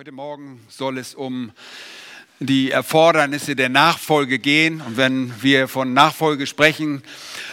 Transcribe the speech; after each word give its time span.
Heute 0.00 0.12
Morgen 0.12 0.60
soll 0.70 0.96
es 0.96 1.14
um 1.14 1.52
die 2.38 2.70
Erfordernisse 2.70 3.54
der 3.54 3.68
Nachfolge 3.68 4.38
gehen. 4.38 4.80
Und 4.80 4.96
wenn 4.96 5.30
wir 5.42 5.68
von 5.68 5.92
Nachfolge 5.92 6.46
sprechen, 6.46 7.02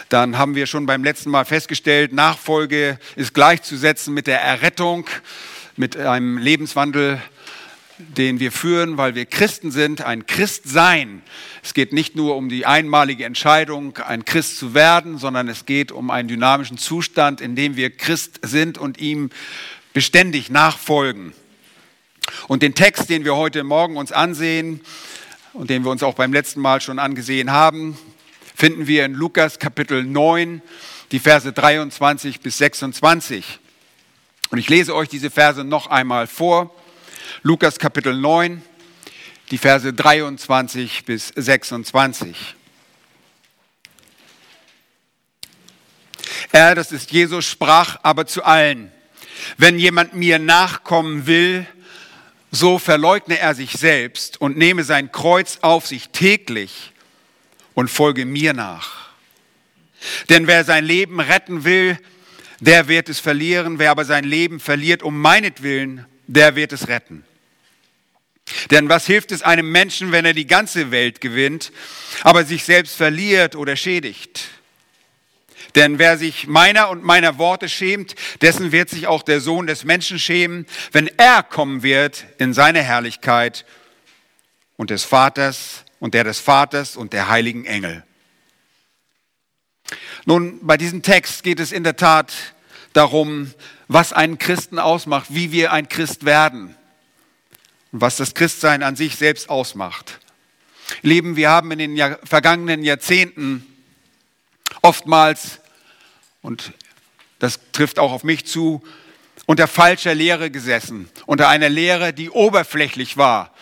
dann 0.08 0.38
haben 0.38 0.54
wir 0.54 0.64
schon 0.64 0.86
beim 0.86 1.04
letzten 1.04 1.28
Mal 1.28 1.44
festgestellt, 1.44 2.14
Nachfolge 2.14 2.98
ist 3.16 3.34
gleichzusetzen 3.34 4.14
mit 4.14 4.26
der 4.26 4.40
Errettung, 4.40 5.06
mit 5.76 5.98
einem 5.98 6.38
Lebenswandel, 6.38 7.20
den 7.98 8.40
wir 8.40 8.50
führen, 8.50 8.96
weil 8.96 9.14
wir 9.14 9.26
Christen 9.26 9.70
sind, 9.70 10.00
ein 10.00 10.24
Christsein. 10.24 11.20
Es 11.62 11.74
geht 11.74 11.92
nicht 11.92 12.16
nur 12.16 12.34
um 12.34 12.48
die 12.48 12.64
einmalige 12.64 13.26
Entscheidung, 13.26 13.98
ein 13.98 14.24
Christ 14.24 14.56
zu 14.56 14.72
werden, 14.72 15.18
sondern 15.18 15.48
es 15.50 15.66
geht 15.66 15.92
um 15.92 16.10
einen 16.10 16.28
dynamischen 16.28 16.78
Zustand, 16.78 17.42
in 17.42 17.56
dem 17.56 17.76
wir 17.76 17.94
Christ 17.94 18.40
sind 18.42 18.78
und 18.78 18.96
ihm 18.96 19.28
beständig 19.92 20.48
nachfolgen. 20.48 21.34
Und 22.48 22.62
den 22.62 22.74
Text, 22.74 23.10
den 23.10 23.24
wir 23.24 23.36
heute 23.36 23.64
Morgen 23.64 23.96
uns 23.96 24.12
ansehen 24.12 24.80
und 25.52 25.70
den 25.70 25.84
wir 25.84 25.90
uns 25.90 26.02
auch 26.02 26.14
beim 26.14 26.32
letzten 26.32 26.60
Mal 26.60 26.80
schon 26.80 26.98
angesehen 26.98 27.50
haben, 27.50 27.98
finden 28.54 28.86
wir 28.86 29.04
in 29.04 29.14
Lukas 29.14 29.58
Kapitel 29.58 30.04
9, 30.04 30.62
die 31.12 31.18
Verse 31.18 31.52
23 31.52 32.40
bis 32.40 32.58
26. 32.58 33.58
Und 34.50 34.58
ich 34.58 34.68
lese 34.68 34.94
euch 34.94 35.08
diese 35.08 35.30
Verse 35.30 35.62
noch 35.64 35.88
einmal 35.88 36.26
vor. 36.26 36.74
Lukas 37.42 37.78
Kapitel 37.78 38.14
9, 38.14 38.62
die 39.50 39.58
Verse 39.58 39.92
23 39.92 41.04
bis 41.04 41.28
26. 41.28 42.56
Er, 46.50 46.74
das 46.74 46.92
ist 46.92 47.10
Jesus, 47.12 47.44
sprach 47.44 47.98
aber 48.02 48.26
zu 48.26 48.42
allen, 48.42 48.90
wenn 49.56 49.78
jemand 49.78 50.14
mir 50.14 50.38
nachkommen 50.38 51.26
will, 51.26 51.66
so 52.50 52.78
verleugne 52.78 53.38
er 53.38 53.54
sich 53.54 53.72
selbst 53.72 54.40
und 54.40 54.56
nehme 54.56 54.84
sein 54.84 55.12
Kreuz 55.12 55.58
auf 55.62 55.86
sich 55.86 56.10
täglich 56.10 56.92
und 57.74 57.88
folge 57.90 58.24
mir 58.24 58.54
nach. 58.54 59.08
Denn 60.28 60.46
wer 60.46 60.64
sein 60.64 60.84
Leben 60.84 61.20
retten 61.20 61.64
will, 61.64 61.98
der 62.60 62.88
wird 62.88 63.08
es 63.08 63.20
verlieren. 63.20 63.78
Wer 63.78 63.90
aber 63.90 64.04
sein 64.04 64.24
Leben 64.24 64.60
verliert 64.60 65.02
um 65.02 65.20
meinetwillen, 65.20 66.06
der 66.26 66.56
wird 66.56 66.72
es 66.72 66.88
retten. 66.88 67.24
Denn 68.70 68.88
was 68.88 69.06
hilft 69.06 69.30
es 69.32 69.42
einem 69.42 69.70
Menschen, 69.70 70.10
wenn 70.12 70.24
er 70.24 70.32
die 70.32 70.46
ganze 70.46 70.90
Welt 70.90 71.20
gewinnt, 71.20 71.70
aber 72.22 72.44
sich 72.44 72.64
selbst 72.64 72.96
verliert 72.96 73.56
oder 73.56 73.76
schädigt? 73.76 74.48
Denn 75.78 76.00
wer 76.00 76.18
sich 76.18 76.48
meiner 76.48 76.88
und 76.88 77.04
meiner 77.04 77.38
Worte 77.38 77.68
schämt, 77.68 78.16
dessen 78.42 78.72
wird 78.72 78.90
sich 78.90 79.06
auch 79.06 79.22
der 79.22 79.40
Sohn 79.40 79.68
des 79.68 79.84
Menschen 79.84 80.18
schämen, 80.18 80.66
wenn 80.90 81.06
er 81.18 81.44
kommen 81.44 81.84
wird 81.84 82.26
in 82.38 82.52
seine 82.52 82.82
Herrlichkeit 82.82 83.64
und 84.76 84.90
des 84.90 85.04
Vaters 85.04 85.84
und 86.00 86.14
der 86.14 86.24
des 86.24 86.40
Vaters 86.40 86.96
und 86.96 87.12
der 87.12 87.28
heiligen 87.28 87.64
Engel. 87.64 88.02
Nun, 90.24 90.58
bei 90.66 90.76
diesem 90.76 91.02
Text 91.02 91.44
geht 91.44 91.60
es 91.60 91.70
in 91.70 91.84
der 91.84 91.94
Tat 91.94 92.32
darum, 92.92 93.54
was 93.86 94.12
einen 94.12 94.36
Christen 94.36 94.80
ausmacht, 94.80 95.26
wie 95.28 95.52
wir 95.52 95.72
ein 95.72 95.88
Christ 95.88 96.24
werden 96.24 96.74
und 97.92 98.00
was 98.00 98.16
das 98.16 98.34
Christsein 98.34 98.82
an 98.82 98.96
sich 98.96 99.14
selbst 99.14 99.48
ausmacht. 99.48 100.18
Lieben, 101.02 101.36
wir 101.36 101.50
haben 101.50 101.70
in 101.70 101.78
den 101.78 102.16
vergangenen 102.24 102.82
Jahrzehnten 102.82 103.64
oftmals, 104.82 105.60
und 106.42 106.72
das 107.38 107.60
trifft 107.72 107.98
auch 107.98 108.12
auf 108.12 108.24
mich 108.24 108.46
zu, 108.46 108.82
unter 109.46 109.66
falscher 109.66 110.14
Lehre 110.14 110.50
gesessen, 110.50 111.08
unter 111.24 111.48
einer 111.48 111.68
Lehre, 111.68 112.12
die 112.12 112.30
oberflächlich 112.30 113.16
war, 113.16 113.54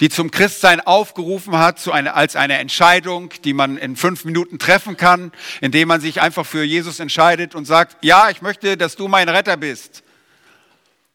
die 0.00 0.08
zum 0.08 0.30
Christsein 0.30 0.80
aufgerufen 0.80 1.58
hat 1.58 1.78
zu 1.78 1.92
einer, 1.92 2.16
als 2.16 2.34
eine 2.34 2.58
Entscheidung, 2.58 3.30
die 3.44 3.52
man 3.52 3.76
in 3.76 3.96
fünf 3.96 4.24
Minuten 4.24 4.58
treffen 4.58 4.96
kann, 4.96 5.32
indem 5.60 5.88
man 5.88 6.00
sich 6.00 6.20
einfach 6.20 6.46
für 6.46 6.64
Jesus 6.64 6.98
entscheidet 6.98 7.54
und 7.54 7.66
sagt, 7.66 7.96
ja, 8.02 8.30
ich 8.30 8.40
möchte, 8.40 8.76
dass 8.76 8.96
du 8.96 9.06
mein 9.08 9.28
Retter 9.28 9.56
bist. 9.56 10.02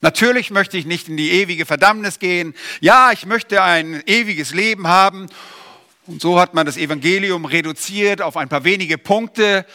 Natürlich 0.01 0.49
möchte 0.49 0.77
ich 0.77 0.85
nicht 0.85 1.09
in 1.09 1.17
die 1.17 1.31
ewige 1.31 1.65
Verdammnis 1.65 2.19
gehen. 2.19 2.53
Ja, 2.79 3.11
ich 3.11 3.25
möchte 3.25 3.63
ein 3.63 4.01
ewiges 4.05 4.53
Leben 4.53 4.87
haben. 4.87 5.27
Und 6.05 6.21
so 6.21 6.39
hat 6.39 6.53
man 6.53 6.65
das 6.65 6.77
Evangelium 6.77 7.45
reduziert 7.45 8.21
auf 8.21 8.37
ein 8.37 8.47
paar 8.47 8.63
wenige 8.63 8.97
Punkte 8.97 9.65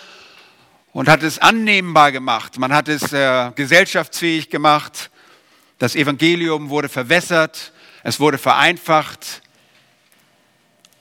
und 0.94 1.08
hat 1.08 1.22
es 1.22 1.40
annehmbar 1.40 2.12
gemacht. 2.12 2.56
Man 2.58 2.72
hat 2.72 2.88
es 2.88 3.12
äh, 3.12 3.50
gesellschaftsfähig 3.54 4.48
gemacht. 4.48 5.10
Das 5.78 5.96
Evangelium 5.96 6.70
wurde 6.70 6.88
verwässert, 6.88 7.72
es 8.04 8.20
wurde 8.20 8.38
vereinfacht. 8.38 9.42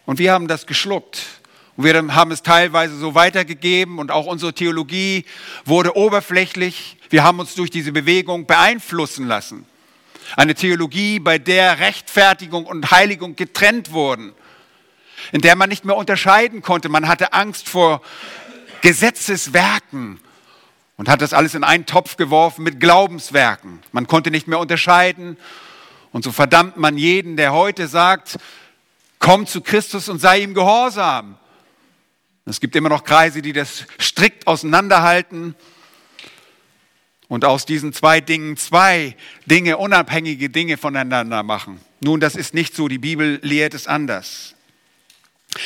Und 0.06 0.20
wir 0.20 0.34
haben 0.34 0.48
das 0.50 0.66
geschluckt. 0.66 1.22
Und 1.78 1.86
wir 1.86 2.16
haben 2.16 2.32
es 2.32 2.42
teilweise 2.42 2.98
so 2.98 3.16
weitergegeben 3.16 4.00
und 4.00 4.12
auch 4.12 4.26
unsere 4.26 4.54
Theologie 4.54 5.26
wurde 5.64 5.96
oberflächlich. 5.96 6.98
Wir 7.10 7.24
haben 7.24 7.40
uns 7.40 7.56
durch 7.56 7.70
diese 7.70 7.92
Bewegung 7.92 8.46
beeinflussen 8.46 9.28
lassen. 9.28 9.66
Eine 10.36 10.56
Theologie, 10.56 11.20
bei 11.20 11.38
der 11.38 11.80
Rechtfertigung 11.80 12.66
und 12.66 12.90
Heiligung 12.90 13.36
getrennt 13.36 13.92
wurden, 13.92 14.34
in 15.32 15.42
der 15.42 15.56
man 15.56 15.70
nicht 15.70 15.86
mehr 15.86 15.96
unterscheiden 15.96 16.64
konnte. 16.64 16.90
Man 16.90 17.08
hatte 17.08 17.34
Angst 17.34 17.70
vor 17.70 18.02
Gesetzeswerken 18.84 20.20
und 20.98 21.08
hat 21.08 21.22
das 21.22 21.34
alles 21.34 21.56
in 21.56 21.64
einen 21.64 21.86
Topf 21.86 22.18
geworfen 22.18 22.64
mit 22.64 22.82
Glaubenswerken. 22.82 23.80
Man 23.94 24.08
konnte 24.08 24.30
nicht 24.30 24.48
mehr 24.48 24.60
unterscheiden. 24.60 25.38
Und 26.12 26.24
so 26.24 26.34
verdammt 26.34 26.76
man 26.76 26.98
jeden, 26.98 27.38
der 27.38 27.54
heute 27.54 27.88
sagt, 27.88 28.38
komm 29.20 29.48
zu 29.48 29.62
Christus 29.62 30.10
und 30.10 30.20
sei 30.20 30.42
ihm 30.42 30.54
gehorsam. 30.54 31.38
Es 32.46 32.60
gibt 32.60 32.76
immer 32.76 32.90
noch 32.90 33.06
Kreise, 33.06 33.42
die 33.42 33.54
das 33.54 33.86
strikt 34.02 34.48
auseinanderhalten 34.48 35.56
und 37.30 37.46
aus 37.46 37.66
diesen 37.66 37.94
zwei 37.94 38.20
Dingen 38.20 38.58
zwei 38.58 39.16
Dinge, 39.46 39.78
unabhängige 39.78 40.50
Dinge 40.50 40.76
voneinander 40.76 41.42
machen. 41.42 41.80
Nun, 42.02 42.20
das 42.20 42.36
ist 42.36 42.54
nicht 42.54 42.76
so. 42.76 42.90
Die 42.90 42.98
Bibel 42.98 43.40
lehrt 43.44 43.74
es 43.74 43.88
anders. 43.88 44.56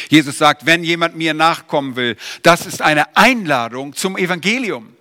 Jesus 0.09 0.37
sagt, 0.37 0.65
wenn 0.65 0.83
jemand 0.83 1.15
mir 1.15 1.33
nachkommen 1.33 1.95
will, 1.95 2.17
das 2.43 2.65
ist 2.65 2.81
eine 2.81 3.15
Einladung 3.15 3.93
zum 3.93 4.17
Evangelium. 4.17 4.97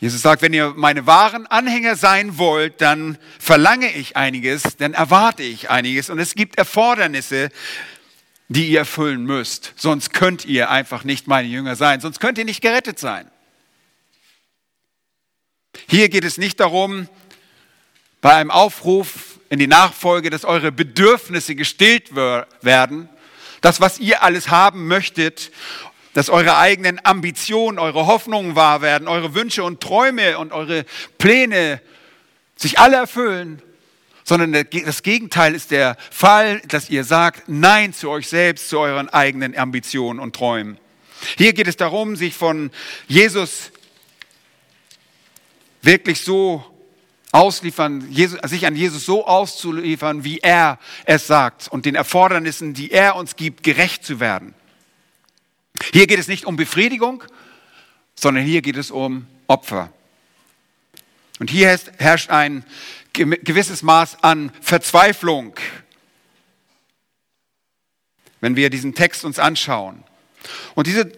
Jesus 0.00 0.22
sagt, 0.22 0.42
wenn 0.42 0.52
ihr 0.52 0.74
meine 0.76 1.06
wahren 1.06 1.46
Anhänger 1.48 1.96
sein 1.96 2.38
wollt, 2.38 2.80
dann 2.80 3.18
verlange 3.40 3.92
ich 3.92 4.16
einiges, 4.16 4.76
dann 4.76 4.94
erwarte 4.94 5.42
ich 5.42 5.70
einiges 5.70 6.08
und 6.08 6.20
es 6.20 6.36
gibt 6.36 6.56
Erfordernisse, 6.56 7.50
die 8.48 8.68
ihr 8.68 8.80
erfüllen 8.80 9.24
müsst. 9.24 9.74
Sonst 9.76 10.12
könnt 10.12 10.44
ihr 10.44 10.70
einfach 10.70 11.02
nicht 11.02 11.26
meine 11.26 11.48
Jünger 11.48 11.74
sein, 11.74 12.00
sonst 12.00 12.20
könnt 12.20 12.38
ihr 12.38 12.44
nicht 12.44 12.60
gerettet 12.60 12.98
sein. 12.98 13.28
Hier 15.88 16.08
geht 16.08 16.24
es 16.24 16.38
nicht 16.38 16.60
darum, 16.60 17.08
bei 18.20 18.34
einem 18.34 18.50
Aufruf 18.50 19.37
in 19.50 19.58
die 19.58 19.66
Nachfolge, 19.66 20.30
dass 20.30 20.44
eure 20.44 20.72
Bedürfnisse 20.72 21.54
gestillt 21.54 22.14
werden, 22.14 23.08
das, 23.60 23.80
was 23.80 23.98
ihr 23.98 24.22
alles 24.22 24.50
haben 24.50 24.86
möchtet, 24.86 25.50
dass 26.14 26.30
eure 26.30 26.56
eigenen 26.56 27.00
Ambitionen, 27.04 27.78
eure 27.78 28.06
Hoffnungen 28.06 28.56
wahr 28.56 28.82
werden, 28.82 29.08
eure 29.08 29.34
Wünsche 29.34 29.64
und 29.64 29.80
Träume 29.80 30.38
und 30.38 30.52
eure 30.52 30.84
Pläne 31.18 31.80
sich 32.56 32.78
alle 32.78 32.96
erfüllen, 32.96 33.62
sondern 34.24 34.52
das 34.52 35.02
Gegenteil 35.02 35.54
ist 35.54 35.70
der 35.70 35.96
Fall, 36.10 36.60
dass 36.68 36.90
ihr 36.90 37.04
sagt 37.04 37.44
Nein 37.48 37.94
zu 37.94 38.10
euch 38.10 38.28
selbst, 38.28 38.68
zu 38.68 38.78
euren 38.78 39.08
eigenen 39.08 39.56
Ambitionen 39.56 40.20
und 40.20 40.36
Träumen. 40.36 40.78
Hier 41.36 41.52
geht 41.52 41.66
es 41.66 41.76
darum, 41.76 42.14
sich 42.14 42.34
von 42.34 42.70
Jesus 43.06 43.72
wirklich 45.82 46.20
so 46.20 46.64
ausliefern, 47.32 48.10
Jesus, 48.10 48.38
sich 48.44 48.66
an 48.66 48.74
Jesus 48.74 49.04
so 49.04 49.26
auszuliefern, 49.26 50.24
wie 50.24 50.38
er 50.38 50.78
es 51.04 51.26
sagt 51.26 51.68
und 51.68 51.84
den 51.84 51.94
Erfordernissen, 51.94 52.74
die 52.74 52.90
er 52.90 53.16
uns 53.16 53.36
gibt, 53.36 53.62
gerecht 53.62 54.04
zu 54.04 54.20
werden. 54.20 54.54
Hier 55.92 56.06
geht 56.06 56.18
es 56.18 56.28
nicht 56.28 56.46
um 56.46 56.56
Befriedigung, 56.56 57.22
sondern 58.14 58.44
hier 58.44 58.62
geht 58.62 58.76
es 58.76 58.90
um 58.90 59.26
Opfer. 59.46 59.92
Und 61.38 61.50
hier 61.50 61.78
herrscht 61.98 62.30
ein 62.30 62.64
gewisses 63.12 63.82
Maß 63.82 64.22
an 64.22 64.50
Verzweiflung, 64.60 65.54
wenn 68.40 68.56
wir 68.56 68.70
diesen 68.70 68.94
Text 68.94 69.24
uns 69.24 69.38
anschauen. 69.38 70.02
Und 70.74 70.86
diesen 70.86 71.12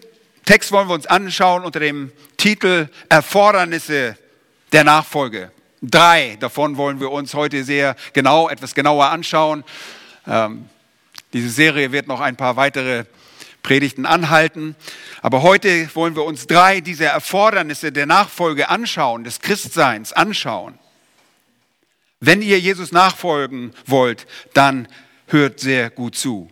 Text 0.45 0.71
wollen 0.71 0.87
wir 0.87 0.95
uns 0.95 1.05
anschauen 1.05 1.63
unter 1.63 1.79
dem 1.79 2.11
Titel 2.37 2.89
Erfordernisse 3.09 4.17
der 4.71 4.83
Nachfolge. 4.83 5.51
Drei 5.81 6.37
davon 6.39 6.77
wollen 6.77 6.99
wir 6.99 7.11
uns 7.11 7.33
heute 7.33 7.63
sehr 7.63 7.95
genau, 8.13 8.49
etwas 8.49 8.75
genauer 8.75 9.07
anschauen. 9.07 9.63
Ähm, 10.27 10.69
diese 11.33 11.49
Serie 11.49 11.91
wird 11.91 12.07
noch 12.07 12.19
ein 12.19 12.35
paar 12.35 12.55
weitere 12.55 13.05
Predigten 13.63 14.05
anhalten. 14.05 14.75
Aber 15.23 15.41
heute 15.41 15.89
wollen 15.95 16.15
wir 16.15 16.23
uns 16.23 16.45
drei 16.45 16.81
dieser 16.81 17.07
Erfordernisse 17.07 17.91
der 17.91 18.05
Nachfolge 18.05 18.69
anschauen, 18.69 19.23
des 19.23 19.39
Christseins 19.39 20.13
anschauen. 20.13 20.77
Wenn 22.19 22.43
ihr 22.43 22.59
Jesus 22.59 22.91
nachfolgen 22.91 23.73
wollt, 23.87 24.27
dann 24.53 24.87
hört 25.27 25.59
sehr 25.59 25.89
gut 25.89 26.15
zu. 26.15 26.51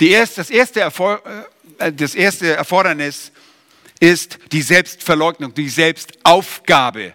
Die 0.00 0.10
erste, 0.10 0.36
das, 0.36 0.50
erste 0.50 0.80
äh, 0.80 1.92
das 1.92 2.14
erste 2.14 2.54
Erfordernis 2.54 3.32
ist 4.00 4.38
die 4.52 4.60
Selbstverleugnung, 4.60 5.54
die 5.54 5.70
Selbstaufgabe. 5.70 7.14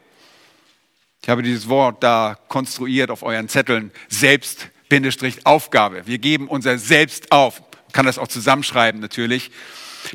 Ich 1.30 1.31
habe 1.31 1.44
dieses 1.44 1.70
Wort 1.70 2.02
da 2.02 2.40
konstruiert 2.48 3.12
auf 3.12 3.22
euren 3.22 3.48
Zetteln. 3.50 3.92
Selbst-Aufgabe. 4.08 6.08
Wir 6.08 6.18
geben 6.18 6.48
unser 6.48 6.80
Selbst 6.80 7.31
auf. 7.31 7.60
Man 7.60 7.92
kann 7.92 8.08
das 8.08 8.18
auch 8.18 8.28
zusammenschreiben 8.28 9.00
natürlich. 9.00 9.52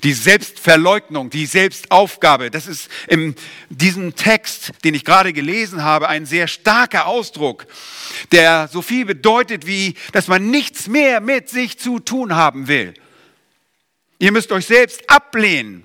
Die 0.02 0.12
Selbstverleugnung, 0.12 1.30
die 1.30 1.46
Selbstaufgabe, 1.46 2.50
das 2.50 2.66
ist 2.66 2.90
in 3.06 3.36
diesem 3.68 4.16
Text, 4.16 4.72
den 4.82 4.94
ich 4.94 5.04
gerade 5.04 5.32
gelesen 5.32 5.84
habe, 5.84 6.08
ein 6.08 6.26
sehr 6.26 6.48
starker 6.48 7.06
Ausdruck, 7.06 7.68
der 8.32 8.66
so 8.66 8.82
viel 8.82 9.04
bedeutet 9.04 9.68
wie, 9.68 9.94
dass 10.10 10.26
man 10.26 10.50
nichts 10.50 10.88
mehr 10.88 11.20
mit 11.20 11.48
sich 11.48 11.78
zu 11.78 12.00
tun 12.00 12.34
haben 12.34 12.66
will. 12.66 12.92
Ihr 14.18 14.32
müsst 14.32 14.50
euch 14.50 14.66
selbst 14.66 15.08
ablehnen. 15.08 15.84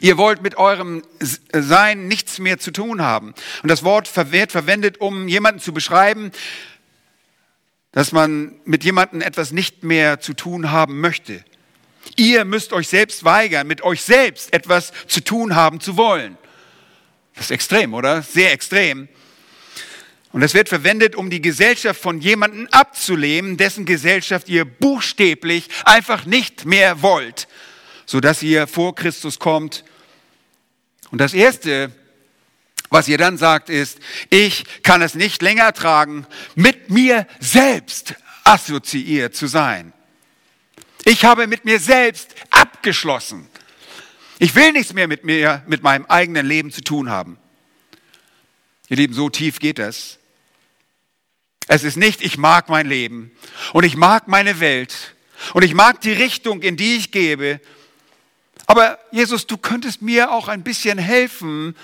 Ihr 0.00 0.16
wollt 0.16 0.42
mit 0.42 0.56
eurem 0.56 1.02
Sein 1.52 2.08
nichts 2.08 2.38
mehr 2.38 2.58
zu 2.58 2.70
tun 2.70 3.02
haben. 3.02 3.34
Und 3.62 3.68
das 3.68 3.82
Wort 3.82 4.10
wird 4.32 4.52
verwendet, 4.52 5.00
um 5.00 5.28
jemanden 5.28 5.60
zu 5.60 5.72
beschreiben, 5.72 6.32
dass 7.92 8.12
man 8.12 8.54
mit 8.64 8.84
jemandem 8.84 9.20
etwas 9.20 9.52
nicht 9.52 9.84
mehr 9.84 10.20
zu 10.20 10.32
tun 10.32 10.70
haben 10.70 11.00
möchte. 11.00 11.44
Ihr 12.16 12.44
müsst 12.44 12.72
euch 12.72 12.88
selbst 12.88 13.24
weigern, 13.24 13.66
mit 13.66 13.82
euch 13.82 14.02
selbst 14.02 14.52
etwas 14.52 14.92
zu 15.06 15.22
tun 15.22 15.54
haben 15.54 15.80
zu 15.80 15.96
wollen. 15.96 16.36
Das 17.34 17.46
ist 17.46 17.50
extrem, 17.52 17.94
oder? 17.94 18.22
Sehr 18.22 18.52
extrem. 18.52 19.08
Und 20.32 20.40
das 20.40 20.54
wird 20.54 20.70
verwendet, 20.70 21.14
um 21.14 21.28
die 21.28 21.42
Gesellschaft 21.42 22.00
von 22.00 22.20
jemandem 22.20 22.66
abzulehnen, 22.70 23.58
dessen 23.58 23.84
Gesellschaft 23.84 24.48
ihr 24.48 24.64
buchstäblich 24.64 25.68
einfach 25.84 26.24
nicht 26.24 26.64
mehr 26.64 27.02
wollt, 27.02 27.48
sodass 28.06 28.42
ihr 28.42 28.66
vor 28.66 28.94
Christus 28.94 29.38
kommt. 29.38 29.84
Und 31.10 31.20
das 31.20 31.34
Erste, 31.34 31.92
was 32.90 33.08
ihr 33.08 33.18
dann 33.18 33.38
sagt, 33.38 33.70
ist, 33.70 33.98
ich 34.30 34.64
kann 34.82 35.02
es 35.02 35.14
nicht 35.14 35.42
länger 35.42 35.64
ertragen, 35.64 36.26
mit 36.54 36.90
mir 36.90 37.26
selbst 37.40 38.14
assoziiert 38.44 39.34
zu 39.34 39.46
sein. 39.46 39.92
Ich 41.04 41.24
habe 41.24 41.46
mit 41.46 41.64
mir 41.64 41.80
selbst 41.80 42.34
abgeschlossen. 42.50 43.48
Ich 44.38 44.54
will 44.54 44.72
nichts 44.72 44.92
mehr 44.92 45.08
mit 45.08 45.24
mir, 45.24 45.62
mit 45.66 45.82
meinem 45.82 46.06
eigenen 46.06 46.46
Leben 46.46 46.70
zu 46.70 46.80
tun 46.80 47.10
haben. 47.10 47.38
Ihr 48.88 48.96
Lieben, 48.96 49.14
so 49.14 49.30
tief 49.30 49.58
geht 49.58 49.78
es. 49.78 50.18
Es 51.68 51.84
ist 51.84 51.96
nicht, 51.96 52.22
ich 52.22 52.38
mag 52.38 52.68
mein 52.68 52.86
Leben 52.86 53.30
und 53.72 53.84
ich 53.84 53.96
mag 53.96 54.28
meine 54.28 54.60
Welt 54.60 55.14
und 55.54 55.62
ich 55.62 55.74
mag 55.74 56.00
die 56.00 56.12
Richtung, 56.12 56.60
in 56.60 56.76
die 56.76 56.96
ich 56.96 57.12
gebe. 57.12 57.60
Aber 58.72 58.98
Jesus, 59.10 59.46
du 59.46 59.58
könntest 59.58 60.00
mir 60.00 60.32
auch 60.32 60.48
ein 60.48 60.62
bisschen 60.62 60.96
helfen, 60.96 61.76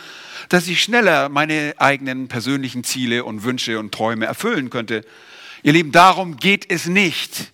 dass 0.48 0.68
ich 0.68 0.82
schneller 0.82 1.28
meine 1.28 1.74
eigenen 1.76 2.28
persönlichen 2.28 2.82
Ziele 2.82 3.24
und 3.24 3.42
Wünsche 3.42 3.78
und 3.78 3.92
Träume 3.92 4.24
erfüllen 4.24 4.70
könnte. 4.70 5.04
Ihr 5.62 5.74
Lieben, 5.74 5.92
darum 5.92 6.38
geht 6.38 6.70
es 6.70 6.86
nicht. 6.86 7.52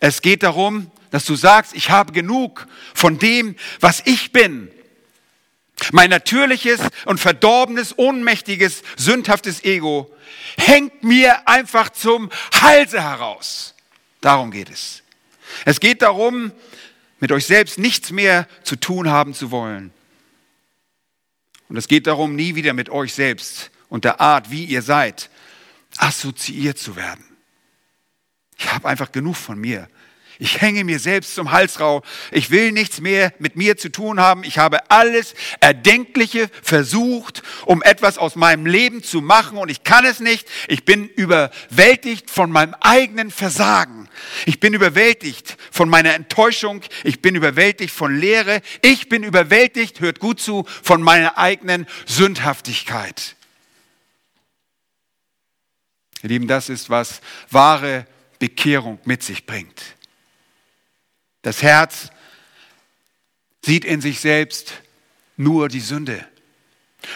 Es 0.00 0.22
geht 0.22 0.42
darum, 0.42 0.90
dass 1.10 1.26
du 1.26 1.36
sagst, 1.36 1.74
ich 1.74 1.90
habe 1.90 2.14
genug 2.14 2.66
von 2.94 3.18
dem, 3.18 3.54
was 3.80 4.00
ich 4.06 4.32
bin. 4.32 4.70
Mein 5.92 6.08
natürliches 6.08 6.80
und 7.04 7.20
verdorbenes, 7.20 7.98
ohnmächtiges, 7.98 8.82
sündhaftes 8.96 9.62
Ego 9.62 10.10
hängt 10.56 11.04
mir 11.04 11.46
einfach 11.46 11.90
zum 11.90 12.30
Halse 12.62 13.02
heraus. 13.02 13.74
Darum 14.22 14.50
geht 14.50 14.70
es. 14.70 15.02
Es 15.64 15.80
geht 15.80 16.02
darum, 16.02 16.52
mit 17.20 17.32
euch 17.32 17.46
selbst 17.46 17.78
nichts 17.78 18.10
mehr 18.10 18.46
zu 18.62 18.76
tun 18.76 19.10
haben 19.10 19.34
zu 19.34 19.50
wollen. 19.50 19.92
Und 21.68 21.76
es 21.76 21.88
geht 21.88 22.06
darum, 22.06 22.36
nie 22.36 22.54
wieder 22.54 22.72
mit 22.72 22.90
euch 22.90 23.14
selbst 23.14 23.70
und 23.88 24.04
der 24.04 24.20
Art, 24.20 24.50
wie 24.50 24.64
ihr 24.64 24.82
seid, 24.82 25.30
assoziiert 25.96 26.78
zu 26.78 26.96
werden. 26.96 27.24
Ich 28.58 28.72
habe 28.72 28.88
einfach 28.88 29.12
genug 29.12 29.36
von 29.36 29.58
mir. 29.58 29.88
Ich 30.38 30.60
hänge 30.60 30.84
mir 30.84 30.98
selbst 30.98 31.34
zum 31.34 31.52
Halsrau. 31.52 32.02
Ich 32.30 32.50
will 32.50 32.72
nichts 32.72 33.00
mehr 33.00 33.32
mit 33.38 33.56
mir 33.56 33.76
zu 33.76 33.90
tun 33.90 34.20
haben. 34.20 34.44
Ich 34.44 34.58
habe 34.58 34.90
alles 34.90 35.34
Erdenkliche 35.60 36.50
versucht, 36.62 37.42
um 37.64 37.82
etwas 37.82 38.18
aus 38.18 38.36
meinem 38.36 38.66
Leben 38.66 39.02
zu 39.02 39.22
machen 39.22 39.56
und 39.56 39.70
ich 39.70 39.82
kann 39.82 40.04
es 40.04 40.20
nicht. 40.20 40.48
Ich 40.68 40.84
bin 40.84 41.08
überwältigt 41.08 42.30
von 42.30 42.50
meinem 42.50 42.74
eigenen 42.80 43.30
Versagen. 43.30 44.08
Ich 44.44 44.60
bin 44.60 44.74
überwältigt 44.74 45.56
von 45.70 45.88
meiner 45.88 46.14
Enttäuschung. 46.14 46.82
Ich 47.02 47.22
bin 47.22 47.34
überwältigt 47.34 47.94
von 47.94 48.14
Leere. 48.14 48.60
Ich 48.82 49.08
bin 49.08 49.22
überwältigt, 49.22 50.00
hört 50.00 50.20
gut 50.20 50.40
zu, 50.40 50.64
von 50.82 51.00
meiner 51.02 51.38
eigenen 51.38 51.86
Sündhaftigkeit. 52.06 53.36
Ihr 56.22 56.28
Lieben, 56.28 56.48
das 56.48 56.68
ist, 56.68 56.90
was 56.90 57.20
wahre 57.50 58.06
Bekehrung 58.38 58.98
mit 59.04 59.22
sich 59.22 59.46
bringt. 59.46 59.95
Das 61.46 61.62
Herz 61.62 62.10
sieht 63.64 63.84
in 63.84 64.00
sich 64.00 64.18
selbst 64.18 64.82
nur 65.36 65.68
die 65.68 65.78
Sünde, 65.78 66.26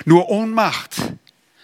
nur 0.05 0.29
Ohnmacht. 0.29 0.95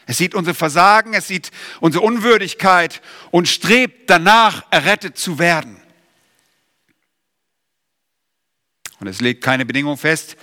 Es 0.07 0.19
sieht 0.19 0.35
unser 0.35 0.53
Versagen, 0.53 1.15
es 1.15 1.29
sieht 1.29 1.53
unsere 1.79 2.03
Unwürdigkeit 2.05 3.03
und 3.31 3.47
strebt 3.47 4.11
danach, 4.11 4.65
errettet 4.73 5.17
zu 5.17 5.39
werden. 5.39 5.81
Und 8.99 9.07
es 9.07 9.21
legt 9.21 9.45
keine 9.45 9.65
Bedingung 9.65 9.97
fest. 9.97 10.37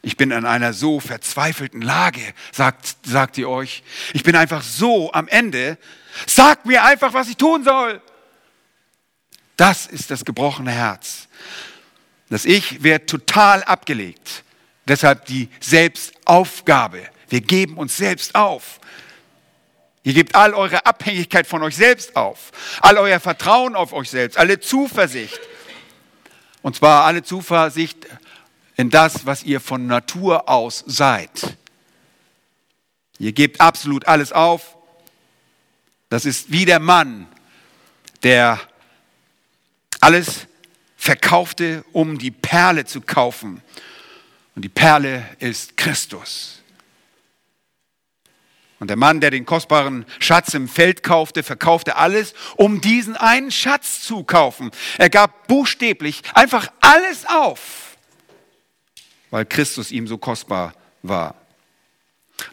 Ich 0.00 0.16
bin 0.16 0.30
in 0.30 0.46
einer 0.46 0.74
so 0.74 1.00
verzweifelten 1.00 1.82
Lage, 1.82 2.34
sagt, 2.52 2.98
sagt 3.04 3.36
ihr 3.36 3.48
euch. 3.48 3.82
Ich 4.12 4.22
bin 4.22 4.36
einfach 4.36 4.62
so 4.62 5.12
am 5.12 5.26
Ende. 5.26 5.76
Sagt 6.28 6.66
mir 6.66 6.84
einfach, 6.84 7.14
was 7.14 7.28
ich 7.28 7.36
tun 7.36 7.64
soll. 7.64 8.00
Das 9.56 9.86
ist 9.86 10.12
das 10.12 10.24
gebrochene 10.24 10.70
Herz. 10.70 11.28
Das 12.28 12.44
Ich 12.44 12.82
wird 12.82 13.08
total 13.08 13.62
abgelegt. 13.64 14.44
Deshalb 14.86 15.26
die 15.26 15.48
Selbstaufgabe. 15.60 17.02
Wir 17.28 17.40
geben 17.40 17.78
uns 17.78 17.96
selbst 17.96 18.34
auf. 18.34 18.80
Ihr 20.02 20.12
gebt 20.12 20.34
all 20.34 20.52
eure 20.52 20.84
Abhängigkeit 20.84 21.46
von 21.46 21.62
euch 21.62 21.76
selbst 21.76 22.14
auf, 22.14 22.52
all 22.82 22.98
euer 22.98 23.20
Vertrauen 23.20 23.74
auf 23.74 23.94
euch 23.94 24.10
selbst, 24.10 24.36
alle 24.36 24.60
Zuversicht. 24.60 25.40
Und 26.60 26.76
zwar 26.76 27.04
alle 27.04 27.22
Zuversicht 27.22 28.06
in 28.76 28.90
das, 28.90 29.24
was 29.24 29.44
ihr 29.44 29.60
von 29.60 29.86
Natur 29.86 30.48
aus 30.48 30.84
seid. 30.86 31.56
Ihr 33.18 33.32
gebt 33.32 33.60
absolut 33.60 34.06
alles 34.06 34.32
auf. 34.32 34.76
Das 36.10 36.26
ist 36.26 36.52
wie 36.52 36.66
der 36.66 36.80
Mann, 36.80 37.26
der 38.22 38.60
alles 40.00 40.46
verkaufte, 41.04 41.84
um 41.92 42.16
die 42.16 42.30
Perle 42.30 42.86
zu 42.86 43.02
kaufen. 43.02 43.60
Und 44.56 44.62
die 44.62 44.70
Perle 44.70 45.28
ist 45.38 45.76
Christus. 45.76 46.62
Und 48.80 48.88
der 48.88 48.96
Mann, 48.96 49.20
der 49.20 49.30
den 49.30 49.44
kostbaren 49.44 50.06
Schatz 50.18 50.54
im 50.54 50.66
Feld 50.66 51.02
kaufte, 51.02 51.42
verkaufte 51.42 51.96
alles, 51.96 52.32
um 52.56 52.80
diesen 52.80 53.16
einen 53.16 53.50
Schatz 53.50 54.00
zu 54.00 54.24
kaufen. 54.24 54.70
Er 54.96 55.10
gab 55.10 55.46
buchstäblich 55.46 56.22
einfach 56.32 56.68
alles 56.80 57.26
auf, 57.26 57.98
weil 59.30 59.44
Christus 59.44 59.92
ihm 59.92 60.06
so 60.06 60.16
kostbar 60.16 60.72
war. 61.02 61.34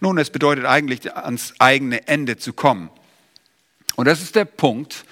Nun, 0.02 0.18
es 0.18 0.30
bedeutet 0.30 0.66
eigentlich, 0.66 1.16
ans 1.16 1.54
eigene 1.58 2.06
Ende 2.06 2.36
zu 2.36 2.52
kommen. 2.52 2.90
Und 3.96 4.06
das 4.06 4.22
ist 4.22 4.36
der 4.36 4.46
Punkt, 4.46 5.06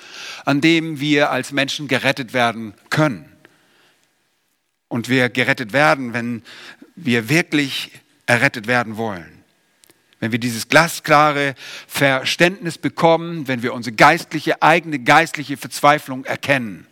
an 0.46 0.62
dem 0.62 1.00
wir 1.00 1.32
als 1.32 1.52
Menschen 1.52 1.88
gerettet 1.88 2.34
werden 2.34 2.74
können. 2.90 3.26
Und 4.88 5.10
wir 5.10 5.30
gerettet 5.30 5.74
werden, 5.74 6.14
wenn 6.14 6.44
wir 6.96 7.30
wirklich 7.30 7.92
errettet 8.26 8.68
werden 8.68 8.98
wollen. 8.98 9.44
Wenn 10.20 10.32
wir 10.32 10.40
dieses 10.40 10.68
glasklare 10.68 11.56
Verständnis 11.88 12.78
bekommen, 12.78 13.48
wenn 13.48 13.64
wir 13.64 13.74
unsere 13.74 13.96
geistliche, 13.96 14.62
eigene 14.62 15.00
geistliche 15.00 15.56
Verzweiflung 15.56 16.26
erkennen. 16.26 16.88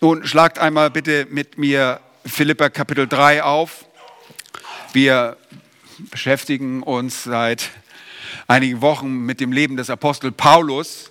Nun 0.00 0.26
schlagt 0.26 0.58
einmal 0.58 0.90
bitte 0.90 1.26
mit 1.28 1.58
mir 1.58 2.00
Philippa 2.24 2.70
Kapitel 2.70 3.06
3 3.06 3.42
auf. 3.42 3.84
Wir 4.92 5.36
beschäftigen 6.10 6.82
uns 6.82 7.24
seit 7.24 7.70
einigen 8.50 8.80
Wochen 8.80 9.20
mit 9.26 9.38
dem 9.38 9.52
Leben 9.52 9.76
des 9.76 9.90
Apostel 9.90 10.32
Paulus. 10.32 11.08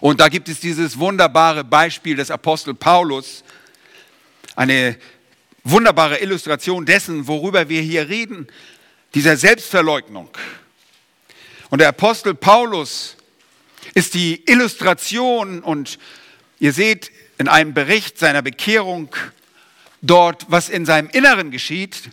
Und 0.00 0.20
da 0.20 0.28
gibt 0.28 0.48
es 0.48 0.58
dieses 0.58 0.98
wunderbare 0.98 1.64
Beispiel 1.64 2.16
des 2.16 2.30
Apostel 2.30 2.72
Paulus, 2.72 3.44
eine 4.56 4.96
wunderbare 5.64 6.18
Illustration 6.22 6.86
dessen, 6.86 7.26
worüber 7.26 7.68
wir 7.68 7.82
hier 7.82 8.08
reden. 8.08 8.48
dieser 9.14 9.38
Selbstverleugnung. 9.38 10.28
Und 11.70 11.80
der 11.80 11.88
Apostel 11.88 12.34
Paulus 12.34 13.16
ist 13.94 14.12
die 14.12 14.44
Illustration 14.46 15.60
und 15.60 15.98
ihr 16.58 16.74
seht 16.74 17.10
in 17.38 17.48
einem 17.48 17.72
Bericht 17.72 18.18
seiner 18.18 18.42
Bekehrung 18.42 19.14
dort, 20.02 20.44
was 20.48 20.68
in 20.68 20.84
seinem 20.84 21.08
Inneren 21.08 21.50
geschieht. 21.50 22.10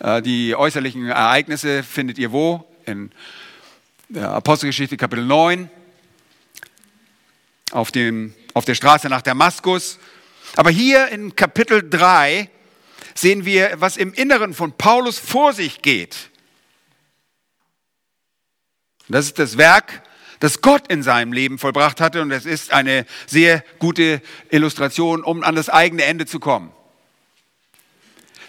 Äh, 0.00 0.20
die 0.20 0.54
äußerlichen 0.54 1.08
Ereignisse 1.08 1.82
findet 1.82 2.18
ihr 2.18 2.30
wo? 2.30 2.68
In 2.88 3.12
der 4.08 4.30
Apostelgeschichte 4.30 4.96
Kapitel 4.96 5.26
9, 5.26 5.68
auf, 7.70 7.92
dem, 7.92 8.34
auf 8.54 8.64
der 8.64 8.74
Straße 8.74 9.10
nach 9.10 9.20
Damaskus. 9.20 9.98
Aber 10.56 10.70
hier 10.70 11.08
in 11.08 11.36
Kapitel 11.36 11.86
3 11.86 12.48
sehen 13.14 13.44
wir, 13.44 13.72
was 13.74 13.98
im 13.98 14.14
Inneren 14.14 14.54
von 14.54 14.72
Paulus 14.72 15.18
vor 15.18 15.52
sich 15.52 15.82
geht. 15.82 16.30
Das 19.08 19.26
ist 19.26 19.38
das 19.38 19.58
Werk, 19.58 20.02
das 20.40 20.62
Gott 20.62 20.90
in 20.90 21.02
seinem 21.02 21.34
Leben 21.34 21.58
vollbracht 21.58 22.00
hatte 22.00 22.22
und 22.22 22.30
es 22.30 22.46
ist 22.46 22.72
eine 22.72 23.04
sehr 23.26 23.62
gute 23.78 24.22
Illustration, 24.50 25.22
um 25.22 25.42
an 25.42 25.54
das 25.54 25.68
eigene 25.68 26.04
Ende 26.04 26.24
zu 26.24 26.40
kommen. 26.40 26.72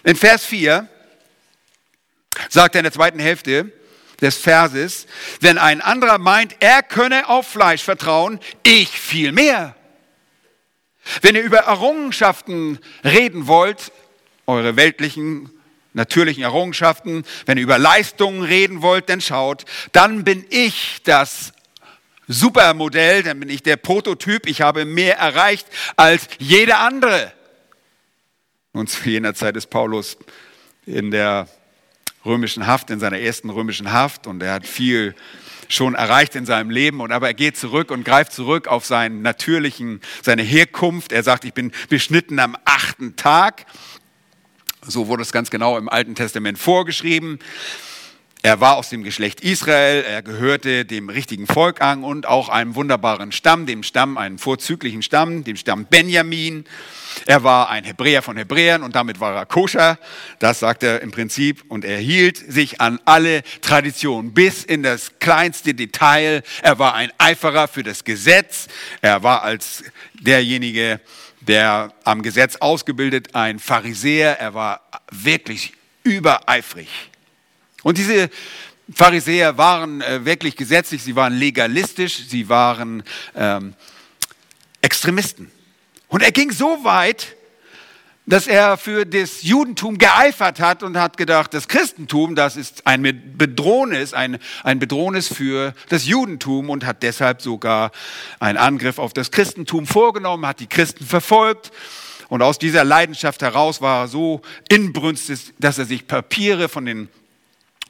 In 0.05 0.15
Vers 0.15 0.46
4 0.46 0.88
sagt 2.48 2.75
er 2.75 2.79
in 2.79 2.84
der 2.84 2.93
zweiten 2.93 3.19
Hälfte 3.19 3.74
des 4.21 4.38
Verses, 4.38 5.07
wenn 5.41 5.57
ein 5.57 5.81
anderer 5.81 6.17
meint, 6.17 6.55
er 6.59 6.83
könne 6.83 7.29
auf 7.29 7.47
Fleisch 7.47 7.83
vertrauen, 7.83 8.39
ich 8.63 8.89
viel 8.89 9.31
mehr. 9.31 9.75
Wenn 11.21 11.35
ihr 11.35 11.41
über 11.41 11.59
Errungenschaften 11.59 12.79
reden 13.03 13.47
wollt, 13.47 13.91
eure 14.45 14.75
weltlichen, 14.75 15.49
natürlichen 15.93 16.43
Errungenschaften, 16.43 17.23
wenn 17.45 17.57
ihr 17.57 17.63
über 17.63 17.77
Leistungen 17.77 18.43
reden 18.43 18.81
wollt, 18.81 19.09
dann 19.09 19.21
schaut, 19.21 19.65
dann 19.91 20.23
bin 20.23 20.45
ich 20.49 21.01
das 21.03 21.53
Supermodell, 22.27 23.23
dann 23.23 23.39
bin 23.39 23.49
ich 23.49 23.63
der 23.63 23.77
Prototyp, 23.77 24.47
ich 24.47 24.61
habe 24.61 24.85
mehr 24.85 25.17
erreicht 25.17 25.67
als 25.95 26.27
jeder 26.38 26.79
andere. 26.79 27.33
Und 28.71 28.89
zu 28.89 29.09
jener 29.09 29.33
Zeit 29.33 29.55
ist 29.57 29.67
Paulus 29.67 30.17
in 30.85 31.09
der 31.09 31.47
römischen 32.25 32.67
Haft, 32.67 32.89
in 32.89 32.99
seiner 32.99 33.19
ersten 33.19 33.49
römischen 33.49 33.91
Haft 33.91 34.27
und 34.27 34.43
er 34.43 34.53
hat 34.53 34.67
viel 34.67 35.15
schon 35.69 35.93
erreicht 35.93 36.35
in 36.35 36.45
seinem 36.45 36.71
Leben 36.71 36.99
und 36.99 37.11
aber 37.11 37.27
er 37.27 37.33
geht 37.33 37.55
zurück 37.55 37.91
und 37.91 38.03
greift 38.03 38.33
zurück 38.33 38.67
auf 38.67 38.85
seinen 38.85 39.21
natürlichen, 39.21 40.01
seine 40.23 40.41
Herkunft. 40.41 41.11
Er 41.11 41.23
sagt, 41.23 41.45
ich 41.45 41.53
bin 41.53 41.71
beschnitten 41.89 42.39
am 42.39 42.57
achten 42.65 43.15
Tag. 43.15 43.65
So 44.81 45.07
wurde 45.07 45.21
es 45.21 45.31
ganz 45.31 45.51
genau 45.51 45.77
im 45.77 45.88
Alten 45.88 46.15
Testament 46.15 46.57
vorgeschrieben. 46.57 47.39
Er 48.41 48.62
war 48.62 48.77
aus 48.77 48.88
dem 48.89 49.03
Geschlecht 49.03 49.41
Israel, 49.41 50.01
er 50.01 50.22
gehörte 50.22 50.86
dem 50.86 51.10
richtigen 51.10 51.46
Volk 51.46 51.81
an 51.81 52.05
und 52.05 52.25
auch 52.25 52.48
einem 52.48 52.74
wunderbaren 52.75 53.34
Stamm, 53.34 53.65
dem 53.65 53.84
Stamm, 53.84 54.17
einem 54.17 54.39
vorzüglichen 54.39 55.01
Stamm, 55.01 55.43
dem 55.43 55.58
Stamm 55.58 55.84
Benjamin. 55.84 56.63
Er 57.25 57.43
war 57.43 57.69
ein 57.69 57.84
Hebräer 57.84 58.22
von 58.22 58.38
Hebräern 58.38 58.84
und 58.84 58.96
damit 58.96 59.19
war 59.19 59.36
er 59.36 59.46
koscher. 59.46 60.00
Das 60.39 60.60
sagt 60.60 60.84
er 60.84 61.01
im 61.01 61.12
Prinzip 61.12 61.65
und 61.67 61.84
er 61.84 61.98
hielt 61.98 62.38
sich 62.38 62.79
an 62.79 63.01
alle 63.03 63.43
Traditionen 63.60 64.34
bis 64.34 64.63
in 64.63 64.84
das 64.84 65.19
kleinste 65.19 65.74
Detail. 65.74 66.41
Er 66.62 66.79
war 66.79 66.93
ein 66.93 67.12
Eiferer 67.17 67.67
für 67.67 67.84
das 67.84 68.05
Gesetz. 68.05 68.69
Er 69.01 69.22
war 69.22 69.43
als 69.43 69.84
derjenige, 70.13 71.01
der 71.41 71.91
am 72.05 72.22
Gesetz 72.22 72.55
ausgebildet, 72.55 73.36
ein 73.36 73.60
Pharisäer. 73.60 74.39
Er 74.39 74.53
war 74.53 74.79
wirklich 75.12 75.74
übereifrig. 76.03 76.88
Und 77.83 77.98
diese 77.98 78.29
Pharisäer 78.93 79.57
waren 79.57 80.01
äh, 80.01 80.25
wirklich 80.25 80.55
gesetzlich, 80.55 81.03
sie 81.03 81.15
waren 81.15 81.33
legalistisch, 81.33 82.27
sie 82.27 82.50
waren 82.50 83.03
ähm, 83.36 83.74
Extremisten. 84.81 85.51
Und 86.07 86.24
er 86.24 86.31
ging 86.31 86.51
so 86.51 86.83
weit, 86.83 87.36
dass 88.29 88.45
er 88.45 88.77
für 88.77 89.05
das 89.05 89.41
Judentum 89.41 89.98
geeifert 89.98 90.59
hat 90.59 90.83
und 90.83 90.98
hat 90.98 91.17
gedacht, 91.17 91.53
das 91.53 91.67
Christentum, 91.67 92.36
das 92.36 92.57
ist 92.57 92.86
ein 92.86 93.01
Bedrohnis, 93.38 94.13
ein, 94.13 94.38
ein 94.63 94.77
Bedrohnis 94.77 95.27
für 95.27 95.74
das 95.89 96.05
Judentum 96.05 96.69
und 96.69 96.86
hat 96.86 97.01
deshalb 97.01 97.41
sogar 97.41 97.91
einen 98.39 98.59
Angriff 98.59 99.00
auf 99.00 99.13
das 99.13 99.31
Christentum 99.31 99.88
vorgenommen, 99.88 100.45
hat 100.45 100.59
die 100.59 100.67
Christen 100.67 101.05
verfolgt. 101.05 101.71
Und 102.27 102.43
aus 102.43 102.59
dieser 102.59 102.83
Leidenschaft 102.83 103.41
heraus 103.41 103.81
war 103.81 104.03
er 104.03 104.07
so 104.07 104.41
inbrünstig, 104.69 105.51
dass 105.57 105.79
er 105.79 105.86
sich 105.86 106.05
Papiere 106.05 106.69
von 106.69 106.86
den 106.86 107.09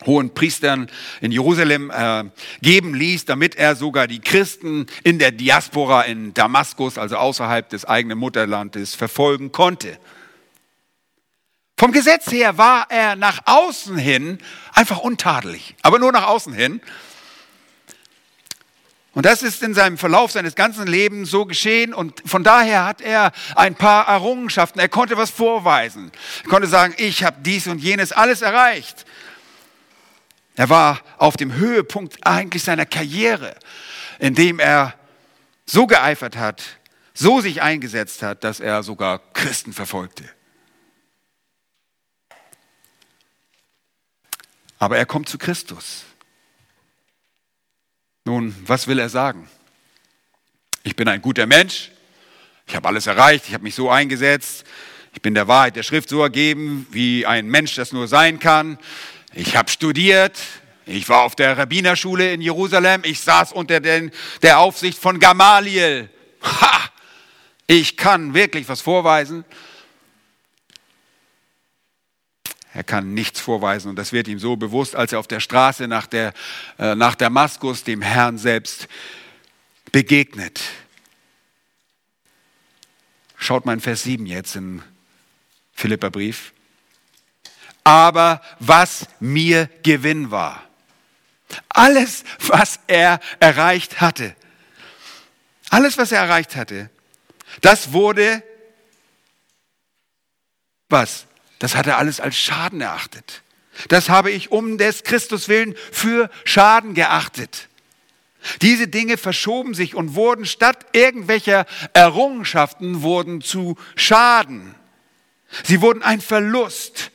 hohen 0.06 0.34
Priestern 0.34 0.90
in 1.22 1.32
Jerusalem 1.32 1.92
äh, 1.92 2.26
geben 2.62 2.94
ließ, 2.94 3.26
damit 3.26 3.56
er 3.56 3.76
sogar 3.76 4.08
die 4.08 4.22
Christen 4.22 4.86
in 5.04 5.20
der 5.20 5.32
Diaspora 5.32 6.04
in 6.04 6.34
Damaskus, 6.34 6.98
also 6.98 7.18
außerhalb 7.18 7.70
des 7.70 7.86
eigenen 7.86 8.18
Mutterlandes, 8.18 8.96
verfolgen 8.96 9.52
konnte. 9.52 9.98
Vom 11.78 11.94
Gesetz 11.94 12.32
her 12.32 12.58
war 12.58 12.88
er 12.90 13.16
nach 13.16 13.40
außen 13.46 13.98
hin 13.98 14.40
einfach 14.74 15.00
untadelig, 15.00 15.76
aber 15.82 15.98
nur 15.98 16.12
nach 16.12 16.28
außen 16.28 16.54
hin. 16.54 16.82
Und 19.14 19.26
das 19.26 19.44
ist 19.44 19.64
in 19.64 19.74
seinem 19.74 19.98
Verlauf 19.98 20.32
seines 20.32 20.56
ganzen 20.56 20.88
Lebens 20.88 21.32
so 21.32 21.46
geschehen 21.46 21.94
und 21.94 22.22
von 22.26 22.44
daher 22.44 22.86
hat 22.86 23.02
er 23.02 23.32
ein 23.56 23.76
paar 23.76 24.08
Errungenschaften. 24.08 24.80
Er 24.80 24.90
konnte 24.90 25.18
was 25.18 25.32
vorweisen. 25.32 26.12
Er 26.44 26.50
konnte 26.50 26.68
sagen, 26.68 26.94
ich 26.98 27.24
habe 27.24 27.38
dies 27.42 27.68
und 27.68 27.80
jenes 27.80 28.12
alles 28.12 28.42
erreicht. 28.42 29.06
Er 30.60 30.68
war 30.68 31.02
auf 31.18 31.38
dem 31.38 31.54
Höhepunkt 31.54 32.18
eigentlich 32.28 32.64
seiner 32.64 32.86
Karriere, 32.86 33.56
indem 34.20 34.60
er 34.60 34.94
so 35.66 35.88
geeifert 35.88 36.36
hat, 36.36 36.62
so 37.14 37.40
sich 37.40 37.62
eingesetzt 37.62 38.24
hat, 38.24 38.44
dass 38.44 38.60
er 38.60 38.84
sogar 38.84 39.20
Christen 39.32 39.72
verfolgte. 39.72 40.26
Aber 44.80 44.98
er 44.98 45.06
kommt 45.06 45.30
zu 45.30 45.38
Christus. 45.38 46.04
Nun, 48.26 48.54
was 48.68 48.86
will 48.86 49.00
er 49.00 49.08
sagen? 49.08 49.50
Ich 50.84 50.98
bin 50.98 51.08
ein 51.08 51.22
guter 51.22 51.46
Mensch, 51.46 51.90
ich 52.68 52.76
habe 52.76 52.90
alles 52.90 53.08
erreicht, 53.08 53.46
ich 53.48 53.54
habe 53.54 53.64
mich 53.64 53.76
so 53.76 53.90
eingesetzt, 53.90 54.66
ich 55.14 55.22
bin 55.22 55.36
der 55.36 55.48
Wahrheit 55.48 55.78
der 55.78 55.84
Schrift 55.84 56.10
so 56.10 56.22
ergeben, 56.22 56.86
wie 56.92 57.26
ein 57.26 57.48
Mensch 57.48 57.76
das 57.76 57.94
nur 57.94 58.10
sein 58.10 58.40
kann. 58.40 58.78
Ich 59.34 59.56
habe 59.56 59.70
studiert, 59.70 60.40
ich 60.86 61.08
war 61.08 61.22
auf 61.22 61.36
der 61.36 61.58
Rabbinerschule 61.58 62.34
in 62.34 62.42
Jerusalem, 62.42 63.02
ich 63.04 63.20
saß 63.22 63.54
unter 63.54 63.80
den, 63.80 64.12
der 64.42 64.60
Aufsicht 64.60 64.98
von 64.98 65.20
Gamaliel. 65.20 66.10
Ha! 66.42 66.90
Ich 67.68 67.96
kann 67.98 68.34
wirklich 68.34 68.68
was 68.68 68.82
vorweisen. 68.82 69.46
Er 72.74 72.84
kann 72.84 73.14
nichts 73.14 73.40
vorweisen 73.40 73.90
und 73.90 73.96
das 73.98 74.14
wird 74.14 74.28
ihm 74.28 74.40
so 74.40 74.56
bewusst, 74.56 74.96
als 74.96 75.14
er 75.14 75.20
auf 75.20 75.28
der 75.28 75.40
Straße 75.40 75.88
nach, 75.88 76.08
der, 76.08 76.34
äh, 76.80 76.96
nach 76.96 77.14
Damaskus 77.16 77.84
dem 77.84 78.02
Herrn 78.02 78.38
selbst 78.40 78.88
begegnet. 79.92 80.62
Schaut 83.38 83.66
mal 83.66 83.74
in 83.74 83.80
Vers 83.80 84.04
7 84.04 84.26
jetzt 84.26 84.56
im 84.56 84.82
Philipperbrief 85.74 86.54
aber 87.90 88.40
was 88.60 89.08
mir 89.20 89.68
Gewinn 89.82 90.30
war. 90.30 90.64
Alles, 91.70 92.24
was 92.46 92.80
er 92.86 93.20
erreicht 93.40 94.00
hatte, 94.00 94.36
alles, 95.72 95.98
was 95.98 96.12
er 96.12 96.20
erreicht 96.20 96.56
hatte, 96.56 96.92
das 97.62 97.92
wurde, 97.92 98.44
was? 100.88 101.26
Das 101.58 101.74
hat 101.74 101.88
er 101.88 101.98
alles 101.98 102.20
als 102.20 102.38
Schaden 102.38 102.80
erachtet. 102.80 103.42
Das 103.88 104.08
habe 104.08 104.30
ich 104.30 104.52
um 104.52 104.78
des 104.78 105.02
Christus 105.02 105.50
willen 105.50 105.76
für 105.92 106.30
Schaden 106.46 106.94
geachtet. 106.94 107.70
Diese 108.62 108.88
Dinge 108.88 109.18
verschoben 109.18 109.74
sich 109.74 109.96
und 109.96 110.14
wurden 110.14 110.46
statt 110.46 110.86
irgendwelcher 110.94 111.66
Errungenschaften 111.94 113.02
wurden 113.02 113.42
zu 113.42 113.78
Schaden. 113.96 114.76
Sie 115.64 115.82
wurden 115.82 116.04
ein 116.04 116.22
Verlust. 116.22 117.10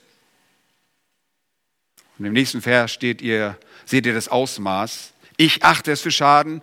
Und 2.18 2.26
im 2.26 2.32
nächsten 2.32 2.62
Vers 2.62 2.92
steht 2.92 3.22
ihr, 3.22 3.58
seht 3.84 4.06
ihr 4.06 4.14
das 4.14 4.28
Ausmaß. 4.28 5.12
Ich 5.36 5.64
achte 5.64 5.92
es 5.92 6.00
für 6.00 6.10
Schaden. 6.10 6.62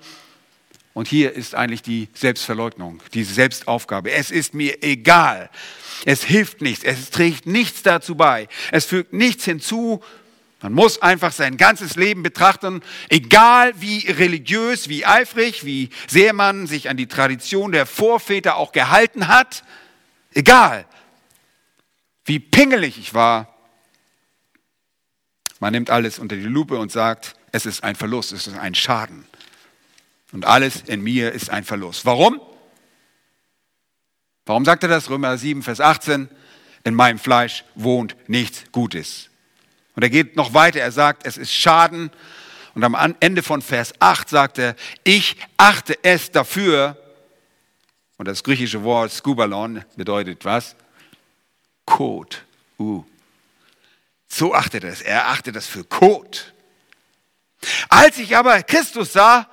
Und 0.93 1.08
hier 1.08 1.34
ist 1.34 1.55
eigentlich 1.55 1.81
die 1.81 2.10
Selbstverleugnung, 2.13 3.01
diese 3.13 3.34
Selbstaufgabe. 3.34 4.12
Es 4.12 4.29
ist 4.29 4.53
mir 4.53 4.84
egal. 4.84 5.50
Es 6.05 6.24
hilft 6.24 6.62
nichts. 6.62 6.84
Es 6.84 7.10
trägt 7.12 7.46
nichts 7.46 7.84
dazu 7.84 8.15
bei. 8.15 8.48
Es 8.72 8.86
fügt 8.86 9.13
nichts 9.13 9.46
hinzu. 9.46 10.03
Man 10.62 10.74
muss 10.74 11.01
einfach 11.01 11.31
sein 11.31 11.58
ganzes 11.58 11.96
Leben 11.96 12.22
betrachten, 12.22 12.81
egal 13.10 13.74
wie 13.81 14.05
religiös, 14.12 14.89
wie 14.89 15.05
eifrig, 15.05 15.65
wie 15.65 15.89
sehr 16.08 16.34
man 16.34 16.67
sich 16.67 16.88
an 16.88 16.98
die 16.98 17.08
Tradition 17.08 17.72
der 17.72 17.88
Vorväter 17.88 18.58
auch 18.58 18.72
gehalten 18.72 19.27
hat. 19.27 19.63
Egal, 20.34 20.86
wie 22.25 22.39
pingelig 22.39 23.00
ich 23.00 23.13
war, 23.13 23.50
Man 25.62 25.74
nimmt 25.74 25.91
alles 25.91 26.18
unter 26.18 26.36
die 26.36 26.41
Lupe 26.41 26.75
und 26.80 26.91
sagt, 26.91 27.36
es 27.51 27.68
ist 27.68 27.84
ein 27.84 27.96
Verlust, 27.96 28.32
es 28.32 28.48
ist 28.48 28.58
ein 28.58 28.74
Schaden. 28.74 29.25
Und 30.32 30.44
alles 30.44 30.82
in 30.88 31.01
mir 31.01 31.34
ist 31.34 31.51
ein 31.51 31.63
Verlust. 31.63 32.03
Warum? 32.03 32.41
Warum 34.48 34.65
sagt 34.65 34.82
er 34.82 34.89
das? 34.89 35.08
Römer 35.12 35.38
7, 35.38 35.62
Vers 35.62 35.80
18. 35.80 36.30
In 36.84 36.96
meinem 36.96 37.20
Fleisch 37.20 37.63
wohnt 37.75 38.15
nichts 38.27 38.63
Gutes. 38.72 39.30
Und 39.96 40.01
er 40.01 40.10
geht 40.10 40.36
noch 40.36 40.56
weiter. 40.56 40.80
Er 40.80 40.91
sagt, 40.91 41.27
es 41.27 41.38
ist 41.38 41.53
Schaden. 41.53 42.10
Und 42.74 42.84
am 42.84 43.15
Ende 43.20 43.44
von 43.44 43.62
Vers 43.62 43.94
8 44.00 44.30
sagt 44.30 44.58
er, 44.58 44.75
ich 45.03 45.38
achte 45.58 45.96
es 46.01 46.32
dafür. 46.32 46.98
Und 48.18 48.27
das 48.27 48.44
griechische 48.44 48.82
Wort 48.82 49.12
Skubalon 49.12 49.86
bedeutet 49.96 50.44
was? 50.44 50.75
Kot. 51.86 52.44
Uh. 52.80 53.03
So 54.34 54.56
achtet 54.56 54.86
er 54.86 54.92
es. 54.92 55.02
Er 55.02 55.28
achtet 55.28 55.58
es 55.58 55.68
für 55.68 55.84
Kot. 55.84 56.54
Als 57.90 58.18
ich 58.18 58.38
aber 58.38 58.64
Christus 58.64 59.12
sah, 59.12 59.50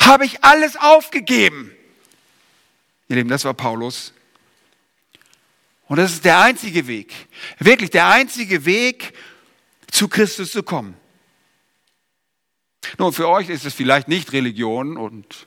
habe 0.00 0.24
ich 0.24 0.42
alles 0.42 0.76
aufgegeben. 0.76 1.70
Ihr 3.08 3.16
Lieben, 3.16 3.28
das 3.28 3.44
war 3.44 3.52
Paulus. 3.52 4.14
Und 5.88 5.98
das 5.98 6.12
ist 6.12 6.24
der 6.24 6.40
einzige 6.40 6.86
Weg, 6.86 7.14
wirklich 7.58 7.90
der 7.90 8.08
einzige 8.08 8.64
Weg, 8.64 9.12
zu 9.90 10.08
Christus 10.08 10.52
zu 10.52 10.62
kommen. 10.62 10.96
Nun, 12.98 13.12
für 13.12 13.28
euch 13.28 13.48
ist 13.48 13.64
es 13.64 13.74
vielleicht 13.74 14.08
nicht 14.08 14.32
Religion 14.32 14.96
und 14.96 15.46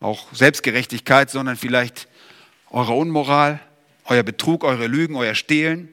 auch 0.00 0.32
Selbstgerechtigkeit, 0.32 1.30
sondern 1.30 1.56
vielleicht 1.56 2.08
eure 2.70 2.92
Unmoral, 2.92 3.60
euer 4.04 4.22
Betrug, 4.22 4.64
eure 4.64 4.86
Lügen, 4.86 5.16
euer 5.16 5.34
Stehlen 5.34 5.92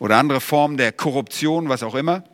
oder 0.00 0.16
andere 0.16 0.40
Formen 0.40 0.76
der 0.76 0.90
Korruption, 0.90 1.68
was 1.68 1.84
auch 1.84 1.94
immer. 1.94 2.24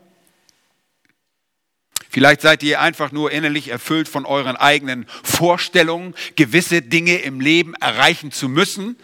Vielleicht 2.09 2.41
seid 2.41 2.63
ihr 2.63 2.81
einfach 2.81 3.13
nur 3.13 3.31
innerlich 3.31 3.69
erfüllt 3.69 4.09
von 4.09 4.25
euren 4.25 4.57
eigenen 4.57 5.07
Vorstellungen, 5.23 6.15
gewisse 6.37 6.81
Dinge 6.81 7.19
im 7.19 7.41
Leben 7.41 7.75
erreichen 7.75 8.33
zu 8.33 8.49
müssen, 8.49 8.97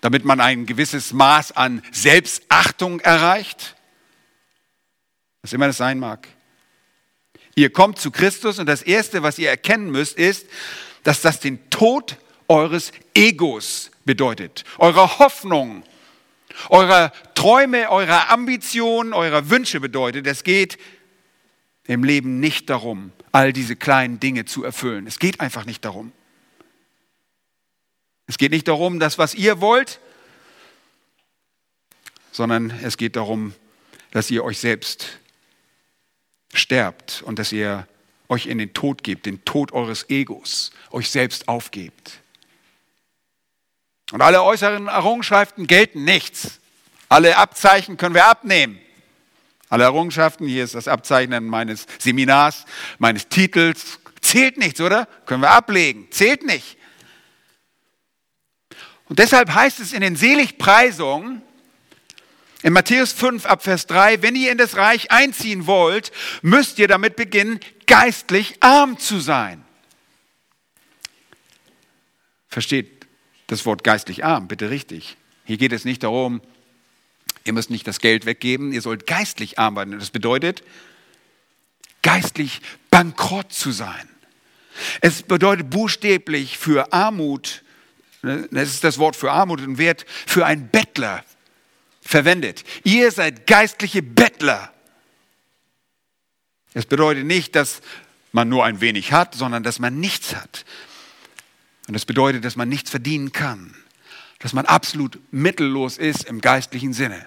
damit 0.00 0.24
man 0.24 0.40
ein 0.40 0.64
gewisses 0.64 1.12
Maß 1.12 1.52
an 1.52 1.82
Selbstachtung 1.92 3.00
erreicht, 3.00 3.74
was 5.42 5.52
immer 5.52 5.66
das 5.66 5.76
sein 5.76 5.98
mag. 5.98 6.28
Ihr 7.56 7.70
kommt 7.70 7.98
zu 7.98 8.10
Christus 8.10 8.58
und 8.58 8.66
das 8.66 8.82
Erste, 8.82 9.22
was 9.22 9.38
ihr 9.38 9.50
erkennen 9.50 9.90
müsst, 9.90 10.16
ist, 10.16 10.46
dass 11.02 11.20
das 11.20 11.40
den 11.40 11.68
Tod 11.70 12.16
eures 12.48 12.92
Egos 13.14 13.90
bedeutet, 14.04 14.64
eurer 14.78 15.18
Hoffnung, 15.18 15.82
eurer 16.68 17.12
Träume, 17.34 17.90
eurer 17.90 18.30
Ambitionen, 18.30 19.12
eurer 19.12 19.50
Wünsche 19.50 19.80
bedeutet. 19.80 20.26
Es 20.26 20.44
geht 20.44 20.78
im 21.86 22.04
Leben 22.04 22.40
nicht 22.40 22.70
darum, 22.70 23.12
all 23.32 23.52
diese 23.52 23.76
kleinen 23.76 24.20
Dinge 24.20 24.44
zu 24.44 24.64
erfüllen. 24.64 25.06
Es 25.06 25.18
geht 25.18 25.40
einfach 25.40 25.66
nicht 25.66 25.84
darum. 25.84 26.12
Es 28.26 28.38
geht 28.38 28.52
nicht 28.52 28.68
darum, 28.68 29.00
das, 29.00 29.18
was 29.18 29.34
ihr 29.34 29.60
wollt, 29.60 30.00
sondern 32.32 32.70
es 32.82 32.96
geht 32.96 33.16
darum, 33.16 33.54
dass 34.12 34.30
ihr 34.30 34.44
euch 34.44 34.58
selbst 34.58 35.18
sterbt 36.54 37.22
und 37.26 37.38
dass 37.38 37.52
ihr 37.52 37.86
euch 38.28 38.46
in 38.46 38.58
den 38.58 38.72
Tod 38.72 39.02
gebt, 39.02 39.26
den 39.26 39.44
Tod 39.44 39.72
eures 39.72 40.08
Egos, 40.08 40.70
euch 40.90 41.10
selbst 41.10 41.48
aufgebt. 41.48 42.22
Und 44.14 44.22
alle 44.22 44.44
äußeren 44.44 44.86
Errungenschaften 44.86 45.66
gelten 45.66 46.04
nichts. 46.04 46.60
Alle 47.08 47.36
Abzeichen 47.36 47.96
können 47.96 48.14
wir 48.14 48.26
abnehmen. 48.26 48.78
Alle 49.68 49.82
Errungenschaften, 49.82 50.46
hier 50.46 50.62
ist 50.62 50.76
das 50.76 50.86
Abzeichnen 50.86 51.44
meines 51.48 51.84
Seminars, 51.98 52.64
meines 53.00 53.28
Titels, 53.28 53.98
zählt 54.20 54.56
nichts, 54.56 54.80
oder? 54.80 55.08
Können 55.26 55.42
wir 55.42 55.50
ablegen, 55.50 56.06
zählt 56.12 56.46
nicht. 56.46 56.78
Und 59.06 59.18
deshalb 59.18 59.52
heißt 59.52 59.80
es 59.80 59.92
in 59.92 60.00
den 60.00 60.14
Seligpreisungen, 60.14 61.42
in 62.62 62.72
Matthäus 62.72 63.10
5 63.10 63.44
ab 63.46 63.64
Vers 63.64 63.88
3, 63.88 64.22
wenn 64.22 64.36
ihr 64.36 64.52
in 64.52 64.58
das 64.58 64.76
Reich 64.76 65.10
einziehen 65.10 65.66
wollt, 65.66 66.12
müsst 66.40 66.78
ihr 66.78 66.86
damit 66.86 67.16
beginnen, 67.16 67.58
geistlich 67.88 68.62
arm 68.62 68.96
zu 68.96 69.18
sein. 69.18 69.64
Versteht 72.48 72.93
das 73.46 73.66
Wort 73.66 73.84
geistlich 73.84 74.24
arm, 74.24 74.48
bitte 74.48 74.70
richtig. 74.70 75.16
Hier 75.44 75.58
geht 75.58 75.72
es 75.72 75.84
nicht 75.84 76.02
darum, 76.02 76.40
ihr 77.44 77.52
müsst 77.52 77.70
nicht 77.70 77.86
das 77.86 78.00
Geld 78.00 78.26
weggeben, 78.26 78.72
ihr 78.72 78.80
sollt 78.80 79.06
geistlich 79.06 79.58
arm 79.58 79.76
werden. 79.76 79.98
Das 79.98 80.10
bedeutet, 80.10 80.62
geistlich 82.02 82.60
bankrott 82.90 83.52
zu 83.52 83.70
sein. 83.72 84.08
Es 85.00 85.22
bedeutet 85.22 85.70
buchstäblich 85.70 86.58
für 86.58 86.92
Armut, 86.92 87.62
das 88.22 88.68
ist 88.68 88.84
das 88.84 88.98
Wort 88.98 89.16
für 89.16 89.30
Armut 89.30 89.60
und 89.60 89.78
Wert 89.78 90.06
für 90.08 90.46
einen 90.46 90.68
Bettler 90.68 91.24
verwendet. 92.00 92.64
Ihr 92.82 93.10
seid 93.10 93.46
geistliche 93.46 94.02
Bettler. 94.02 94.72
Es 96.72 96.86
bedeutet 96.86 97.26
nicht, 97.26 97.54
dass 97.54 97.82
man 98.32 98.48
nur 98.48 98.64
ein 98.64 98.80
wenig 98.80 99.12
hat, 99.12 99.34
sondern 99.34 99.62
dass 99.62 99.78
man 99.78 100.00
nichts 100.00 100.34
hat. 100.34 100.64
Und 101.86 101.94
das 101.94 102.04
bedeutet, 102.04 102.44
dass 102.44 102.56
man 102.56 102.68
nichts 102.68 102.90
verdienen 102.90 103.32
kann, 103.32 103.74
dass 104.38 104.52
man 104.52 104.66
absolut 104.66 105.18
mittellos 105.32 105.98
ist 105.98 106.24
im 106.24 106.40
geistlichen 106.40 106.92
Sinne. 106.92 107.24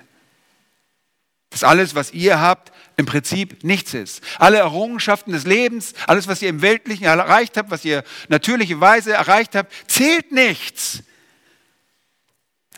Dass 1.50 1.64
alles, 1.64 1.96
was 1.96 2.12
ihr 2.12 2.40
habt, 2.40 2.72
im 2.98 3.06
Prinzip 3.06 3.64
nichts 3.64 3.94
ist. 3.94 4.22
Alle 4.38 4.58
Errungenschaften 4.58 5.32
des 5.32 5.46
Lebens, 5.46 5.94
alles, 6.08 6.28
was 6.28 6.42
ihr 6.42 6.50
im 6.50 6.62
Weltlichen 6.62 7.06
erreicht 7.06 7.58
habt, 7.58 7.72
was 7.72 7.86
ihr 7.86 8.04
natürliche 8.28 8.82
Weise 8.82 9.14
erreicht 9.14 9.56
habt, 9.56 9.72
zählt 9.90 10.32
nichts. 10.32 11.04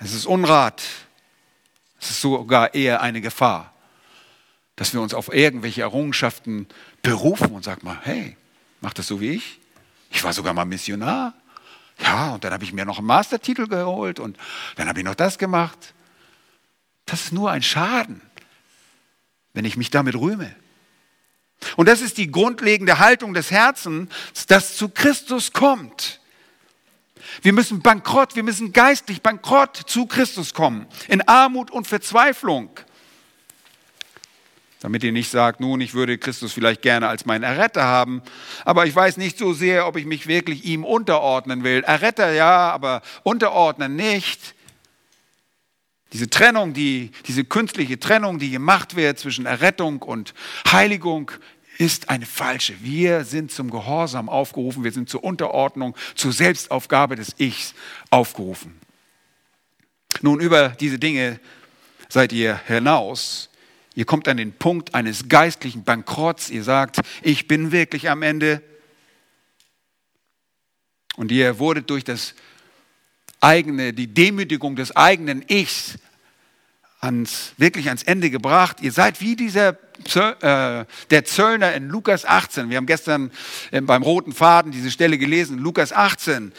Es 0.02 0.14
ist 0.14 0.26
Unrat. 0.26 0.84
Es 2.00 2.12
ist 2.12 2.22
sogar 2.22 2.74
eher 2.74 3.02
eine 3.02 3.22
Gefahr, 3.22 3.74
dass 4.76 4.94
wir 4.94 5.02
uns 5.02 5.14
auf 5.14 5.34
irgendwelche 5.34 5.82
Errungenschaften 5.82 6.68
berufen 7.02 7.52
und 7.52 7.64
sagen 7.64 7.82
mal, 7.84 8.00
hey, 8.04 8.38
mach 8.82 8.94
das 8.94 9.08
so 9.08 9.20
wie 9.20 9.32
ich. 9.32 9.60
Ich 10.12 10.24
war 10.24 10.34
sogar 10.34 10.54
mal 10.54 10.66
Missionar. 10.66 11.34
Ja, 12.02 12.34
und 12.34 12.44
dann 12.44 12.54
habe 12.54 12.64
ich 12.64 12.74
mir 12.74 12.86
noch 12.86 12.98
einen 12.98 13.08
Mastertitel 13.08 13.68
geholt 13.68 14.20
und 14.20 14.38
dann 14.76 14.88
habe 14.88 15.00
ich 15.00 15.06
noch 15.06 15.16
das 15.16 15.38
gemacht. 15.38 15.94
Das 17.06 17.26
ist 17.26 17.32
nur 17.34 17.52
ein 17.52 17.64
Schaden, 17.64 18.22
wenn 19.54 19.66
ich 19.66 19.78
mich 19.78 19.90
damit 19.90 20.16
rühme. 20.16 20.56
Und 21.76 21.88
das 21.88 22.02
ist 22.02 22.18
die 22.18 22.32
grundlegende 22.32 23.00
Haltung 23.00 23.34
des 23.34 23.52
Herzens, 23.52 24.10
das 24.48 24.78
zu 24.78 24.90
Christus 24.90 25.52
kommt. 25.52 26.22
Wir 27.42 27.54
müssen 27.54 27.82
bankrott, 27.82 28.36
wir 28.36 28.44
müssen 28.44 28.72
geistlich 28.74 29.22
bankrott 29.22 29.76
zu 29.76 30.06
Christus 30.06 30.54
kommen, 30.54 30.88
in 31.08 31.22
Armut 31.28 31.70
und 31.70 31.88
Verzweiflung. 31.88 32.72
Damit 34.82 35.04
ihr 35.04 35.12
nicht 35.12 35.30
sagt, 35.30 35.60
nun, 35.60 35.82
ich 35.82 35.94
würde 35.94 36.18
Christus 36.18 36.54
vielleicht 36.54 36.82
gerne 36.82 37.10
als 37.10 37.26
meinen 37.26 37.44
Erretter 37.44 37.84
haben, 37.84 38.22
aber 38.64 38.86
ich 38.86 38.96
weiß 38.96 39.18
nicht 39.18 39.38
so 39.38 39.54
sehr, 39.54 39.86
ob 39.88 39.98
ich 39.98 40.06
mich 40.06 40.28
wirklich 40.28 40.64
ihm 40.64 40.86
unterordnen 40.86 41.64
will. 41.66 41.84
Erretter 41.84 42.32
ja, 42.32 42.72
aber 42.72 43.02
unterordnen 43.24 43.98
nicht. 43.98 44.56
Diese 46.14 46.30
Trennung, 46.30 46.74
die, 46.74 47.12
diese 47.28 47.44
künstliche 47.44 48.00
Trennung, 48.00 48.40
die 48.40 48.52
gemacht 48.52 48.96
wird 48.96 49.20
zwischen 49.20 49.46
Errettung 49.46 50.02
und 50.02 50.34
Heiligung, 50.72 51.30
ist 51.78 52.10
eine 52.10 52.26
falsche. 52.26 52.82
Wir 52.82 53.26
sind 53.26 53.52
zum 53.52 53.70
Gehorsam 53.70 54.28
aufgerufen, 54.28 54.84
wir 54.84 54.92
sind 54.92 55.10
zur 55.10 55.24
Unterordnung, 55.24 55.96
zur 56.16 56.32
Selbstaufgabe 56.32 57.16
des 57.16 57.36
Ichs 57.38 57.74
aufgerufen. 58.10 58.80
Nun, 60.22 60.40
über 60.40 60.70
diese 60.70 61.00
Dinge 61.00 61.40
seid 62.10 62.34
ihr 62.34 62.60
hinaus 62.66 63.49
Ihr 64.00 64.06
kommt 64.06 64.30
an 64.30 64.38
den 64.38 64.54
Punkt 64.54 64.96
eines 64.96 65.28
geistlichen 65.28 65.84
Bankrotts. 65.84 66.50
Ihr 66.50 66.64
sagt, 66.64 67.02
ich 67.22 67.50
bin 67.50 67.74
wirklich 67.74 68.10
am 68.10 68.22
Ende. 68.22 68.64
Und 71.18 71.34
ihr 71.34 71.60
wurdet 71.60 71.90
durch 71.90 72.06
das 72.06 72.34
eigene, 73.42 73.92
die 73.92 74.08
Demütigung 74.08 74.78
des 74.78 74.96
eigenen 74.96 75.44
Ichs 75.50 76.00
ans, 77.02 77.52
wirklich 77.58 77.90
ans 77.90 78.04
Ende 78.04 78.30
gebracht. 78.30 78.78
Ihr 78.80 78.94
seid 78.94 79.20
wie 79.20 79.36
dieser 79.36 79.72
äh, 80.16 80.86
der 81.10 81.26
Zöllner 81.26 81.74
in 81.74 81.90
Lukas 81.90 82.24
18. 82.24 82.70
Wir 82.70 82.78
haben 82.78 82.86
gestern 82.86 83.32
äh, 83.72 83.82
beim 83.82 84.04
roten 84.04 84.32
Faden 84.32 84.72
diese 84.72 84.92
Stelle 84.92 85.18
gelesen, 85.18 85.58
Lukas 85.58 85.92
18 85.92 86.54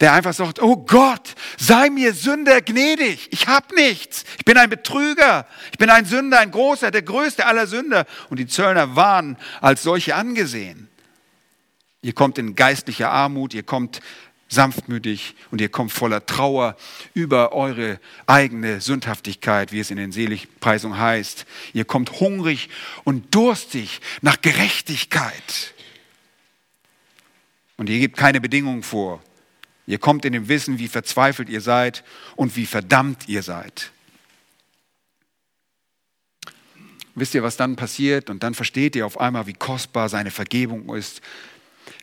der 0.00 0.12
einfach 0.12 0.34
sagt, 0.34 0.60
oh 0.60 0.76
Gott, 0.76 1.34
sei 1.56 1.90
mir 1.90 2.12
Sünder 2.12 2.60
gnädig, 2.60 3.28
ich 3.30 3.46
habe 3.46 3.74
nichts, 3.74 4.24
ich 4.38 4.44
bin 4.44 4.58
ein 4.58 4.68
Betrüger, 4.68 5.46
ich 5.72 5.78
bin 5.78 5.90
ein 5.90 6.04
Sünder, 6.04 6.38
ein 6.38 6.50
großer, 6.50 6.90
der 6.90 7.02
größte 7.02 7.46
aller 7.46 7.66
Sünder. 7.66 8.06
Und 8.28 8.38
die 8.38 8.46
Zöllner 8.46 8.94
waren 8.96 9.36
als 9.60 9.82
solche 9.82 10.14
angesehen. 10.14 10.88
Ihr 12.02 12.12
kommt 12.12 12.38
in 12.38 12.54
geistliche 12.54 13.08
Armut, 13.08 13.54
ihr 13.54 13.62
kommt 13.62 14.00
sanftmütig 14.48 15.34
und 15.50 15.60
ihr 15.60 15.68
kommt 15.68 15.92
voller 15.92 16.24
Trauer 16.24 16.76
über 17.14 17.52
eure 17.52 17.98
eigene 18.26 18.80
Sündhaftigkeit, 18.80 19.72
wie 19.72 19.80
es 19.80 19.90
in 19.90 19.96
den 19.96 20.12
Seligpreisungen 20.12 20.98
heißt. 20.98 21.46
Ihr 21.72 21.84
kommt 21.84 22.20
hungrig 22.20 22.68
und 23.04 23.34
durstig 23.34 24.00
nach 24.20 24.40
Gerechtigkeit. 24.40 25.74
Und 27.76 27.90
ihr 27.90 27.98
gebt 27.98 28.16
keine 28.16 28.40
Bedingungen 28.40 28.82
vor. 28.82 29.22
Ihr 29.86 29.98
kommt 29.98 30.24
in 30.24 30.32
dem 30.32 30.48
Wissen, 30.48 30.78
wie 30.78 30.88
verzweifelt 30.88 31.48
ihr 31.48 31.60
seid 31.60 32.02
und 32.34 32.56
wie 32.56 32.66
verdammt 32.66 33.28
ihr 33.28 33.42
seid. 33.42 33.92
Wisst 37.14 37.34
ihr, 37.34 37.42
was 37.42 37.56
dann 37.56 37.76
passiert? 37.76 38.28
Und 38.28 38.42
dann 38.42 38.54
versteht 38.54 38.94
ihr 38.94 39.06
auf 39.06 39.18
einmal, 39.18 39.46
wie 39.46 39.54
kostbar 39.54 40.08
seine 40.08 40.30
Vergebung 40.30 40.94
ist, 40.94 41.22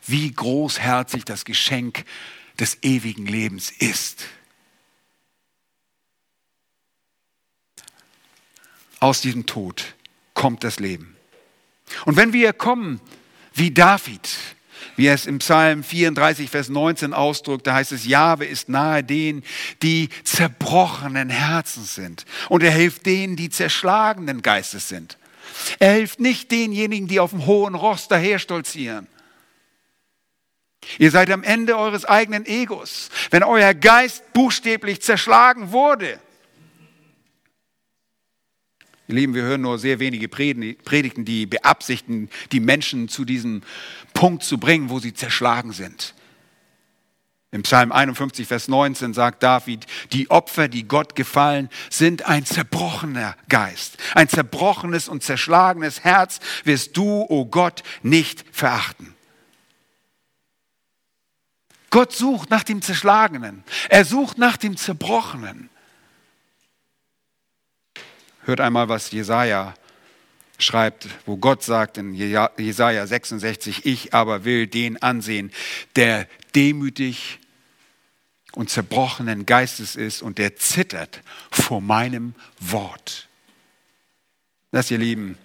wie 0.06 0.32
großherzig 0.32 1.24
das 1.24 1.44
Geschenk 1.44 2.04
des 2.58 2.82
ewigen 2.82 3.26
Lebens 3.26 3.70
ist. 3.70 4.24
Aus 8.98 9.20
diesem 9.20 9.46
Tod 9.46 9.94
kommt 10.32 10.64
das 10.64 10.80
Leben. 10.80 11.16
Und 12.06 12.16
wenn 12.16 12.32
wir 12.32 12.52
kommen 12.52 13.00
wie 13.52 13.70
David, 13.70 14.36
wie 14.96 15.08
es 15.08 15.26
im 15.26 15.38
Psalm 15.38 15.82
34, 15.82 16.50
Vers 16.50 16.68
19 16.68 17.12
ausdrückt, 17.12 17.66
da 17.66 17.74
heißt 17.74 17.92
es, 17.92 18.06
Jahwe 18.06 18.44
ist 18.44 18.68
nahe 18.68 19.02
denen, 19.02 19.42
die 19.82 20.08
zerbrochenen 20.22 21.30
Herzens 21.30 21.94
sind. 21.94 22.24
Und 22.48 22.62
er 22.62 22.70
hilft 22.70 23.06
denen, 23.06 23.36
die 23.36 23.50
zerschlagenen 23.50 24.42
Geistes 24.42 24.88
sind. 24.88 25.18
Er 25.78 25.92
hilft 25.92 26.20
nicht 26.20 26.50
denjenigen, 26.50 27.08
die 27.08 27.20
auf 27.20 27.30
dem 27.30 27.46
hohen 27.46 27.74
Ross 27.74 28.08
daherstolzieren. 28.08 29.06
Ihr 30.98 31.10
seid 31.10 31.30
am 31.30 31.42
Ende 31.42 31.78
eures 31.78 32.04
eigenen 32.04 32.46
Egos, 32.46 33.10
wenn 33.30 33.42
euer 33.42 33.74
Geist 33.74 34.32
buchstäblich 34.32 35.00
zerschlagen 35.00 35.72
wurde. 35.72 36.20
Ihr 39.06 39.16
Lieben, 39.16 39.34
wir 39.34 39.42
hören 39.42 39.60
nur 39.60 39.78
sehr 39.78 39.98
wenige 39.98 40.28
Predigten, 40.28 41.26
die 41.26 41.44
beabsichtigen, 41.44 42.30
die 42.52 42.60
Menschen 42.60 43.08
zu 43.08 43.26
diesem 43.26 43.62
Punkt 44.14 44.42
zu 44.42 44.56
bringen, 44.56 44.88
wo 44.88 44.98
sie 45.00 45.12
zerschlagen 45.12 45.72
sind. 45.72 46.14
Im 47.50 47.62
Psalm 47.62 47.92
51, 47.92 48.48
Vers 48.48 48.66
19 48.66 49.14
sagt 49.14 49.42
David, 49.42 49.86
die 50.12 50.28
Opfer, 50.28 50.66
die 50.66 50.88
Gott 50.88 51.14
gefallen, 51.14 51.68
sind 51.88 52.26
ein 52.26 52.44
zerbrochener 52.44 53.36
Geist. 53.48 53.96
Ein 54.16 54.28
zerbrochenes 54.28 55.08
und 55.08 55.22
zerschlagenes 55.22 56.02
Herz 56.02 56.40
wirst 56.64 56.96
du, 56.96 57.20
o 57.20 57.26
oh 57.28 57.44
Gott, 57.44 57.84
nicht 58.02 58.44
verachten. 58.50 59.14
Gott 61.90 62.12
sucht 62.12 62.50
nach 62.50 62.64
dem 62.64 62.82
Zerschlagenen. 62.82 63.62
Er 63.88 64.04
sucht 64.04 64.36
nach 64.36 64.56
dem 64.56 64.76
Zerbrochenen. 64.76 65.70
Hört 68.42 68.60
einmal, 68.60 68.88
was 68.88 69.12
Jesaja 69.12 69.74
schreibt, 70.58 71.08
wo 71.26 71.36
Gott 71.36 71.62
sagt 71.62 71.98
in 71.98 72.14
Jesaja 72.14 73.06
66, 73.06 73.86
ich 73.86 74.14
aber 74.14 74.44
will 74.44 74.66
den 74.66 75.02
ansehen, 75.02 75.52
der 75.96 76.28
demütig 76.54 77.40
und 78.52 78.70
zerbrochenen 78.70 79.46
Geistes 79.46 79.96
ist 79.96 80.22
und 80.22 80.38
der 80.38 80.56
zittert 80.56 81.22
vor 81.50 81.80
meinem 81.80 82.34
Wort. 82.60 83.28
Das, 84.70 84.90
ihr 84.90 84.98
Lieben, 84.98 85.38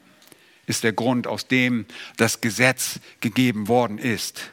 ist 0.68 0.84
der 0.84 0.94
Grund, 0.94 1.26
aus 1.26 1.48
dem 1.48 1.86
das 2.18 2.42
Gesetz 2.42 3.00
gegeben 3.22 3.68
worden 3.68 3.98
ist. 3.98 4.52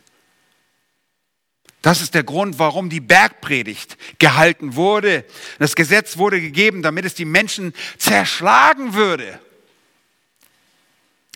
Das 1.82 2.00
ist 2.00 2.14
der 2.14 2.24
Grund, 2.24 2.58
warum 2.58 2.90
die 2.90 3.00
Bergpredigt 3.00 3.96
gehalten 4.18 4.74
wurde. 4.74 5.24
Das 5.58 5.76
Gesetz 5.76 6.16
wurde 6.16 6.40
gegeben, 6.40 6.82
damit 6.82 7.04
es 7.04 7.14
die 7.14 7.26
Menschen 7.26 7.74
zerschlagen 7.98 8.94
würde. 8.94 9.38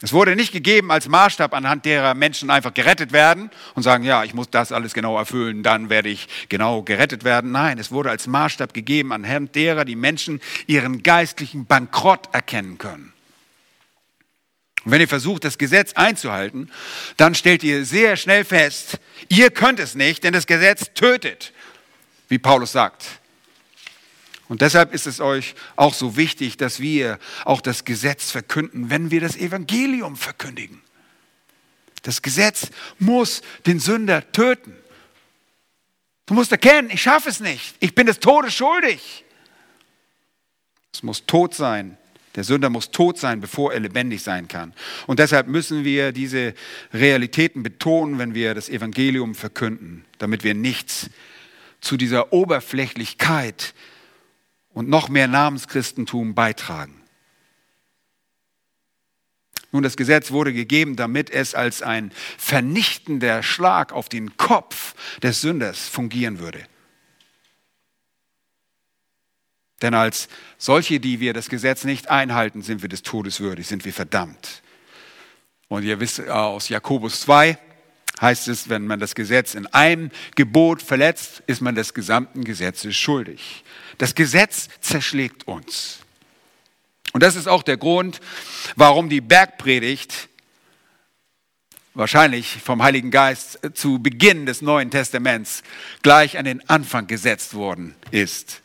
Es 0.02 0.14
wurde 0.14 0.34
nicht 0.34 0.52
gegeben 0.52 0.90
als 0.90 1.08
Maßstab, 1.08 1.52
anhand 1.52 1.84
derer 1.84 2.14
Menschen 2.14 2.48
einfach 2.48 2.72
gerettet 2.72 3.12
werden 3.12 3.50
und 3.74 3.82
sagen, 3.82 4.02
ja, 4.02 4.24
ich 4.24 4.32
muss 4.32 4.48
das 4.48 4.72
alles 4.72 4.94
genau 4.94 5.18
erfüllen, 5.18 5.62
dann 5.62 5.90
werde 5.90 6.08
ich 6.08 6.26
genau 6.48 6.82
gerettet 6.82 7.22
werden. 7.22 7.52
Nein, 7.52 7.78
es 7.78 7.90
wurde 7.90 8.08
als 8.08 8.26
Maßstab 8.26 8.72
gegeben, 8.72 9.12
anhand 9.12 9.54
derer 9.54 9.84
die 9.84 9.96
Menschen 9.96 10.40
ihren 10.66 11.02
geistlichen 11.02 11.66
Bankrott 11.66 12.30
erkennen 12.32 12.78
können. 12.78 13.12
Und 14.84 14.92
wenn 14.92 15.02
ihr 15.02 15.08
versucht, 15.08 15.44
das 15.44 15.58
Gesetz 15.58 15.92
einzuhalten, 15.92 16.70
dann 17.18 17.34
stellt 17.34 17.62
ihr 17.62 17.84
sehr 17.84 18.16
schnell 18.16 18.46
fest, 18.46 18.98
ihr 19.28 19.50
könnt 19.50 19.78
es 19.78 19.94
nicht, 19.94 20.24
denn 20.24 20.32
das 20.32 20.46
Gesetz 20.46 20.94
tötet, 20.94 21.52
wie 22.28 22.38
Paulus 22.38 22.72
sagt. 22.72 23.19
Und 24.50 24.62
deshalb 24.62 24.92
ist 24.92 25.06
es 25.06 25.20
euch 25.20 25.54
auch 25.76 25.94
so 25.94 26.16
wichtig, 26.16 26.56
dass 26.56 26.80
wir 26.80 27.20
auch 27.44 27.60
das 27.60 27.84
Gesetz 27.84 28.32
verkünden, 28.32 28.90
wenn 28.90 29.12
wir 29.12 29.20
das 29.20 29.36
Evangelium 29.36 30.16
verkündigen. 30.16 30.82
Das 32.02 32.20
Gesetz 32.20 32.68
muss 32.98 33.42
den 33.66 33.78
Sünder 33.78 34.32
töten. 34.32 34.74
Du 36.26 36.34
musst 36.34 36.50
erkennen, 36.50 36.90
ich 36.90 37.00
schaffe 37.00 37.28
es 37.28 37.38
nicht. 37.38 37.76
Ich 37.78 37.94
bin 37.94 38.08
des 38.08 38.18
Todes 38.18 38.52
schuldig. 38.52 39.24
Es 40.92 41.04
muss 41.04 41.24
tot 41.26 41.54
sein. 41.54 41.96
Der 42.34 42.42
Sünder 42.42 42.70
muss 42.70 42.90
tot 42.90 43.20
sein, 43.20 43.40
bevor 43.40 43.72
er 43.72 43.78
lebendig 43.78 44.20
sein 44.20 44.48
kann. 44.48 44.74
Und 45.06 45.20
deshalb 45.20 45.46
müssen 45.46 45.84
wir 45.84 46.10
diese 46.10 46.54
Realitäten 46.92 47.62
betonen, 47.62 48.18
wenn 48.18 48.34
wir 48.34 48.54
das 48.54 48.68
Evangelium 48.68 49.36
verkünden, 49.36 50.04
damit 50.18 50.42
wir 50.42 50.54
nichts 50.54 51.08
zu 51.80 51.96
dieser 51.96 52.32
Oberflächlichkeit 52.32 53.74
und 54.72 54.88
noch 54.88 55.08
mehr 55.08 55.28
Namenschristentum 55.28 56.34
beitragen. 56.34 57.00
Nun, 59.72 59.82
das 59.82 59.96
Gesetz 59.96 60.32
wurde 60.32 60.52
gegeben, 60.52 60.96
damit 60.96 61.30
es 61.30 61.54
als 61.54 61.82
ein 61.82 62.10
vernichtender 62.38 63.42
Schlag 63.42 63.92
auf 63.92 64.08
den 64.08 64.36
Kopf 64.36 64.94
des 65.22 65.40
Sünders 65.40 65.88
fungieren 65.88 66.40
würde. 66.40 66.64
Denn 69.80 69.94
als 69.94 70.28
solche, 70.58 71.00
die 71.00 71.20
wir 71.20 71.32
das 71.32 71.48
Gesetz 71.48 71.84
nicht 71.84 72.10
einhalten, 72.10 72.62
sind 72.62 72.82
wir 72.82 72.88
des 72.88 73.02
Todes 73.02 73.40
würdig, 73.40 73.66
sind 73.66 73.84
wir 73.84 73.92
verdammt. 73.92 74.62
Und 75.68 75.84
ihr 75.84 76.00
wisst 76.00 76.28
aus 76.28 76.68
Jakobus 76.68 77.20
2 77.20 77.56
heißt 78.20 78.48
es, 78.48 78.68
wenn 78.68 78.86
man 78.86 79.00
das 79.00 79.14
Gesetz 79.14 79.54
in 79.54 79.66
einem 79.68 80.10
Gebot 80.34 80.82
verletzt, 80.82 81.42
ist 81.46 81.60
man 81.60 81.74
des 81.74 81.94
gesamten 81.94 82.44
Gesetzes 82.44 82.96
schuldig. 82.96 83.64
Das 83.98 84.14
Gesetz 84.14 84.68
zerschlägt 84.80 85.46
uns. 85.46 86.00
Und 87.12 87.22
das 87.22 87.36
ist 87.36 87.48
auch 87.48 87.62
der 87.62 87.76
Grund, 87.76 88.20
warum 88.76 89.08
die 89.08 89.20
Bergpredigt 89.20 90.28
wahrscheinlich 91.94 92.58
vom 92.62 92.82
Heiligen 92.82 93.10
Geist 93.10 93.58
zu 93.74 93.98
Beginn 93.98 94.46
des 94.46 94.62
Neuen 94.62 94.90
Testaments 94.90 95.62
gleich 96.02 96.38
an 96.38 96.44
den 96.44 96.66
Anfang 96.68 97.06
gesetzt 97.06 97.54
worden 97.54 97.94
ist. 98.10 98.62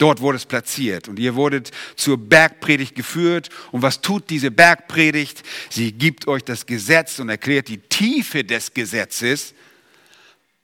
Dort 0.00 0.22
wurde 0.22 0.36
es 0.36 0.46
platziert 0.46 1.08
und 1.08 1.18
ihr 1.18 1.34
wurdet 1.34 1.72
zur 1.94 2.16
Bergpredigt 2.16 2.94
geführt. 2.94 3.50
Und 3.70 3.82
was 3.82 4.00
tut 4.00 4.30
diese 4.30 4.50
Bergpredigt? 4.50 5.42
Sie 5.68 5.92
gibt 5.92 6.26
euch 6.26 6.42
das 6.42 6.64
Gesetz 6.64 7.18
und 7.18 7.28
erklärt 7.28 7.68
die 7.68 7.76
Tiefe 7.76 8.42
des 8.42 8.72
Gesetzes, 8.72 9.52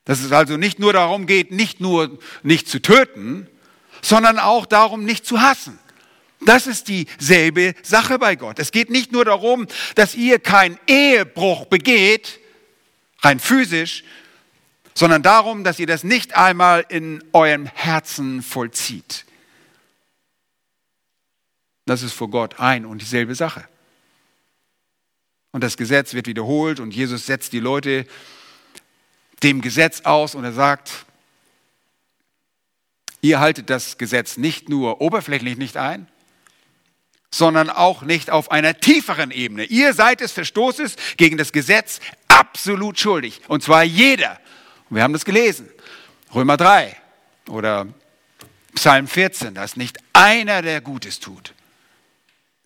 dass 0.06 0.20
es 0.20 0.32
also 0.32 0.56
nicht 0.56 0.78
nur 0.78 0.94
darum 0.94 1.26
geht, 1.26 1.50
nicht 1.50 1.82
nur 1.82 2.18
nicht 2.44 2.66
zu 2.66 2.80
töten, 2.80 3.46
sondern 4.00 4.38
auch 4.38 4.64
darum, 4.64 5.04
nicht 5.04 5.26
zu 5.26 5.42
hassen. 5.42 5.78
Das 6.46 6.66
ist 6.66 6.88
dieselbe 6.88 7.74
Sache 7.82 8.18
bei 8.18 8.36
Gott. 8.36 8.58
Es 8.58 8.72
geht 8.72 8.88
nicht 8.88 9.12
nur 9.12 9.26
darum, 9.26 9.66
dass 9.96 10.14
ihr 10.14 10.38
keinen 10.38 10.78
Ehebruch 10.86 11.66
begeht, 11.66 12.40
rein 13.20 13.38
physisch, 13.38 14.02
sondern 14.96 15.22
darum, 15.22 15.62
dass 15.62 15.78
ihr 15.78 15.86
das 15.86 16.04
nicht 16.04 16.36
einmal 16.36 16.86
in 16.88 17.22
eurem 17.34 17.66
Herzen 17.66 18.42
vollzieht. 18.42 19.26
Das 21.84 22.02
ist 22.02 22.14
vor 22.14 22.30
Gott 22.30 22.58
ein 22.58 22.86
und 22.86 23.02
dieselbe 23.02 23.34
Sache. 23.34 23.68
Und 25.52 25.62
das 25.62 25.76
Gesetz 25.76 26.14
wird 26.14 26.26
wiederholt 26.26 26.80
und 26.80 26.94
Jesus 26.94 27.26
setzt 27.26 27.52
die 27.52 27.60
Leute 27.60 28.06
dem 29.42 29.60
Gesetz 29.60 30.00
aus 30.00 30.34
und 30.34 30.44
er 30.44 30.54
sagt, 30.54 31.04
ihr 33.20 33.38
haltet 33.38 33.68
das 33.68 33.98
Gesetz 33.98 34.38
nicht 34.38 34.70
nur 34.70 35.02
oberflächlich 35.02 35.58
nicht 35.58 35.76
ein, 35.76 36.08
sondern 37.30 37.68
auch 37.68 38.00
nicht 38.00 38.30
auf 38.30 38.50
einer 38.50 38.80
tieferen 38.80 39.30
Ebene. 39.30 39.64
Ihr 39.64 39.92
seid 39.92 40.20
des 40.20 40.32
Verstoßes 40.32 40.96
gegen 41.18 41.36
das 41.36 41.52
Gesetz 41.52 42.00
absolut 42.28 42.98
schuldig. 42.98 43.42
Und 43.46 43.62
zwar 43.62 43.82
jeder. 43.82 44.40
Wir 44.90 45.02
haben 45.02 45.12
das 45.12 45.24
gelesen. 45.24 45.68
Römer 46.34 46.56
3 46.56 46.96
oder 47.48 47.86
Psalm 48.74 49.08
14. 49.08 49.54
Da 49.54 49.64
ist 49.64 49.76
nicht 49.76 49.98
einer, 50.12 50.62
der 50.62 50.80
Gutes 50.80 51.18
tut. 51.20 51.54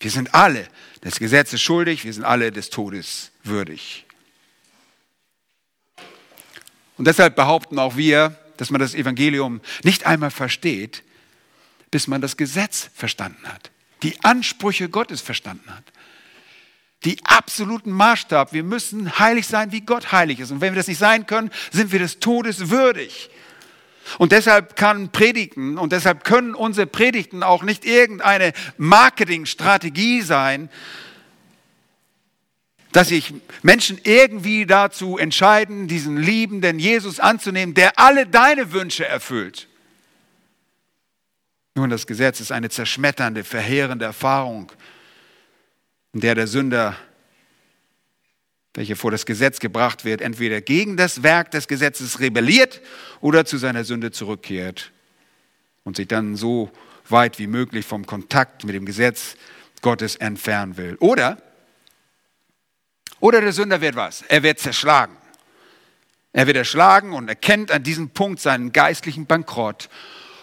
Wir 0.00 0.10
sind 0.10 0.34
alle 0.34 0.66
des 1.04 1.18
Gesetzes 1.18 1.60
schuldig, 1.60 2.04
wir 2.04 2.12
sind 2.12 2.24
alle 2.24 2.52
des 2.52 2.70
Todes 2.70 3.30
würdig. 3.42 4.06
Und 6.96 7.06
deshalb 7.06 7.36
behaupten 7.36 7.78
auch 7.78 7.96
wir, 7.96 8.36
dass 8.56 8.70
man 8.70 8.80
das 8.80 8.94
Evangelium 8.94 9.60
nicht 9.84 10.04
einmal 10.06 10.30
versteht, 10.30 11.02
bis 11.90 12.06
man 12.06 12.20
das 12.20 12.36
Gesetz 12.36 12.90
verstanden 12.94 13.46
hat, 13.48 13.70
die 14.02 14.22
Ansprüche 14.22 14.88
Gottes 14.88 15.20
verstanden 15.20 15.74
hat, 15.74 15.84
die 17.04 17.18
absoluten 17.24 17.90
Maßstab. 17.90 18.52
Wir 18.52 18.62
müssen 18.62 19.18
heilig 19.18 19.46
sein, 19.46 19.72
wie 19.72 19.80
Gott 19.80 20.12
heilig 20.12 20.40
ist. 20.40 20.50
Und 20.50 20.60
wenn 20.60 20.72
wir 20.74 20.78
das 20.78 20.88
nicht 20.88 20.98
sein 20.98 21.26
können, 21.26 21.50
sind 21.70 21.92
wir 21.92 21.98
des 21.98 22.20
Todes 22.20 22.70
würdig. 22.70 23.30
Und 24.18 24.32
deshalb 24.32 24.76
kann 24.76 25.10
Predigten 25.10 25.78
und 25.78 25.92
deshalb 25.92 26.24
können 26.24 26.54
unsere 26.54 26.86
Predigten 26.86 27.42
auch 27.42 27.62
nicht 27.62 27.84
irgendeine 27.84 28.52
Marketingstrategie 28.76 30.22
sein, 30.22 30.68
dass 32.92 33.08
sich 33.08 33.32
Menschen 33.62 34.00
irgendwie 34.02 34.66
dazu 34.66 35.16
entscheiden, 35.16 35.86
diesen 35.86 36.16
liebenden 36.16 36.80
Jesus 36.80 37.20
anzunehmen, 37.20 37.74
der 37.74 37.98
alle 37.98 38.26
deine 38.26 38.72
Wünsche 38.72 39.06
erfüllt. 39.06 39.68
Nun, 41.76 41.88
das 41.88 42.08
Gesetz 42.08 42.40
ist 42.40 42.50
eine 42.50 42.68
zerschmetternde, 42.68 43.44
verheerende 43.44 44.06
Erfahrung, 44.06 44.72
in 46.12 46.20
der 46.20 46.34
der 46.34 46.46
Sünder, 46.46 46.96
welcher 48.74 48.96
vor 48.96 49.10
das 49.10 49.26
Gesetz 49.26 49.60
gebracht 49.60 50.04
wird, 50.04 50.20
entweder 50.20 50.60
gegen 50.60 50.96
das 50.96 51.22
Werk 51.22 51.50
des 51.50 51.68
Gesetzes 51.68 52.20
rebelliert 52.20 52.80
oder 53.20 53.44
zu 53.44 53.58
seiner 53.58 53.84
Sünde 53.84 54.10
zurückkehrt 54.10 54.92
und 55.84 55.96
sich 55.96 56.08
dann 56.08 56.36
so 56.36 56.70
weit 57.08 57.38
wie 57.38 57.46
möglich 57.46 57.84
vom 57.84 58.06
Kontakt 58.06 58.64
mit 58.64 58.74
dem 58.74 58.86
Gesetz 58.86 59.36
Gottes 59.82 60.16
entfernen 60.16 60.76
will. 60.76 60.96
Oder 61.00 61.42
oder 63.20 63.40
der 63.40 63.52
Sünder 63.52 63.80
wird 63.80 63.96
was? 63.96 64.22
Er 64.22 64.42
wird 64.42 64.58
zerschlagen. 64.58 65.16
Er 66.32 66.46
wird 66.46 66.56
erschlagen 66.56 67.12
und 67.12 67.28
erkennt 67.28 67.70
an 67.70 67.82
diesem 67.82 68.10
Punkt 68.10 68.40
seinen 68.40 68.72
geistlichen 68.72 69.26
Bankrott 69.26 69.88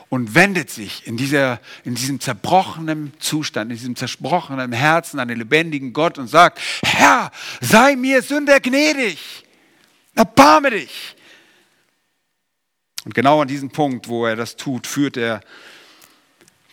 und 0.10 0.36
wendet 0.36 0.70
sich 0.70 1.06
in, 1.06 1.18
dieser, 1.18 1.60
in 1.84 1.96
diesem 1.96 2.20
zerbrochenen 2.20 3.14
Zustand, 3.20 3.72
in 3.72 3.78
diesem 3.78 3.96
zerbrochenen 3.96 4.72
Herzen 4.72 5.20
an 5.20 5.28
den 5.28 5.38
lebendigen 5.38 5.94
Gott 5.94 6.18
und 6.18 6.28
sagt, 6.28 6.60
Herr, 6.84 7.32
sei 7.62 7.96
mir 7.96 8.22
Sünder 8.22 8.60
gnädig, 8.60 9.46
erbarme 10.16 10.72
dich. 10.72 11.16
Und 13.06 13.14
genau 13.14 13.42
an 13.42 13.48
diesem 13.48 13.70
Punkt, 13.70 14.08
wo 14.08 14.26
er 14.26 14.36
das 14.36 14.56
tut, 14.56 14.88
führt 14.88 15.18
er 15.18 15.42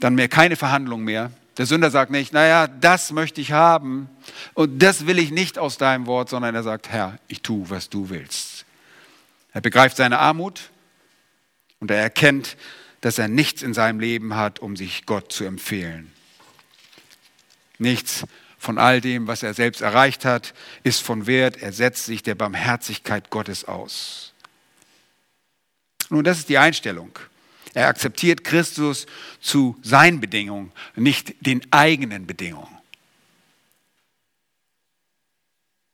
dann 0.01 0.14
mehr 0.14 0.29
keine 0.29 0.57
Verhandlung 0.57 1.05
mehr, 1.05 1.31
der 1.57 1.66
Sünder 1.66 1.90
sagt 1.90 2.11
nicht, 2.11 2.33
naja, 2.33 2.66
das 2.66 3.12
möchte 3.12 3.40
ich 3.40 3.53
haben 3.53 4.09
und 4.55 4.83
das 4.83 5.07
will 5.07 5.18
ich 5.18 5.31
nicht 5.31 5.59
aus 5.59 5.79
deinem 5.79 6.07
Wort, 6.07 6.29
sondern 6.29 6.55
er 6.55 6.64
sagt, 6.64 6.88
Herr, 6.88 7.18
ich 7.29 7.42
tue, 7.42 7.70
was 7.70 7.88
du 7.88 8.11
willst. 8.11 8.64
Er 9.53 9.61
begreift 9.61 9.97
seine 9.97 10.18
Armut 10.18 10.70
und 11.79 11.92
er 11.92 11.99
erkennt, 11.99 12.57
dass 13.05 13.19
er 13.19 13.29
nichts 13.29 13.61
in 13.61 13.75
seinem 13.75 14.01
Leben 14.01 14.35
hat, 14.35 14.61
um 14.61 14.77
sich 14.77 15.05
Gott 15.05 15.31
zu 15.31 15.45
empfehlen. 15.45 16.11
Nichts 17.77 18.25
von 18.57 18.79
all 18.79 19.03
dem, 19.03 19.27
was 19.27 19.43
er 19.43 19.53
selbst 19.53 19.83
erreicht 19.83 20.25
hat, 20.25 20.55
ist 20.85 21.03
von 21.03 21.27
Wert. 21.27 21.59
Er 21.59 21.75
setzt 21.75 22.07
sich 22.07 22.23
der 22.23 22.35
Barmherzigkeit 22.35 23.29
Gottes 23.29 23.67
aus. 23.67 24.33
Nun, 26.09 26.25
das 26.25 26.38
ist 26.38 26.49
die 26.49 26.57
Einstellung. 26.57 27.11
Er 27.75 27.88
akzeptiert 27.88 28.43
Christus 28.43 29.05
zu 29.38 29.77
seinen 29.83 30.19
Bedingungen, 30.19 30.73
nicht 30.97 31.35
den 31.45 31.61
eigenen 31.75 32.27
Bedingungen. 32.27 32.79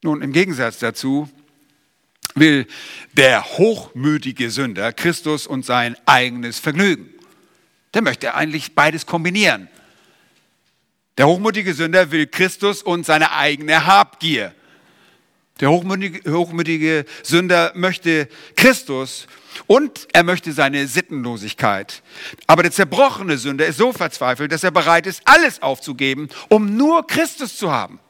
Nun, 0.03 0.23
im 0.23 0.33
Gegensatz 0.33 0.79
dazu 0.79 1.29
will 2.35 2.66
der 3.12 3.45
hochmütige 3.45 4.51
Sünder 4.51 4.93
Christus 4.93 5.47
und 5.47 5.64
sein 5.64 5.97
eigenes 6.07 6.59
Vergnügen. 6.59 7.09
Der 7.95 8.03
möchte 8.03 8.35
eigentlich 8.35 8.75
beides 8.75 9.07
kombinieren. 9.07 9.69
Der 11.19 11.27
hochmütige 11.27 11.75
Sünder 11.75 12.11
will 12.11 12.27
Christus 12.27 12.83
und 12.83 13.05
seine 13.05 13.33
eigene 13.33 13.87
Habgier. 13.87 14.55
Der 15.61 15.71
hochmütige, 15.71 16.33
hochmütige 16.33 17.05
Sünder 17.23 17.73
möchte 17.75 18.29
Christus 18.57 19.27
und 19.66 20.09
er 20.14 20.23
möchte 20.23 20.53
seine 20.53 20.87
Sittenlosigkeit. 20.87 22.03
Aber 22.47 22.62
der 22.62 22.73
zerbrochene 22.73 23.37
Sünder 23.37 23.66
ist 23.66 23.77
so 23.77 23.93
verzweifelt, 23.93 24.53
dass 24.53 24.64
er 24.64 24.71
bereit 24.71 25.07
ist, 25.07 25.21
alles 25.27 25.61
aufzugeben, 25.61 26.31
um 26.49 26.77
nur 26.77 27.07
Christus 27.07 27.57
zu 27.59 27.71
haben. 27.71 28.01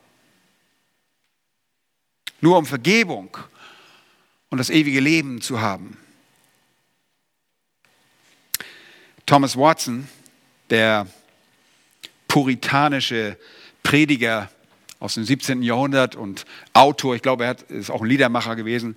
Nur 2.40 2.56
um 2.56 2.66
Vergebung 2.66 3.37
und 4.50 4.58
das 4.58 4.70
ewige 4.70 5.00
Leben 5.00 5.40
zu 5.40 5.60
haben. 5.60 5.96
Thomas 9.24 9.56
Watson, 9.56 10.08
der 10.70 11.06
puritanische 12.26 13.36
Prediger 13.82 14.50
aus 14.98 15.14
dem 15.14 15.24
17. 15.24 15.62
Jahrhundert 15.62 16.16
und 16.16 16.44
Autor, 16.72 17.14
ich 17.14 17.22
glaube, 17.22 17.44
er 17.44 17.56
ist 17.68 17.90
auch 17.90 18.02
ein 18.02 18.08
Liedermacher 18.08 18.56
gewesen, 18.56 18.96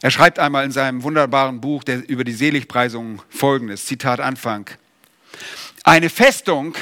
er 0.00 0.10
schreibt 0.10 0.40
einmal 0.40 0.64
in 0.64 0.72
seinem 0.72 1.04
wunderbaren 1.04 1.60
Buch 1.60 1.84
der, 1.84 2.08
über 2.08 2.24
die 2.24 2.32
Seligpreisung 2.32 3.22
folgendes, 3.28 3.86
Zitat 3.86 4.18
Anfang. 4.18 4.68
Eine 5.84 6.10
Festung, 6.10 6.74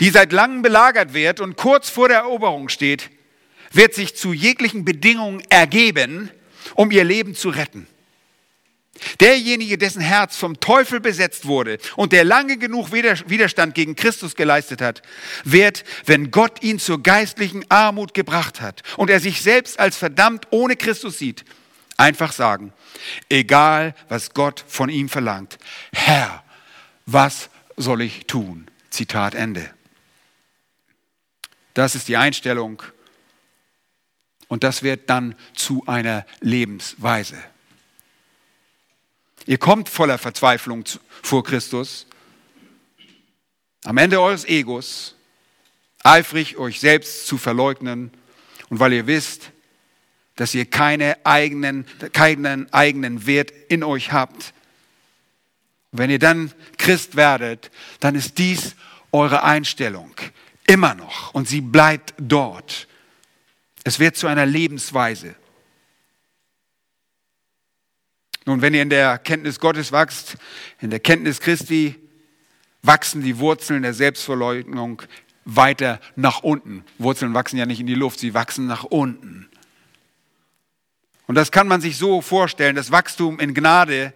die 0.00 0.10
seit 0.10 0.32
langem 0.32 0.62
belagert 0.62 1.14
wird 1.14 1.40
und 1.40 1.56
kurz 1.56 1.90
vor 1.90 2.08
der 2.08 2.18
Eroberung 2.18 2.68
steht, 2.68 3.10
wird 3.72 3.94
sich 3.94 4.16
zu 4.16 4.32
jeglichen 4.32 4.84
Bedingungen 4.84 5.42
ergeben, 5.48 6.30
um 6.74 6.90
ihr 6.90 7.04
Leben 7.04 7.34
zu 7.34 7.48
retten. 7.48 7.86
Derjenige, 9.20 9.76
dessen 9.76 10.00
Herz 10.00 10.36
vom 10.36 10.60
Teufel 10.60 11.00
besetzt 11.00 11.46
wurde 11.46 11.78
und 11.96 12.12
der 12.12 12.22
lange 12.22 12.58
genug 12.58 12.92
Widerstand 12.92 13.74
gegen 13.74 13.96
Christus 13.96 14.36
geleistet 14.36 14.80
hat, 14.80 15.02
wird, 15.42 15.84
wenn 16.06 16.30
Gott 16.30 16.62
ihn 16.62 16.78
zur 16.78 17.02
geistlichen 17.02 17.68
Armut 17.70 18.14
gebracht 18.14 18.60
hat 18.60 18.82
und 18.96 19.10
er 19.10 19.18
sich 19.18 19.42
selbst 19.42 19.80
als 19.80 19.96
verdammt 19.96 20.46
ohne 20.50 20.76
Christus 20.76 21.18
sieht, 21.18 21.44
Einfach 21.96 22.32
sagen, 22.32 22.72
egal 23.28 23.94
was 24.08 24.34
Gott 24.34 24.64
von 24.66 24.88
ihm 24.88 25.08
verlangt, 25.08 25.58
Herr, 25.92 26.42
was 27.06 27.50
soll 27.76 28.02
ich 28.02 28.26
tun? 28.26 28.68
Zitat 28.90 29.34
Ende. 29.34 29.70
Das 31.72 31.94
ist 31.94 32.08
die 32.08 32.16
Einstellung 32.16 32.82
und 34.54 34.62
das 34.62 34.84
wird 34.84 35.10
dann 35.10 35.34
zu 35.56 35.82
einer 35.88 36.24
Lebensweise. 36.38 37.34
Ihr 39.46 39.58
kommt 39.58 39.88
voller 39.88 40.16
Verzweiflung 40.16 40.84
vor 41.24 41.42
Christus, 41.42 42.06
am 43.82 43.96
Ende 43.98 44.20
eures 44.20 44.44
Egos, 44.44 45.16
eifrig 46.04 46.56
euch 46.56 46.78
selbst 46.78 47.26
zu 47.26 47.36
verleugnen 47.36 48.12
und 48.68 48.78
weil 48.78 48.92
ihr 48.92 49.08
wisst, 49.08 49.50
dass 50.36 50.54
ihr 50.54 50.66
keine 50.66 51.16
eigenen, 51.26 51.84
keinen 52.12 52.72
eigenen 52.72 53.26
Wert 53.26 53.50
in 53.68 53.82
euch 53.82 54.12
habt. 54.12 54.54
wenn 55.90 56.10
ihr 56.10 56.20
dann 56.20 56.52
Christ 56.78 57.16
werdet, 57.16 57.72
dann 57.98 58.14
ist 58.14 58.38
dies 58.38 58.76
eure 59.10 59.42
Einstellung. 59.42 60.14
Immer 60.68 60.94
noch. 60.94 61.34
Und 61.34 61.48
sie 61.48 61.60
bleibt 61.60 62.14
dort. 62.18 62.86
Es 63.84 63.98
wird 63.98 64.16
zu 64.16 64.26
einer 64.26 64.46
Lebensweise. 64.46 65.34
Nun, 68.46 68.60
wenn 68.62 68.74
ihr 68.74 68.82
in 68.82 68.90
der 68.90 69.18
Kenntnis 69.18 69.60
Gottes 69.60 69.92
wächst, 69.92 70.36
in 70.80 70.90
der 70.90 71.00
Kenntnis 71.00 71.40
Christi, 71.40 71.94
wachsen 72.82 73.22
die 73.22 73.38
Wurzeln 73.38 73.82
der 73.82 73.94
Selbstverleugnung 73.94 75.02
weiter 75.44 76.00
nach 76.16 76.42
unten. 76.42 76.84
Wurzeln 76.98 77.34
wachsen 77.34 77.58
ja 77.58 77.66
nicht 77.66 77.80
in 77.80 77.86
die 77.86 77.94
Luft, 77.94 78.18
sie 78.18 78.34
wachsen 78.34 78.66
nach 78.66 78.84
unten. 78.84 79.48
Und 81.26 81.34
das 81.34 81.50
kann 81.50 81.68
man 81.68 81.80
sich 81.80 81.96
so 81.96 82.20
vorstellen, 82.20 82.76
dass 82.76 82.90
Wachstum 82.90 83.40
in 83.40 83.54
Gnade 83.54 84.12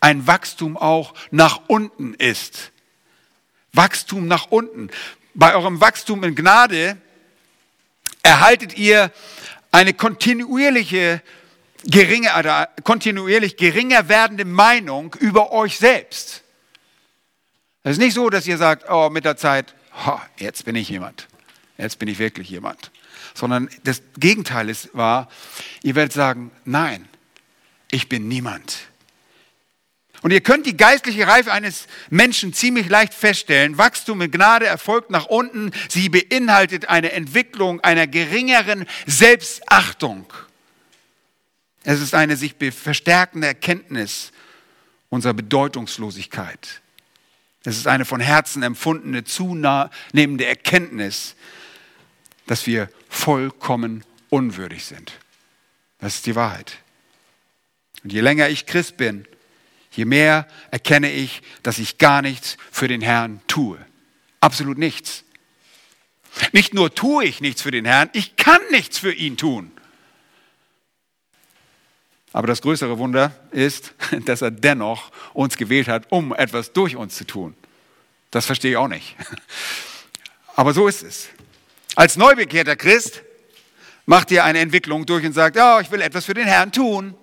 ein 0.00 0.26
Wachstum 0.26 0.76
auch 0.76 1.14
nach 1.30 1.60
unten 1.66 2.14
ist. 2.14 2.72
Wachstum 3.72 4.26
nach 4.26 4.50
unten. 4.50 4.90
Bei 5.34 5.54
eurem 5.54 5.80
Wachstum 5.80 6.24
in 6.24 6.34
Gnade 6.34 6.96
erhaltet 8.22 8.76
ihr 8.76 9.12
eine 9.72 9.94
kontinuierliche 9.94 11.22
geringe, 11.84 12.30
kontinuierlich 12.84 13.56
geringer 13.56 14.08
werdende 14.08 14.44
Meinung 14.44 15.14
über 15.20 15.52
euch 15.52 15.78
selbst. 15.78 16.42
Es 17.82 17.92
ist 17.92 17.98
nicht 17.98 18.14
so, 18.14 18.28
dass 18.28 18.46
ihr 18.46 18.58
sagt, 18.58 18.90
oh, 18.90 19.08
mit 19.10 19.24
der 19.24 19.36
Zeit, 19.36 19.74
oh, 20.06 20.18
jetzt 20.36 20.64
bin 20.64 20.76
ich 20.76 20.88
jemand. 20.88 21.28
Jetzt 21.78 21.98
bin 21.98 22.08
ich 22.08 22.18
wirklich 22.18 22.50
jemand 22.50 22.90
sondern 23.34 23.68
das 23.84 24.02
Gegenteil 24.16 24.68
ist 24.68 24.94
wahr. 24.94 25.28
Ihr 25.82 25.94
werdet 25.94 26.12
sagen, 26.12 26.50
nein, 26.64 27.08
ich 27.90 28.08
bin 28.08 28.28
niemand. 28.28 28.78
Und 30.22 30.32
ihr 30.32 30.42
könnt 30.42 30.66
die 30.66 30.76
geistliche 30.76 31.26
Reife 31.26 31.50
eines 31.50 31.86
Menschen 32.10 32.52
ziemlich 32.52 32.88
leicht 32.88 33.14
feststellen. 33.14 33.78
Wachstum 33.78 34.20
in 34.20 34.30
Gnade 34.30 34.66
erfolgt 34.66 35.10
nach 35.10 35.26
unten. 35.26 35.70
Sie 35.88 36.08
beinhaltet 36.08 36.88
eine 36.88 37.12
Entwicklung 37.12 37.80
einer 37.80 38.06
geringeren 38.06 38.86
Selbstachtung. 39.06 40.30
Es 41.84 42.00
ist 42.00 42.14
eine 42.14 42.36
sich 42.36 42.54
verstärkende 42.72 43.46
Erkenntnis 43.46 44.32
unserer 45.08 45.32
Bedeutungslosigkeit. 45.32 46.82
Es 47.64 47.76
ist 47.76 47.86
eine 47.86 48.04
von 48.04 48.20
Herzen 48.20 48.62
empfundene, 48.62 49.24
zunehmende 49.24 50.46
Erkenntnis, 50.46 51.34
dass 52.46 52.66
wir 52.66 52.90
vollkommen 53.08 54.04
unwürdig 54.28 54.84
sind. 54.84 55.12
Das 55.98 56.16
ist 56.16 56.26
die 56.26 56.36
Wahrheit. 56.36 56.78
Und 58.02 58.12
je 58.12 58.20
länger 58.20 58.48
ich 58.48 58.66
Christ 58.66 58.96
bin, 58.96 59.26
je 59.90 60.04
mehr 60.04 60.46
erkenne 60.70 61.10
ich, 61.10 61.42
dass 61.62 61.78
ich 61.78 61.98
gar 61.98 62.22
nichts 62.22 62.56
für 62.70 62.88
den 62.88 63.00
Herrn 63.00 63.40
tue. 63.46 63.78
Absolut 64.40 64.78
nichts. 64.78 65.24
Nicht 66.52 66.74
nur 66.74 66.94
tue 66.94 67.24
ich 67.24 67.40
nichts 67.40 67.62
für 67.62 67.70
den 67.70 67.84
Herrn, 67.84 68.10
ich 68.12 68.36
kann 68.36 68.60
nichts 68.70 68.98
für 68.98 69.12
ihn 69.12 69.36
tun. 69.36 69.72
Aber 72.32 72.46
das 72.46 72.62
größere 72.62 72.98
Wunder 72.98 73.32
ist, 73.50 73.94
dass 74.24 74.42
er 74.42 74.50
dennoch 74.50 75.10
uns 75.32 75.56
gewählt 75.56 75.88
hat, 75.88 76.10
um 76.10 76.32
etwas 76.32 76.72
durch 76.72 76.96
uns 76.96 77.16
zu 77.16 77.26
tun. 77.26 77.54
Das 78.30 78.46
verstehe 78.46 78.72
ich 78.72 78.76
auch 78.76 78.88
nicht. 78.88 79.16
Aber 80.54 80.72
so 80.72 80.86
ist 80.86 81.02
es. 81.02 81.28
Als 81.96 82.16
neubekehrter 82.16 82.76
Christ 82.76 83.22
macht 84.06 84.30
ihr 84.30 84.44
eine 84.44 84.60
Entwicklung 84.60 85.06
durch 85.06 85.24
und 85.24 85.32
sagt, 85.32 85.56
ja, 85.56 85.80
ich 85.80 85.90
will 85.90 86.00
etwas 86.00 86.24
für 86.24 86.34
den 86.34 86.46
Herrn 86.46 86.70
tun. 86.70 87.14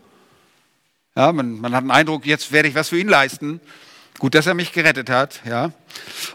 Ja, 1.17 1.33
man, 1.33 1.59
man 1.59 1.73
hat 1.75 1.83
den 1.83 1.91
Eindruck, 1.91 2.25
jetzt 2.25 2.53
werde 2.53 2.69
ich 2.69 2.75
was 2.75 2.89
für 2.89 2.99
ihn 2.99 3.09
leisten. 3.09 3.59
Gut, 4.19 4.35
dass 4.35 4.47
er 4.47 4.53
mich 4.53 4.71
gerettet 4.71 5.09
hat. 5.09 5.41
Ja. 5.45 5.71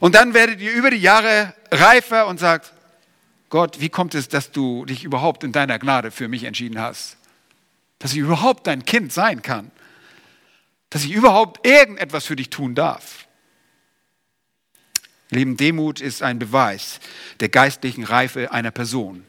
Und 0.01 0.15
dann 0.15 0.35
werdet 0.35 0.61
ihr 0.61 0.73
über 0.73 0.91
die 0.91 0.99
Jahre 0.99 1.55
reifer 1.71 2.27
und 2.27 2.39
sagt, 2.39 2.75
Gott, 3.49 3.81
wie 3.81 3.89
kommt 3.89 4.15
es, 4.15 4.29
dass 4.29 4.51
du 4.51 4.85
dich 4.85 5.05
überhaupt 5.05 5.43
in 5.43 5.53
deiner 5.53 5.79
Gnade 5.79 6.11
für 6.11 6.29
mich 6.29 6.45
entschieden 6.45 6.79
hast? 6.79 7.17
dass 8.03 8.13
ich 8.15 8.19
überhaupt 8.19 8.67
dein 8.67 8.85
Kind 8.85 9.13
sein 9.13 9.43
kann, 9.43 9.71
dass 10.91 11.05
ich 11.05 11.13
überhaupt 11.13 11.65
irgendetwas 11.65 12.27
für 12.27 12.35
dich 12.35 12.51
tun 12.51 12.75
darf. 12.75 13.29
Leben 15.31 15.57
Demut 15.57 16.01
ist 16.01 16.21
ein 16.21 16.41
Beweis 16.41 16.99
der 17.39 17.49
geistlichen 17.49 18.03
Reife 18.03 18.51
einer 18.51 18.73
Person. 18.73 19.25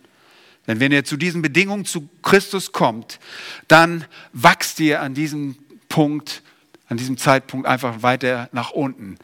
Denn 0.67 0.79
wenn 0.79 0.91
ihr 0.91 1.03
zu 1.03 1.17
diesen 1.17 1.41
Bedingungen 1.41 1.85
zu 1.85 2.09
Christus 2.21 2.71
kommt, 2.71 3.19
dann 3.67 4.05
wachst 4.31 4.79
ihr 4.79 5.01
an 5.01 5.13
diesem 5.13 5.57
Punkt, 5.89 6.41
an 6.87 6.97
diesem 6.97 7.17
Zeitpunkt 7.17 7.67
einfach 7.67 8.01
weiter 8.01 8.49
nach 8.51 8.71
unten. 8.71 9.17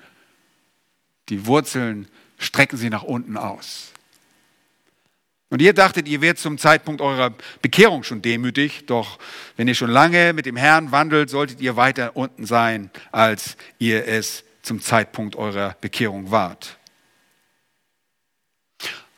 Die 1.29 1.45
Wurzeln 1.45 2.07
strecken 2.37 2.77
sie 2.77 2.89
nach 2.89 3.03
unten 3.03 3.37
aus. 3.37 3.91
Und 5.49 5.61
ihr 5.61 5.73
dachtet, 5.73 6.07
ihr 6.07 6.21
werdet 6.21 6.39
zum 6.39 6.57
Zeitpunkt 6.57 7.01
eurer 7.01 7.33
Bekehrung 7.61 8.03
schon 8.03 8.21
demütig, 8.21 8.85
doch 8.85 9.17
wenn 9.57 9.67
ihr 9.67 9.73
schon 9.73 9.89
lange 9.89 10.33
mit 10.33 10.45
dem 10.45 10.55
Herrn 10.55 10.91
wandelt, 10.91 11.29
solltet 11.29 11.59
ihr 11.59 11.75
weiter 11.75 12.15
unten 12.15 12.45
sein, 12.45 12.91
als 13.11 13.57
ihr 13.79 14.07
es 14.07 14.43
zum 14.61 14.79
Zeitpunkt 14.79 15.35
eurer 15.35 15.75
Bekehrung 15.81 16.29
wart. 16.29 16.77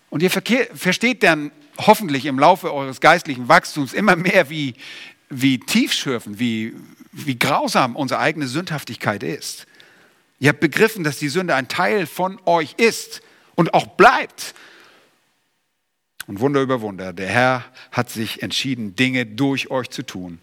Und 0.10 0.24
ihr 0.24 0.30
versteht 0.30 1.24
dann 1.24 1.52
hoffentlich 1.88 2.26
im 2.26 2.40
Laufe 2.40 2.74
eures 2.74 3.02
geistlichen 3.02 3.48
Wachstums 3.48 3.94
immer 3.94 4.16
mehr, 4.16 4.50
wie, 4.50 4.76
wie 5.30 5.60
tiefschürfend, 5.60 6.40
wie, 6.40 6.74
wie 7.12 7.38
grausam 7.38 7.96
unsere 7.96 8.20
eigene 8.20 8.48
Sündhaftigkeit 8.48 9.24
ist. 9.24 9.68
Ihr 10.40 10.50
habt 10.50 10.60
begriffen, 10.60 11.04
dass 11.04 11.20
die 11.20 11.30
Sünde 11.30 11.56
ein 11.56 11.68
Teil 11.68 12.08
von 12.08 12.40
euch 12.46 12.74
ist 12.78 13.22
und 13.56 13.74
auch 13.74 13.86
bleibt 13.86 14.56
und 16.28 16.40
Wunder 16.40 16.62
über 16.62 16.82
Wunder, 16.82 17.14
der 17.14 17.28
Herr 17.28 17.66
hat 17.92 18.10
sich 18.10 18.42
entschieden, 18.42 18.96
Dinge 18.96 19.26
durch 19.26 19.70
euch 19.70 19.90
zu 19.90 20.04
tun. 20.04 20.40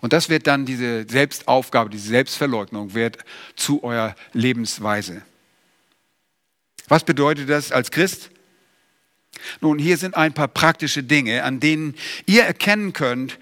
Und 0.00 0.12
das 0.12 0.28
wird 0.28 0.46
dann 0.46 0.66
diese 0.66 1.06
Selbstaufgabe, 1.08 1.88
diese 1.88 2.08
Selbstverleugnung 2.08 2.92
wird 2.94 3.18
zu 3.54 3.82
eurer 3.82 4.14
Lebensweise. 4.32 5.22
Was 6.88 7.02
bedeutet 7.04 7.48
das 7.48 7.72
als 7.72 7.90
Christ? 7.90 8.30
Nun, 9.60 9.78
hier 9.78 9.96
sind 9.96 10.16
ein 10.16 10.32
paar 10.32 10.48
praktische 10.48 11.02
Dinge, 11.02 11.42
an 11.44 11.60
denen 11.60 11.94
ihr 12.26 12.44
erkennen 12.44 12.92
könnt, 12.92 13.38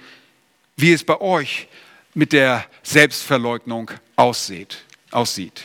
wie 0.76 0.92
es 0.92 1.04
bei 1.04 1.20
euch 1.20 1.68
mit 2.14 2.32
der 2.32 2.66
Selbstverleugnung 2.82 3.90
aussieht. 4.16 4.84
aussieht 5.10 5.64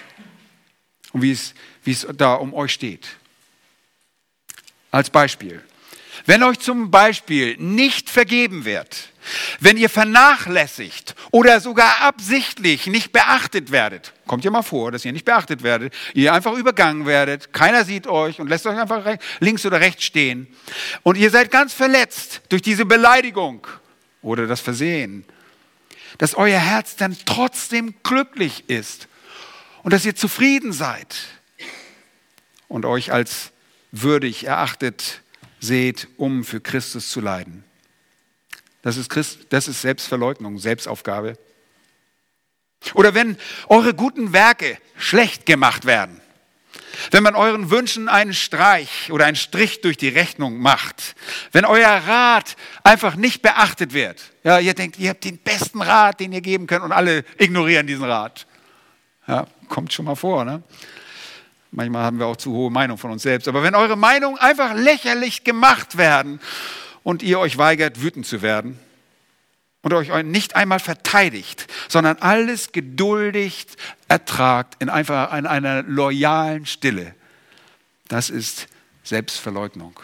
und 1.11 1.21
wie 1.21 1.31
es, 1.31 1.53
wie 1.83 1.91
es 1.91 2.07
da 2.15 2.35
um 2.35 2.53
euch 2.53 2.73
steht. 2.73 3.07
Als 4.91 5.09
Beispiel. 5.09 5.63
Wenn 6.29 6.43
euch 6.43 6.59
zum 6.59 6.91
Beispiel 6.91 7.57
nicht 7.57 8.07
vergeben 8.07 8.63
wird, 8.63 9.09
wenn 9.61 9.77
ihr 9.77 9.89
vernachlässigt 9.89 11.15
oder 11.31 11.59
sogar 11.59 12.01
absichtlich 12.01 12.85
nicht 12.85 13.11
beachtet 13.11 13.71
werdet, 13.71 14.13
kommt 14.27 14.45
ja 14.45 14.51
mal 14.51 14.61
vor, 14.61 14.91
dass 14.91 15.03
ihr 15.05 15.11
nicht 15.11 15.25
beachtet 15.25 15.63
werdet, 15.63 15.91
ihr 16.13 16.31
einfach 16.31 16.53
übergangen 16.53 17.07
werdet, 17.07 17.51
keiner 17.51 17.83
sieht 17.83 18.05
euch 18.05 18.39
und 18.39 18.47
lässt 18.47 18.67
euch 18.67 18.77
einfach 18.77 19.17
links 19.39 19.65
oder 19.65 19.79
rechts 19.79 20.03
stehen 20.03 20.45
und 21.01 21.17
ihr 21.17 21.31
seid 21.31 21.49
ganz 21.49 21.73
verletzt 21.73 22.41
durch 22.49 22.61
diese 22.61 22.85
Beleidigung 22.85 23.65
oder 24.21 24.45
das 24.45 24.61
Versehen, 24.61 25.25
dass 26.19 26.35
euer 26.35 26.59
Herz 26.59 26.95
dann 26.95 27.17
trotzdem 27.25 27.95
glücklich 28.03 28.65
ist 28.69 29.07
und 29.81 29.93
dass 29.93 30.05
ihr 30.05 30.15
zufrieden 30.15 30.73
seid 30.73 31.15
und 32.67 32.85
euch 32.85 33.11
als 33.11 33.49
würdig 33.91 34.45
erachtet 34.45 35.23
seht, 35.59 36.07
um 36.17 36.43
für 36.43 36.61
Christus 36.61 37.09
zu 37.09 37.21
leiden. 37.21 37.63
Das 38.81 38.97
ist, 38.97 39.09
Christ, 39.09 39.39
das 39.49 39.67
ist 39.67 39.81
Selbstverleugnung, 39.81 40.57
Selbstaufgabe. 40.57 41.37
Oder 42.93 43.13
wenn 43.13 43.37
eure 43.67 43.93
guten 43.93 44.31
Werke 44.31 44.77
schlecht 44.97 45.45
gemacht 45.45 45.85
werden, 45.85 46.21
wenn 47.11 47.23
man 47.23 47.35
euren 47.35 47.69
Wünschen 47.69 48.09
einen 48.09 48.33
Streich 48.33 49.11
oder 49.11 49.25
einen 49.25 49.35
Strich 49.35 49.81
durch 49.81 49.97
die 49.97 50.09
Rechnung 50.09 50.59
macht, 50.59 51.15
wenn 51.51 51.65
euer 51.65 51.89
Rat 51.89 52.55
einfach 52.83 53.15
nicht 53.15 53.41
beachtet 53.41 53.93
wird, 53.93 54.21
ja, 54.43 54.59
ihr 54.59 54.73
denkt, 54.73 54.97
ihr 54.99 55.09
habt 55.09 55.23
den 55.23 55.37
besten 55.37 55.81
Rat, 55.81 56.19
den 56.19 56.31
ihr 56.31 56.41
geben 56.41 56.67
könnt 56.67 56.83
und 56.83 56.91
alle 56.91 57.23
ignorieren 57.37 57.87
diesen 57.87 58.05
Rat. 58.05 58.47
Ja, 59.27 59.47
kommt 59.67 59.93
schon 59.93 60.05
mal 60.05 60.15
vor, 60.15 60.45
ne? 60.45 60.63
Manchmal 61.71 62.03
haben 62.03 62.19
wir 62.19 62.25
auch 62.25 62.37
zu 62.37 62.51
hohe 62.51 62.71
Meinung 62.71 62.97
von 62.97 63.11
uns 63.11 63.23
selbst. 63.23 63.47
Aber 63.47 63.61
wenn 63.63 63.75
eure 63.75 63.95
Meinungen 63.95 64.37
einfach 64.37 64.73
lächerlich 64.73 65.43
gemacht 65.43 65.97
werden 65.97 66.39
und 67.03 67.21
ihr 67.21 67.39
euch 67.39 67.57
weigert, 67.57 68.01
wütend 68.01 68.25
zu 68.25 68.41
werden 68.41 68.79
und 69.81 69.93
euch 69.93 70.11
nicht 70.23 70.55
einmal 70.55 70.79
verteidigt, 70.79 71.67
sondern 71.87 72.17
alles 72.17 72.71
geduldig 72.71 73.67
ertragt 74.07 74.75
in, 74.79 74.89
einfach, 74.89 75.33
in 75.37 75.45
einer 75.45 75.83
loyalen 75.83 76.65
Stille, 76.65 77.13
das 78.07 78.31
ist 78.31 78.67
Selbstverleugnung. 79.03 79.99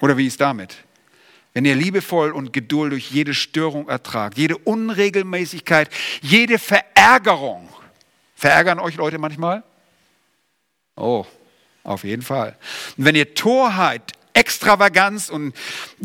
Oder 0.00 0.16
wie 0.16 0.26
ist 0.26 0.40
damit? 0.40 0.76
Wenn 1.52 1.64
ihr 1.64 1.74
liebevoll 1.74 2.32
und 2.32 2.52
geduldig 2.52 3.10
jede 3.10 3.34
Störung 3.34 3.88
ertragt, 3.88 4.38
jede 4.38 4.56
Unregelmäßigkeit, 4.56 5.90
jede 6.22 6.58
Verärgerung, 6.58 7.68
Verärgern 8.38 8.78
euch 8.78 8.94
Leute 8.94 9.18
manchmal? 9.18 9.64
Oh, 10.94 11.26
auf 11.82 12.04
jeden 12.04 12.22
Fall. 12.22 12.56
Und 12.96 13.04
wenn 13.04 13.16
ihr 13.16 13.34
Torheit, 13.34 14.12
Extravaganz 14.32 15.28
und 15.28 15.56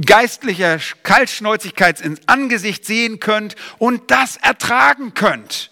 geistlicher 0.03 0.79
Kaltschnäuzigkeit 1.03 2.01
ins 2.01 2.27
Angesicht 2.27 2.85
sehen 2.85 3.19
könnt 3.19 3.55
und 3.77 4.09
das 4.09 4.37
ertragen 4.37 5.13
könnt, 5.13 5.69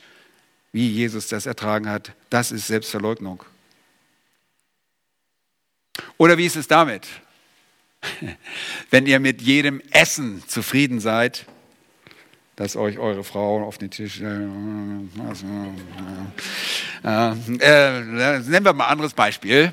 wie 0.71 0.87
Jesus 0.87 1.27
das 1.29 1.47
ertragen 1.47 1.89
hat, 1.89 2.11
das 2.29 2.51
ist 2.51 2.67
Selbstverleugnung. 2.67 3.43
Oder 6.17 6.37
wie 6.37 6.45
ist 6.45 6.57
es 6.57 6.67
damit? 6.67 7.07
Wenn 8.91 9.07
ihr 9.07 9.19
mit 9.19 9.41
jedem 9.41 9.81
Essen 9.89 10.47
zufrieden 10.47 10.99
seid, 10.99 11.47
dass 12.55 12.75
euch 12.75 12.99
eure 12.99 13.23
Frau 13.23 13.63
auf 13.63 13.77
den 13.77 13.91
Tisch. 13.91 14.21
Äh, 14.21 14.25
äh, 17.03 17.31
äh, 17.31 18.39
nehmen 18.39 18.65
wir 18.65 18.73
mal 18.73 18.85
ein 18.85 18.91
anderes 18.91 19.13
Beispiel. 19.13 19.71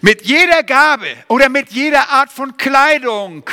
Mit 0.00 0.22
jeder 0.22 0.62
Gabe 0.62 1.06
oder 1.28 1.48
mit 1.48 1.70
jeder 1.70 2.08
Art 2.08 2.32
von 2.32 2.56
Kleidung, 2.56 3.48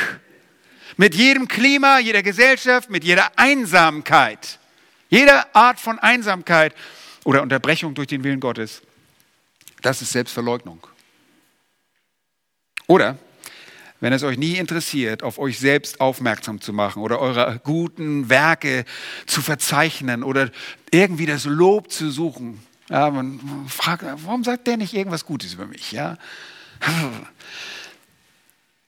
mit 0.96 1.14
jedem 1.14 1.46
Klima, 1.46 1.98
jeder 1.98 2.22
Gesellschaft, 2.22 2.90
mit 2.90 3.04
jeder 3.04 3.30
Einsamkeit, 3.36 4.58
jeder 5.10 5.54
Art 5.54 5.78
von 5.78 5.98
Einsamkeit 5.98 6.74
oder 7.24 7.42
Unterbrechung 7.42 7.94
durch 7.94 8.08
den 8.08 8.24
Willen 8.24 8.40
Gottes, 8.40 8.82
das 9.82 10.02
ist 10.02 10.12
Selbstverleugnung. 10.12 10.86
Oder 12.86 13.18
wenn 14.00 14.12
es 14.12 14.22
euch 14.22 14.38
nie 14.38 14.56
interessiert, 14.56 15.22
auf 15.22 15.38
euch 15.38 15.58
selbst 15.58 16.00
aufmerksam 16.00 16.60
zu 16.60 16.72
machen 16.72 17.02
oder 17.02 17.18
eure 17.20 17.60
guten 17.64 18.28
Werke 18.28 18.84
zu 19.26 19.42
verzeichnen 19.42 20.22
oder 20.22 20.50
irgendwie 20.90 21.26
das 21.26 21.44
Lob 21.44 21.90
zu 21.90 22.10
suchen. 22.10 22.60
Ja, 22.88 23.10
man 23.10 23.40
fragt, 23.68 24.04
warum 24.24 24.44
sagt 24.44 24.66
der 24.66 24.76
nicht 24.76 24.94
irgendwas 24.94 25.24
Gutes 25.24 25.54
über 25.54 25.66
mich? 25.66 25.92
Ja? 25.92 26.16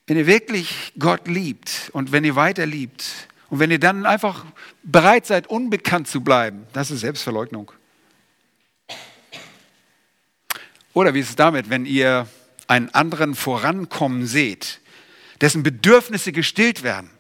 wenn 0.06 0.16
ihr 0.16 0.26
wirklich 0.26 0.92
Gott 0.98 1.28
liebt 1.28 1.90
und 1.92 2.11
wenn 2.12 2.24
ihr 2.24 2.34
weiter 2.34 2.66
liebt 2.66 3.28
und 3.48 3.58
wenn 3.58 3.70
ihr 3.70 3.78
dann 3.78 4.06
einfach 4.06 4.44
bereit 4.82 5.26
seid, 5.26 5.46
unbekannt 5.48 6.08
zu 6.08 6.22
bleiben, 6.22 6.66
das 6.72 6.90
ist 6.90 7.00
Selbstverleugnung. 7.00 7.70
Oder 10.94 11.14
wie 11.14 11.20
ist 11.20 11.28
es 11.28 11.36
damit, 11.36 11.70
wenn 11.70 11.86
ihr 11.86 12.26
einen 12.66 12.88
anderen 12.90 13.34
vorankommen 13.34 14.26
seht, 14.26 14.80
dessen 15.41 15.62
Bedürfnisse 15.62 16.32
gestillt 16.32 16.82
werden? 16.82 17.11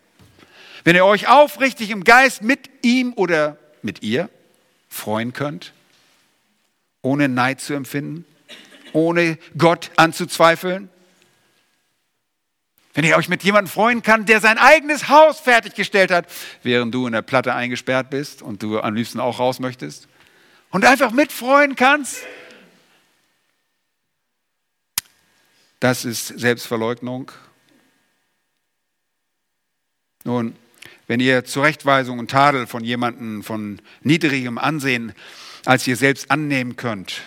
Wenn 0.84 0.96
ihr 0.96 1.04
euch 1.04 1.28
aufrichtig 1.28 1.90
im 1.90 2.04
Geist 2.04 2.42
mit 2.42 2.70
ihm 2.82 3.12
oder 3.14 3.58
mit 3.82 4.02
ihr 4.02 4.30
freuen 4.88 5.32
könnt, 5.32 5.72
ohne 7.02 7.28
Neid 7.28 7.60
zu 7.60 7.74
empfinden, 7.74 8.24
ohne 8.92 9.38
Gott 9.56 9.90
anzuzweifeln? 9.96 10.88
Wenn 12.92 13.04
ihr 13.04 13.16
euch 13.16 13.28
mit 13.28 13.44
jemandem 13.44 13.70
freuen 13.70 14.02
kann, 14.02 14.26
der 14.26 14.40
sein 14.40 14.58
eigenes 14.58 15.08
Haus 15.08 15.38
fertiggestellt 15.38 16.10
hat, 16.10 16.26
während 16.62 16.92
du 16.92 17.06
in 17.06 17.12
der 17.12 17.22
Platte 17.22 17.54
eingesperrt 17.54 18.10
bist 18.10 18.42
und 18.42 18.62
du 18.62 18.80
am 18.80 18.94
liebsten 18.94 19.20
auch 19.20 19.38
raus 19.38 19.60
möchtest 19.60 20.08
und 20.70 20.84
einfach 20.84 21.12
mitfreuen 21.12 21.76
kannst, 21.76 22.18
das 25.78 26.04
ist 26.04 26.26
Selbstverleugnung. 26.26 27.30
Nun, 30.24 30.54
wenn 31.06 31.20
ihr 31.20 31.44
Zurechtweisung 31.44 32.18
und 32.18 32.30
Tadel 32.30 32.66
von 32.66 32.84
jemandem 32.84 33.42
von 33.42 33.80
niedrigem 34.02 34.58
Ansehen 34.58 35.12
als 35.64 35.86
ihr 35.86 35.96
selbst 35.96 36.30
annehmen 36.30 36.76
könnt 36.76 37.22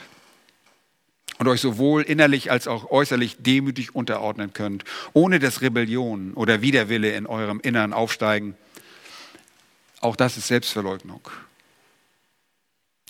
und 1.39 1.48
euch 1.48 1.62
sowohl 1.62 2.04
innerlich 2.04 2.52
als 2.52 2.68
auch 2.68 2.91
äußerlich 2.91 3.38
demütig 3.39 3.96
unterordnen 3.96 4.54
könnt, 4.54 4.86
ohne 5.14 5.39
dass 5.39 5.62
Rebellion 5.62 6.34
oder 6.34 6.62
Widerwille 6.62 7.12
in 7.12 7.26
eurem 7.26 7.60
Innern 7.60 7.94
aufsteigen, 7.94 8.56
auch 10.00 10.16
das 10.16 10.38
ist 10.38 10.48
Selbstverleugnung. 10.48 11.22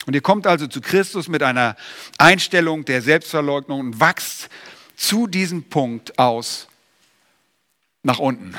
Und 0.05 0.13
ihr 0.13 0.21
kommt 0.21 0.47
also 0.47 0.67
zu 0.67 0.81
Christus 0.81 1.27
mit 1.27 1.43
einer 1.43 1.75
Einstellung 2.17 2.85
der 2.85 3.01
Selbstverleugnung 3.01 3.79
und 3.79 3.99
wachst 3.99 4.49
zu 4.95 5.27
diesem 5.27 5.63
Punkt 5.63 6.19
aus 6.19 6.67
nach 8.03 8.19
unten. 8.19 8.55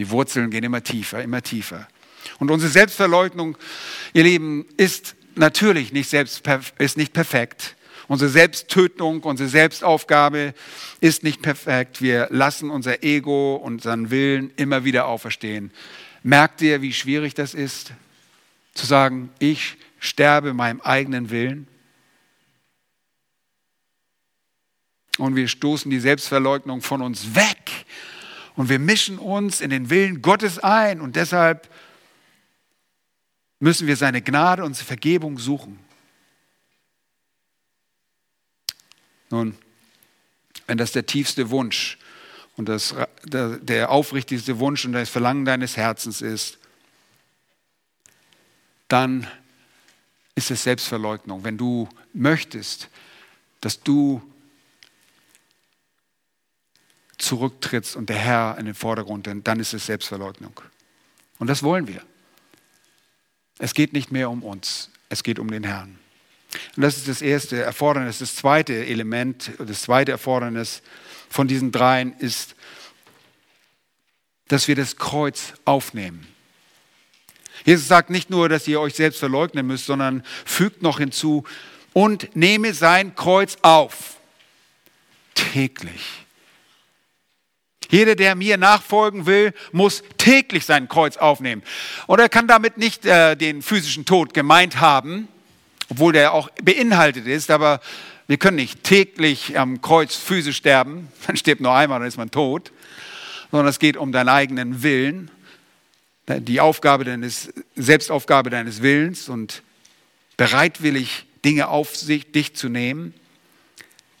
Die 0.00 0.08
Wurzeln 0.08 0.48
gehen 0.50 0.64
immer 0.64 0.82
tiefer, 0.82 1.22
immer 1.22 1.42
tiefer. 1.42 1.86
Und 2.38 2.50
unsere 2.50 2.72
Selbstverleugnung, 2.72 3.58
ihr 4.14 4.22
Lieben, 4.22 4.64
ist 4.78 5.14
natürlich 5.34 5.92
nicht, 5.92 6.08
selbst, 6.08 6.42
ist 6.78 6.96
nicht 6.96 7.12
perfekt. 7.12 7.76
Unsere 8.08 8.30
Selbsttötung, 8.30 9.22
unsere 9.24 9.50
Selbstaufgabe 9.50 10.54
ist 11.00 11.22
nicht 11.22 11.42
perfekt. 11.42 12.00
Wir 12.00 12.28
lassen 12.30 12.70
unser 12.70 13.02
Ego, 13.02 13.56
unseren 13.56 14.10
Willen 14.10 14.50
immer 14.56 14.84
wieder 14.84 15.04
auferstehen. 15.04 15.70
Merkt 16.22 16.62
ihr, 16.62 16.80
wie 16.80 16.94
schwierig 16.94 17.34
das 17.34 17.52
ist, 17.52 17.92
zu 18.72 18.86
sagen, 18.86 19.28
ich 19.38 19.76
sterbe 19.98 20.54
meinem 20.54 20.80
eigenen 20.80 21.28
Willen? 21.28 21.68
Und 25.18 25.36
wir 25.36 25.46
stoßen 25.46 25.90
die 25.90 26.00
Selbstverleugnung 26.00 26.80
von 26.80 27.02
uns 27.02 27.34
weg. 27.34 27.84
Und 28.60 28.68
wir 28.68 28.78
mischen 28.78 29.18
uns 29.18 29.62
in 29.62 29.70
den 29.70 29.88
Willen 29.88 30.20
Gottes 30.20 30.58
ein. 30.58 31.00
Und 31.00 31.16
deshalb 31.16 31.72
müssen 33.58 33.86
wir 33.86 33.96
seine 33.96 34.20
Gnade 34.20 34.64
und 34.64 34.76
Vergebung 34.76 35.38
suchen. 35.38 35.78
Nun, 39.30 39.56
wenn 40.66 40.76
das 40.76 40.92
der 40.92 41.06
tiefste 41.06 41.48
Wunsch 41.48 41.96
und 42.58 42.68
das, 42.68 42.94
der, 43.24 43.56
der 43.56 43.90
aufrichtigste 43.90 44.58
Wunsch 44.58 44.84
und 44.84 44.92
das 44.92 45.08
Verlangen 45.08 45.46
deines 45.46 45.78
Herzens 45.78 46.20
ist, 46.20 46.58
dann 48.88 49.26
ist 50.34 50.50
es 50.50 50.64
Selbstverleugnung. 50.64 51.44
Wenn 51.44 51.56
du 51.56 51.88
möchtest, 52.12 52.90
dass 53.62 53.82
du 53.82 54.20
zurücktrittst 57.20 57.96
und 57.96 58.08
der 58.08 58.16
Herr 58.16 58.56
in 58.58 58.66
den 58.66 58.74
Vordergrund, 58.74 59.28
dann 59.44 59.60
ist 59.60 59.74
es 59.74 59.86
Selbstverleugnung. 59.86 60.60
Und 61.38 61.46
das 61.46 61.62
wollen 61.62 61.86
wir. 61.86 62.02
Es 63.58 63.74
geht 63.74 63.92
nicht 63.92 64.10
mehr 64.10 64.30
um 64.30 64.42
uns, 64.42 64.90
es 65.08 65.22
geht 65.22 65.38
um 65.38 65.50
den 65.50 65.64
Herrn. 65.64 65.98
Und 66.76 66.82
das 66.82 66.96
ist 66.96 67.08
das 67.08 67.22
erste 67.22 67.62
Erfordernis. 67.62 68.18
Das 68.18 68.34
zweite 68.34 68.86
Element, 68.86 69.52
das 69.58 69.82
zweite 69.82 70.12
Erfordernis 70.12 70.82
von 71.28 71.46
diesen 71.46 71.70
dreien 71.70 72.14
ist, 72.18 72.56
dass 74.48 74.66
wir 74.66 74.74
das 74.74 74.96
Kreuz 74.96 75.52
aufnehmen. 75.64 76.26
Jesus 77.64 77.86
sagt 77.86 78.10
nicht 78.10 78.30
nur, 78.30 78.48
dass 78.48 78.66
ihr 78.66 78.80
euch 78.80 78.94
selbst 78.94 79.18
verleugnen 79.18 79.66
müsst, 79.66 79.86
sondern 79.86 80.24
fügt 80.44 80.82
noch 80.82 80.98
hinzu, 80.98 81.44
und 81.92 82.34
nehme 82.36 82.72
sein 82.74 83.14
Kreuz 83.14 83.56
auf. 83.62 84.16
Täglich. 85.34 86.24
Jeder, 87.90 88.14
der 88.14 88.34
mir 88.34 88.56
nachfolgen 88.56 89.26
will, 89.26 89.52
muss 89.72 90.02
täglich 90.16 90.64
sein 90.64 90.88
Kreuz 90.88 91.16
aufnehmen. 91.16 91.62
Und 92.06 92.20
er 92.20 92.28
kann 92.28 92.46
damit 92.46 92.78
nicht 92.78 93.04
äh, 93.04 93.36
den 93.36 93.62
physischen 93.62 94.04
Tod 94.04 94.32
gemeint 94.32 94.80
haben, 94.80 95.28
obwohl 95.88 96.12
der 96.12 96.32
auch 96.32 96.48
beinhaltet 96.62 97.26
ist, 97.26 97.50
aber 97.50 97.80
wir 98.28 98.38
können 98.38 98.56
nicht 98.56 98.84
täglich 98.84 99.58
am 99.58 99.82
Kreuz 99.82 100.14
physisch 100.14 100.56
sterben, 100.56 101.08
man 101.26 101.36
stirbt 101.36 101.60
nur 101.60 101.74
einmal, 101.74 101.98
dann 101.98 102.08
ist 102.08 102.16
man 102.16 102.30
tot, 102.30 102.72
sondern 103.50 103.68
es 103.68 103.80
geht 103.80 103.96
um 103.96 104.12
deinen 104.12 104.28
eigenen 104.28 104.82
Willen, 104.82 105.30
die 106.28 106.60
Aufgabe 106.60 107.02
deines, 107.04 107.52
Selbstaufgabe 107.74 108.50
deines 108.50 108.82
Willens 108.82 109.28
und 109.28 109.64
bereitwillig 110.36 111.26
Dinge 111.44 111.68
auf 111.68 111.96
sich, 111.96 112.30
dich 112.30 112.54
zu 112.54 112.68
nehmen, 112.68 113.14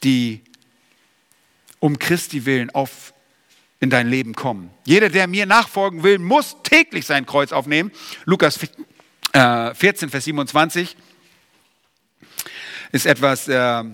die 0.02 0.40
um 1.78 2.00
Christi 2.00 2.46
willen 2.46 2.70
auf 2.70 3.14
in 3.80 3.88
dein 3.90 4.08
Leben 4.08 4.34
kommen. 4.34 4.70
Jeder, 4.84 5.08
der 5.08 5.26
mir 5.26 5.46
nachfolgen 5.46 6.02
will, 6.02 6.18
muss 6.18 6.56
täglich 6.62 7.06
sein 7.06 7.24
Kreuz 7.24 7.50
aufnehmen. 7.50 7.90
Lukas 8.26 8.58
14, 8.58 8.84
äh, 9.32 9.74
Vers 9.74 10.24
27 10.24 10.96
ist 12.92 13.06
etwas 13.06 13.48
äh, 13.48 13.84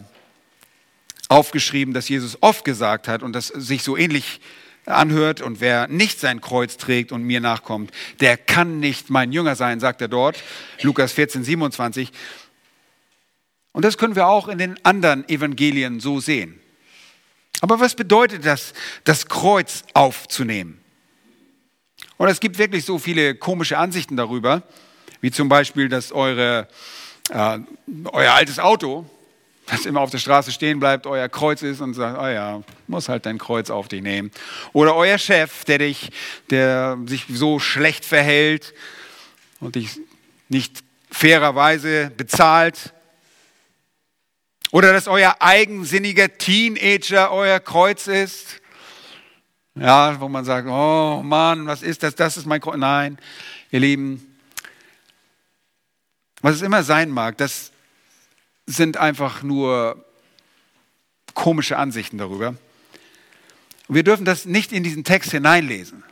aufgeschrieben, 1.28 1.94
das 1.94 2.08
Jesus 2.08 2.38
oft 2.40 2.64
gesagt 2.64 3.06
hat 3.06 3.22
und 3.22 3.32
das 3.32 3.48
sich 3.48 3.82
so 3.82 3.96
ähnlich 3.96 4.40
anhört. 4.86 5.40
Und 5.40 5.60
wer 5.60 5.86
nicht 5.86 6.18
sein 6.18 6.40
Kreuz 6.40 6.76
trägt 6.76 7.12
und 7.12 7.22
mir 7.22 7.40
nachkommt, 7.40 7.92
der 8.20 8.36
kann 8.36 8.80
nicht 8.80 9.08
mein 9.08 9.30
Jünger 9.30 9.54
sein, 9.54 9.78
sagt 9.78 10.00
er 10.00 10.08
dort. 10.08 10.42
Lukas 10.82 11.12
14, 11.12 11.44
27. 11.44 12.10
Und 13.72 13.84
das 13.84 13.98
können 13.98 14.16
wir 14.16 14.26
auch 14.26 14.48
in 14.48 14.58
den 14.58 14.84
anderen 14.84 15.28
Evangelien 15.28 16.00
so 16.00 16.18
sehen. 16.18 16.58
Aber 17.60 17.80
was 17.80 17.94
bedeutet 17.94 18.44
das, 18.44 18.72
das 19.04 19.26
Kreuz 19.26 19.82
aufzunehmen? 19.94 20.78
Und 22.18 22.28
es 22.28 22.40
gibt 22.40 22.58
wirklich 22.58 22.84
so 22.84 22.98
viele 22.98 23.34
komische 23.34 23.78
Ansichten 23.78 24.16
darüber, 24.16 24.62
wie 25.20 25.30
zum 25.30 25.48
Beispiel, 25.48 25.88
dass 25.88 26.12
eure, 26.12 26.68
äh, 27.30 27.58
euer 28.12 28.32
altes 28.32 28.58
Auto, 28.58 29.06
das 29.66 29.84
immer 29.84 30.00
auf 30.00 30.10
der 30.10 30.18
Straße 30.18 30.52
stehen 30.52 30.78
bleibt, 30.78 31.06
euer 31.06 31.28
Kreuz 31.28 31.62
ist 31.62 31.80
und 31.80 31.94
sagt, 31.94 32.18
oh 32.18 32.28
ja, 32.28 32.62
muss 32.86 33.08
halt 33.08 33.26
dein 33.26 33.38
Kreuz 33.38 33.68
auf 33.68 33.88
dich 33.88 34.02
nehmen. 34.02 34.30
Oder 34.72 34.94
euer 34.94 35.18
Chef, 35.18 35.64
der 35.64 35.78
dich, 35.78 36.10
der 36.50 36.98
sich 37.06 37.24
so 37.28 37.58
schlecht 37.58 38.04
verhält 38.04 38.74
und 39.58 39.74
dich 39.74 40.00
nicht 40.48 40.84
fairerweise 41.10 42.12
bezahlt, 42.16 42.92
oder 44.72 44.92
dass 44.92 45.08
euer 45.08 45.36
eigensinniger 45.40 46.36
Teenager 46.38 47.30
euer 47.30 47.60
Kreuz 47.60 48.06
ist. 48.06 48.60
Ja, 49.74 50.18
wo 50.20 50.28
man 50.28 50.44
sagt, 50.44 50.66
oh 50.68 51.22
Mann, 51.22 51.66
was 51.66 51.82
ist 51.82 52.02
das? 52.02 52.14
Das 52.14 52.36
ist 52.36 52.46
mein 52.46 52.60
Kreuz. 52.60 52.76
Nein, 52.76 53.18
ihr 53.70 53.80
Lieben, 53.80 54.38
was 56.40 56.56
es 56.56 56.62
immer 56.62 56.82
sein 56.82 57.10
mag, 57.10 57.36
das 57.36 57.72
sind 58.66 58.96
einfach 58.96 59.42
nur 59.42 60.04
komische 61.34 61.76
Ansichten 61.76 62.18
darüber. 62.18 62.56
Und 63.88 63.94
wir 63.94 64.02
dürfen 64.02 64.24
das 64.24 64.46
nicht 64.46 64.72
in 64.72 64.82
diesen 64.82 65.04
Text 65.04 65.30
hineinlesen. 65.30 66.02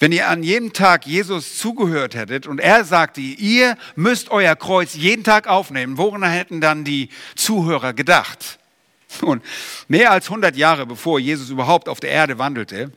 Wenn 0.00 0.12
ihr 0.12 0.28
an 0.28 0.42
jedem 0.42 0.72
Tag 0.72 1.06
Jesus 1.06 1.58
zugehört 1.58 2.14
hättet 2.14 2.46
und 2.46 2.58
er 2.58 2.84
sagte, 2.84 3.20
ihr 3.20 3.76
müsst 3.96 4.30
euer 4.30 4.56
Kreuz 4.56 4.94
jeden 4.94 5.24
Tag 5.24 5.46
aufnehmen, 5.46 5.98
woran 5.98 6.22
hätten 6.22 6.62
dann 6.62 6.84
die 6.84 7.10
Zuhörer 7.36 7.92
gedacht? 7.92 8.58
Und 9.20 9.44
mehr 9.88 10.10
als 10.10 10.26
100 10.26 10.56
Jahre 10.56 10.86
bevor 10.86 11.20
Jesus 11.20 11.50
überhaupt 11.50 11.86
auf 11.86 12.00
der 12.00 12.10
Erde 12.10 12.38
wandelte, 12.38 12.92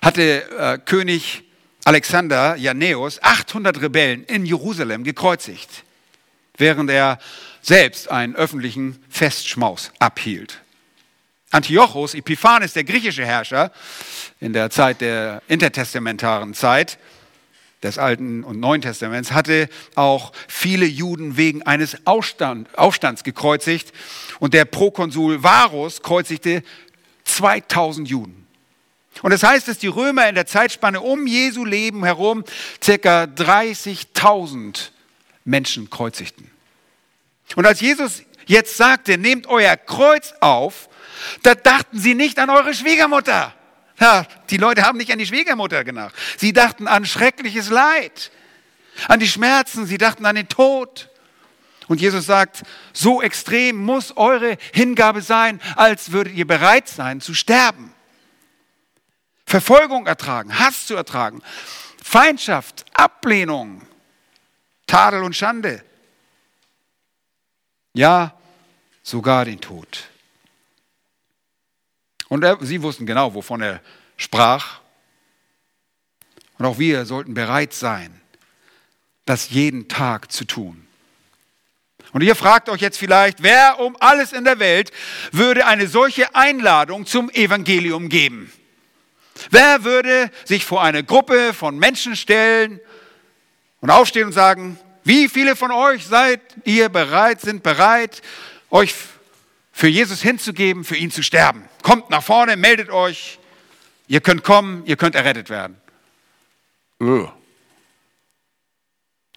hatte 0.00 0.48
äh, 0.56 0.78
König 0.78 1.42
Alexander 1.82 2.54
Janäus 2.54 3.20
800 3.20 3.80
Rebellen 3.80 4.24
in 4.24 4.46
Jerusalem 4.46 5.02
gekreuzigt, 5.02 5.82
während 6.56 6.88
er 6.88 7.18
selbst 7.62 8.08
einen 8.10 8.36
öffentlichen 8.36 9.02
Festschmaus 9.08 9.90
abhielt. 9.98 10.60
Antiochus 11.50 12.14
Epiphanes, 12.14 12.74
der 12.74 12.84
griechische 12.84 13.24
Herrscher 13.24 13.72
in 14.40 14.52
der 14.52 14.70
Zeit 14.70 15.00
der 15.00 15.42
intertestamentaren 15.48 16.54
Zeit 16.54 16.98
des 17.82 17.96
Alten 17.96 18.44
und 18.44 18.60
Neuen 18.60 18.82
Testaments, 18.82 19.32
hatte 19.32 19.68
auch 19.94 20.32
viele 20.48 20.84
Juden 20.84 21.36
wegen 21.36 21.62
eines 21.62 22.06
Aufstand, 22.06 22.76
Aufstands 22.76 23.24
gekreuzigt. 23.24 23.92
Und 24.40 24.52
der 24.52 24.64
Prokonsul 24.64 25.42
Varus 25.42 26.02
kreuzigte 26.02 26.62
2000 27.24 28.08
Juden. 28.08 28.46
Und 29.22 29.32
das 29.32 29.42
heißt, 29.42 29.68
dass 29.68 29.78
die 29.78 29.88
Römer 29.88 30.28
in 30.28 30.34
der 30.34 30.46
Zeitspanne 30.46 31.00
um 31.00 31.26
Jesu 31.26 31.64
Leben 31.64 32.04
herum 32.04 32.44
circa 32.82 33.24
30.000 33.24 34.90
Menschen 35.44 35.90
kreuzigten. 35.90 36.50
Und 37.56 37.66
als 37.66 37.80
Jesus 37.80 38.22
jetzt 38.46 38.76
sagte, 38.76 39.18
nehmt 39.18 39.46
euer 39.46 39.76
Kreuz 39.76 40.34
auf, 40.40 40.87
da 41.42 41.54
dachten 41.54 41.98
sie 41.98 42.14
nicht 42.14 42.38
an 42.38 42.50
eure 42.50 42.74
Schwiegermutter. 42.74 43.54
Ja, 44.00 44.26
die 44.50 44.56
Leute 44.56 44.82
haben 44.82 44.98
nicht 44.98 45.10
an 45.12 45.18
die 45.18 45.26
Schwiegermutter 45.26 45.84
gedacht. 45.84 46.14
Sie 46.36 46.52
dachten 46.52 46.86
an 46.86 47.04
schreckliches 47.04 47.68
Leid, 47.68 48.30
an 49.08 49.20
die 49.20 49.28
Schmerzen, 49.28 49.86
sie 49.86 49.98
dachten 49.98 50.24
an 50.24 50.36
den 50.36 50.48
Tod. 50.48 51.08
Und 51.88 52.00
Jesus 52.00 52.26
sagt, 52.26 52.62
so 52.92 53.22
extrem 53.22 53.76
muss 53.76 54.16
eure 54.16 54.58
Hingabe 54.72 55.22
sein, 55.22 55.60
als 55.74 56.12
würdet 56.12 56.34
ihr 56.34 56.46
bereit 56.46 56.88
sein 56.88 57.20
zu 57.20 57.34
sterben. 57.34 57.94
Verfolgung 59.46 60.06
ertragen, 60.06 60.58
Hass 60.58 60.86
zu 60.86 60.94
ertragen, 60.94 61.42
Feindschaft, 62.04 62.84
Ablehnung, 62.92 63.82
Tadel 64.86 65.22
und 65.22 65.34
Schande. 65.34 65.82
Ja, 67.94 68.34
sogar 69.02 69.46
den 69.46 69.60
Tod. 69.60 70.08
Und 72.28 72.44
er, 72.44 72.58
sie 72.60 72.82
wussten 72.82 73.06
genau, 73.06 73.34
wovon 73.34 73.62
er 73.62 73.80
sprach. 74.16 74.80
Und 76.58 76.66
auch 76.66 76.78
wir 76.78 77.06
sollten 77.06 77.34
bereit 77.34 77.72
sein, 77.72 78.20
das 79.24 79.50
jeden 79.50 79.88
Tag 79.88 80.32
zu 80.32 80.44
tun. 80.44 80.86
Und 82.12 82.22
ihr 82.22 82.34
fragt 82.34 82.68
euch 82.68 82.80
jetzt 82.80 82.98
vielleicht, 82.98 83.42
wer 83.42 83.80
um 83.80 83.96
alles 84.00 84.32
in 84.32 84.44
der 84.44 84.58
Welt 84.58 84.90
würde 85.30 85.66
eine 85.66 85.86
solche 85.88 86.34
Einladung 86.34 87.06
zum 87.06 87.30
Evangelium 87.30 88.08
geben? 88.08 88.50
Wer 89.50 89.84
würde 89.84 90.30
sich 90.44 90.64
vor 90.64 90.82
eine 90.82 91.04
Gruppe 91.04 91.52
von 91.54 91.78
Menschen 91.78 92.16
stellen 92.16 92.80
und 93.80 93.90
aufstehen 93.90 94.26
und 94.26 94.32
sagen, 94.32 94.78
wie 95.04 95.28
viele 95.28 95.54
von 95.54 95.70
euch 95.70 96.06
seid 96.06 96.40
ihr 96.64 96.88
bereit, 96.88 97.40
sind 97.40 97.62
bereit, 97.62 98.20
euch 98.70 98.94
für 99.78 99.86
Jesus 99.86 100.20
hinzugeben, 100.22 100.82
für 100.82 100.96
ihn 100.96 101.12
zu 101.12 101.22
sterben? 101.22 101.68
Kommt 101.84 102.10
nach 102.10 102.24
vorne, 102.24 102.56
meldet 102.56 102.90
euch. 102.90 103.38
Ihr 104.08 104.20
könnt 104.20 104.42
kommen, 104.42 104.84
ihr 104.86 104.96
könnt 104.96 105.14
errettet 105.14 105.50
werden. 105.50 105.80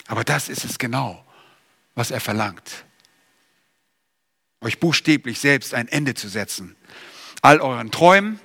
Aber 0.08 0.24
das 0.24 0.50
ist 0.50 0.66
es 0.66 0.80
genau, 0.80 1.24
was 1.94 2.10
er 2.10 2.20
verlangt. 2.20 2.86
Euch 4.62 4.80
buchstäblich 4.80 5.39
selbst 5.39 5.76
ein 5.76 5.88
Ende 5.88 6.16
zu 6.16 6.28
setzen. 6.28 6.76
All 7.44 7.62
euren 7.62 7.92
Träumen, 7.92 8.39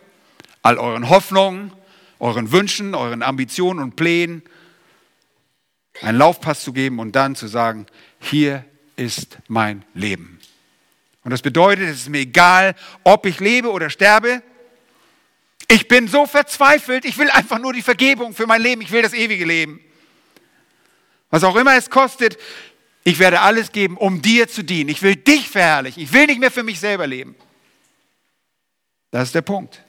all 0.60 0.76
euren 0.76 1.08
Hoffnungen, 1.08 1.72
euren 2.18 2.52
Wünschen, 2.52 2.94
euren 2.94 3.22
Ambitionen 3.22 3.80
und 3.80 3.96
Plänen 3.96 4.42
einen 6.02 6.18
Laufpass 6.18 6.62
zu 6.62 6.74
geben 6.74 6.98
und 6.98 7.16
dann 7.16 7.36
zu 7.36 7.46
sagen, 7.46 7.86
hier 8.20 8.66
ist 8.96 9.38
mein 9.48 9.82
Leben. 9.94 10.35
Und 11.26 11.32
das 11.32 11.42
bedeutet, 11.42 11.88
es 11.88 12.02
ist 12.02 12.08
mir 12.08 12.20
egal, 12.20 12.76
ob 13.02 13.26
ich 13.26 13.40
lebe 13.40 13.72
oder 13.72 13.90
sterbe. 13.90 14.44
Ich 15.66 15.88
bin 15.88 16.06
so 16.06 16.24
verzweifelt, 16.24 17.04
ich 17.04 17.18
will 17.18 17.28
einfach 17.30 17.58
nur 17.58 17.72
die 17.72 17.82
Vergebung 17.82 18.32
für 18.32 18.46
mein 18.46 18.62
Leben, 18.62 18.80
ich 18.80 18.92
will 18.92 19.02
das 19.02 19.12
ewige 19.12 19.44
Leben. 19.44 19.80
Was 21.30 21.42
auch 21.42 21.56
immer 21.56 21.76
es 21.76 21.90
kostet, 21.90 22.38
ich 23.02 23.18
werde 23.18 23.40
alles 23.40 23.72
geben, 23.72 23.96
um 23.96 24.22
dir 24.22 24.46
zu 24.46 24.62
dienen. 24.62 24.88
Ich 24.88 25.02
will 25.02 25.16
dich 25.16 25.48
verherrlichen, 25.48 26.00
ich 26.00 26.12
will 26.12 26.26
nicht 26.26 26.38
mehr 26.38 26.52
für 26.52 26.62
mich 26.62 26.78
selber 26.78 27.08
leben. 27.08 27.34
Das 29.10 29.24
ist 29.24 29.34
der 29.34 29.42
Punkt. 29.42 29.82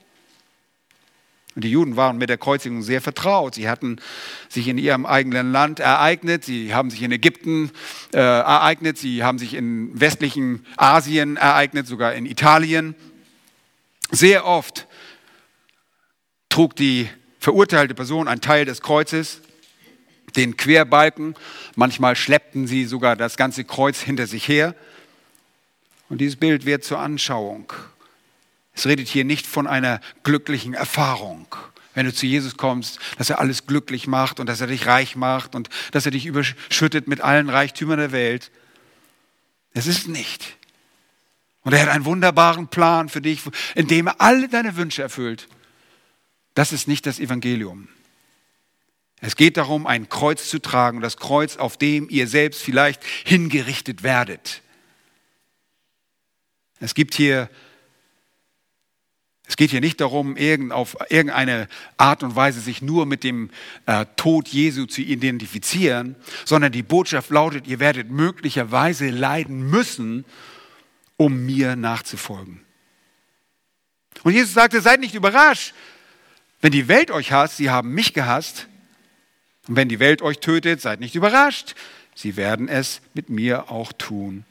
Und 1.57 1.63
die 1.63 1.71
Juden 1.71 1.95
waren 1.95 2.19
mit 2.19 2.29
der 2.29 2.37
Kreuzigung 2.37 2.83
sehr 2.83 3.01
vertraut. 3.01 3.55
Sie 3.55 3.67
hatten 3.67 3.99
sich 4.47 4.67
in 4.67 4.77
ihrem 4.77 5.07
eigenen 5.07 5.51
Land 5.51 5.79
ereignet. 5.79 6.45
Sie 6.45 6.75
haben 6.75 6.91
sich 6.91 7.01
in 7.01 7.11
Ägypten 7.11 7.71
äh, 8.13 8.19
ereignet. 8.19 8.99
Sie 8.99 9.23
haben 9.23 9.39
sich 9.39 9.55
in 9.55 9.99
westlichen 9.99 10.63
Asien 10.75 11.35
ereignet, 11.35 11.87
sogar 11.87 12.13
in 12.13 12.27
Italien. 12.27 12.93
Sehr 14.11 14.45
oft 14.45 14.85
trug 16.49 16.75
die 16.75 17.09
verurteilte 17.39 17.95
Person 17.95 18.27
einen 18.27 18.41
Teil 18.41 18.65
des 18.65 18.81
Kreuzes, 18.81 19.41
den 20.35 20.57
Querbalken. 20.57 21.33
Manchmal 21.75 22.15
schleppten 22.15 22.67
sie 22.67 22.85
sogar 22.85 23.15
das 23.15 23.35
ganze 23.35 23.63
Kreuz 23.63 23.99
hinter 23.99 24.27
sich 24.27 24.47
her. 24.47 24.75
Und 26.07 26.21
dieses 26.21 26.35
Bild 26.35 26.67
wird 26.67 26.83
zur 26.83 26.99
Anschauung 26.99 27.73
es 28.77 28.85
redet 28.85 29.07
hier 29.07 29.25
nicht 29.25 29.47
von 29.47 29.65
einer 29.65 29.99
glücklichen 30.21 30.75
Erfahrung. 30.75 31.47
Wenn 31.95 32.05
du 32.05 32.13
zu 32.13 32.27
Jesus 32.27 32.57
kommst, 32.57 32.99
dass 33.17 33.31
er 33.31 33.39
alles 33.39 33.65
glücklich 33.65 34.05
macht 34.05 34.39
und 34.39 34.47
dass 34.47 34.61
er 34.61 34.67
dich 34.67 34.85
reich 34.85 35.15
macht 35.15 35.55
und 35.55 35.69
dass 35.91 36.05
er 36.05 36.11
dich 36.11 36.27
überschüttet 36.27 37.07
mit 37.07 37.21
allen 37.21 37.49
Reichtümern 37.49 37.97
der 37.97 38.11
Welt. 38.11 38.51
Es 39.73 39.87
ist 39.87 40.07
nicht. 40.07 40.57
Und 41.63 41.73
er 41.73 41.81
hat 41.81 41.89
einen 41.89 42.05
wunderbaren 42.05 42.67
Plan 42.67 43.09
für 43.09 43.19
dich, 43.19 43.41
in 43.73 43.87
dem 43.87 44.07
er 44.07 44.21
alle 44.21 44.47
deine 44.47 44.75
Wünsche 44.77 45.01
erfüllt. 45.01 45.47
Das 46.53 46.71
ist 46.71 46.87
nicht 46.87 47.07
das 47.07 47.19
Evangelium. 47.19 47.87
Es 49.21 49.35
geht 49.35 49.57
darum, 49.57 49.87
ein 49.87 50.07
Kreuz 50.07 50.51
zu 50.51 50.59
tragen, 50.59 51.01
das 51.01 51.17
Kreuz, 51.17 51.57
auf 51.57 51.77
dem 51.77 52.09
ihr 52.11 52.27
selbst 52.27 52.61
vielleicht 52.61 53.03
hingerichtet 53.25 54.03
werdet. 54.03 54.61
Es 56.79 56.93
gibt 56.93 57.15
hier 57.15 57.49
es 59.47 59.55
geht 59.55 59.71
hier 59.71 59.79
nicht 59.79 60.01
darum, 60.01 60.35
auf 60.71 60.97
irgendeine 61.09 61.69
Art 61.95 62.21
und 62.21 62.35
Weise 62.35 62.59
sich 62.59 62.81
nur 62.81 63.05
mit 63.05 63.23
dem 63.23 63.49
äh, 63.85 64.05
Tod 64.17 64.49
Jesu 64.49 64.85
zu 64.85 65.01
identifizieren, 65.01 66.17
sondern 66.43 66.73
die 66.73 66.83
Botschaft 66.83 67.29
lautet, 67.29 67.65
ihr 67.65 67.79
werdet 67.79 68.11
möglicherweise 68.11 69.09
leiden 69.09 69.69
müssen, 69.69 70.25
um 71.15 71.45
mir 71.45 71.77
nachzufolgen. 71.77 72.59
Und 74.23 74.33
Jesus 74.33 74.53
sagte, 74.53 74.81
seid 74.81 74.99
nicht 74.99 75.15
überrascht, 75.15 75.73
wenn 76.59 76.71
die 76.71 76.89
Welt 76.89 77.09
euch 77.09 77.31
hasst, 77.31 77.57
sie 77.57 77.69
haben 77.69 77.93
mich 77.93 78.13
gehasst. 78.13 78.67
Und 79.67 79.75
wenn 79.75 79.87
die 79.87 79.99
Welt 79.99 80.21
euch 80.21 80.39
tötet, 80.39 80.81
seid 80.81 80.99
nicht 80.99 81.15
überrascht, 81.15 81.75
sie 82.15 82.35
werden 82.35 82.67
es 82.67 83.01
mit 83.13 83.29
mir 83.29 83.71
auch 83.71 83.93
tun. 83.93 84.43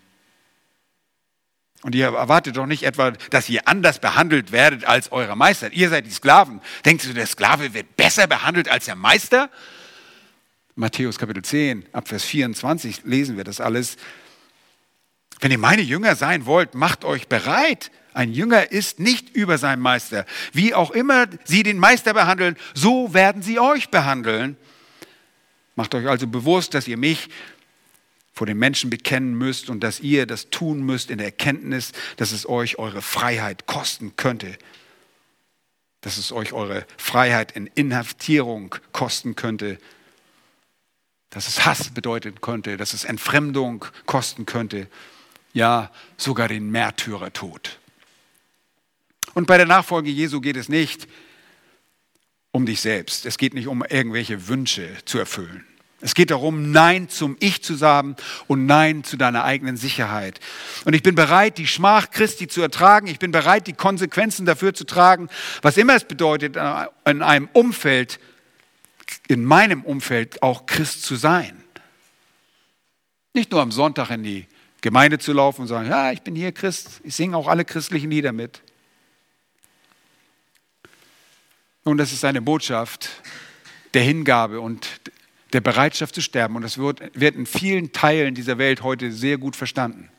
Und 1.82 1.94
ihr 1.94 2.06
erwartet 2.06 2.56
doch 2.56 2.66
nicht 2.66 2.82
etwa, 2.82 3.12
dass 3.30 3.48
ihr 3.48 3.68
anders 3.68 3.98
behandelt 3.98 4.50
werdet 4.50 4.84
als 4.84 5.12
euer 5.12 5.36
Meister. 5.36 5.72
Ihr 5.72 5.88
seid 5.90 6.06
die 6.06 6.10
Sklaven. 6.10 6.60
Denkst 6.84 7.04
du, 7.04 7.14
der 7.14 7.26
Sklave 7.26 7.74
wird 7.74 7.96
besser 7.96 8.26
behandelt 8.26 8.68
als 8.68 8.86
der 8.86 8.96
Meister? 8.96 9.50
Matthäus 10.74 11.18
Kapitel 11.18 11.42
10, 11.42 11.86
Abvers 11.92 12.24
24 12.24 13.04
lesen 13.04 13.36
wir 13.36 13.44
das 13.44 13.60
alles. 13.60 13.96
Wenn 15.40 15.50
ihr 15.50 15.58
meine 15.58 15.82
Jünger 15.82 16.16
sein 16.16 16.46
wollt, 16.46 16.74
macht 16.74 17.04
euch 17.04 17.28
bereit. 17.28 17.90
Ein 18.14 18.32
Jünger 18.32 18.72
ist 18.72 18.98
nicht 18.98 19.34
über 19.36 19.58
seinen 19.58 19.82
Meister. 19.82 20.24
Wie 20.52 20.74
auch 20.74 20.90
immer 20.90 21.26
sie 21.44 21.62
den 21.62 21.78
Meister 21.78 22.14
behandeln, 22.14 22.56
so 22.74 23.12
werden 23.12 23.42
sie 23.42 23.60
euch 23.60 23.90
behandeln. 23.90 24.56
Macht 25.74 25.94
euch 25.94 26.08
also 26.08 26.26
bewusst, 26.26 26.72
dass 26.72 26.88
ihr 26.88 26.96
mich 26.96 27.28
vor 28.36 28.46
den 28.46 28.58
Menschen 28.58 28.90
bekennen 28.90 29.34
müsst 29.34 29.70
und 29.70 29.80
dass 29.80 29.98
ihr 29.98 30.26
das 30.26 30.50
tun 30.50 30.82
müsst 30.82 31.10
in 31.10 31.16
der 31.16 31.28
Erkenntnis, 31.28 31.92
dass 32.18 32.32
es 32.32 32.46
euch 32.46 32.78
eure 32.78 33.00
Freiheit 33.00 33.64
kosten 33.64 34.14
könnte. 34.16 34.58
Dass 36.02 36.18
es 36.18 36.32
euch 36.32 36.52
eure 36.52 36.86
Freiheit 36.98 37.52
in 37.52 37.66
Inhaftierung 37.66 38.74
kosten 38.92 39.36
könnte. 39.36 39.78
Dass 41.30 41.48
es 41.48 41.64
Hass 41.64 41.88
bedeuten 41.88 42.42
könnte, 42.42 42.76
dass 42.76 42.92
es 42.92 43.04
Entfremdung 43.04 43.86
kosten 44.04 44.44
könnte. 44.44 44.86
Ja, 45.54 45.90
sogar 46.18 46.48
den 46.48 46.70
Märtyrertod. 46.70 47.78
Und 49.32 49.46
bei 49.46 49.56
der 49.56 49.66
Nachfolge 49.66 50.10
Jesu 50.10 50.42
geht 50.42 50.58
es 50.58 50.68
nicht 50.68 51.08
um 52.50 52.66
dich 52.66 52.82
selbst. 52.82 53.24
Es 53.24 53.38
geht 53.38 53.54
nicht 53.54 53.66
um 53.66 53.82
irgendwelche 53.82 54.46
Wünsche 54.46 54.94
zu 55.06 55.18
erfüllen. 55.18 55.66
Es 56.00 56.14
geht 56.14 56.30
darum, 56.30 56.72
Nein 56.72 57.08
zum 57.08 57.36
Ich 57.40 57.62
zu 57.62 57.74
sagen 57.74 58.16
und 58.48 58.66
Nein 58.66 59.02
zu 59.02 59.16
deiner 59.16 59.44
eigenen 59.44 59.78
Sicherheit. 59.78 60.40
Und 60.84 60.94
ich 60.94 61.02
bin 61.02 61.14
bereit, 61.14 61.56
die 61.56 61.66
Schmach 61.66 62.10
Christi 62.10 62.48
zu 62.48 62.60
ertragen. 62.60 63.06
Ich 63.06 63.18
bin 63.18 63.32
bereit, 63.32 63.66
die 63.66 63.72
Konsequenzen 63.72 64.44
dafür 64.44 64.74
zu 64.74 64.84
tragen, 64.84 65.28
was 65.62 65.78
immer 65.78 65.96
es 65.96 66.04
bedeutet, 66.04 66.56
in 66.56 67.22
einem 67.22 67.48
Umfeld, 67.54 68.20
in 69.26 69.44
meinem 69.44 69.84
Umfeld 69.84 70.42
auch 70.42 70.66
Christ 70.66 71.02
zu 71.02 71.16
sein. 71.16 71.64
Nicht 73.32 73.50
nur 73.52 73.62
am 73.62 73.72
Sonntag 73.72 74.10
in 74.10 74.22
die 74.22 74.46
Gemeinde 74.82 75.18
zu 75.18 75.32
laufen 75.32 75.62
und 75.62 75.68
sagen, 75.68 75.88
ja, 75.88 76.12
ich 76.12 76.20
bin 76.22 76.34
hier 76.34 76.52
Christ, 76.52 77.00
ich 77.04 77.14
singe 77.14 77.36
auch 77.36 77.48
alle 77.48 77.64
christlichen 77.64 78.10
Lieder 78.10 78.32
mit. 78.32 78.60
Und 81.84 81.98
das 81.98 82.12
ist 82.12 82.24
eine 82.24 82.42
Botschaft 82.42 83.22
der 83.94 84.02
Hingabe 84.02 84.60
und 84.60 85.00
der 85.52 85.60
Bereitschaft 85.60 86.14
zu 86.14 86.20
sterben. 86.20 86.56
Und 86.56 86.62
das 86.62 86.78
wird, 86.78 87.00
wird 87.14 87.36
in 87.36 87.46
vielen 87.46 87.92
Teilen 87.92 88.34
dieser 88.34 88.58
Welt 88.58 88.82
heute 88.82 89.12
sehr 89.12 89.38
gut 89.38 89.56
verstanden. 89.56 90.10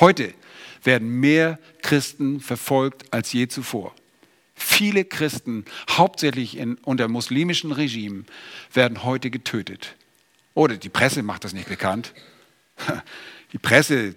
Heute 0.00 0.34
werden 0.82 1.20
mehr 1.20 1.58
Christen 1.82 2.40
verfolgt 2.40 3.12
als 3.12 3.32
je 3.32 3.48
zuvor. 3.48 3.94
Viele 4.54 5.04
Christen, 5.04 5.64
hauptsächlich 5.90 6.56
in, 6.56 6.76
unter 6.76 7.08
muslimischen 7.08 7.72
Regimen, 7.72 8.26
werden 8.72 9.02
heute 9.02 9.30
getötet. 9.30 9.96
Oder 10.54 10.76
die 10.76 10.88
Presse 10.88 11.22
macht 11.22 11.44
das 11.44 11.52
nicht 11.52 11.68
bekannt. 11.68 12.14
Die 13.52 13.58
Presse 13.58 14.16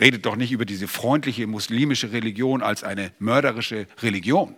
redet 0.00 0.26
doch 0.26 0.34
nicht 0.34 0.50
über 0.50 0.64
diese 0.64 0.88
freundliche 0.88 1.46
muslimische 1.46 2.10
Religion 2.10 2.62
als 2.62 2.82
eine 2.82 3.12
mörderische 3.20 3.86
Religion. 4.02 4.56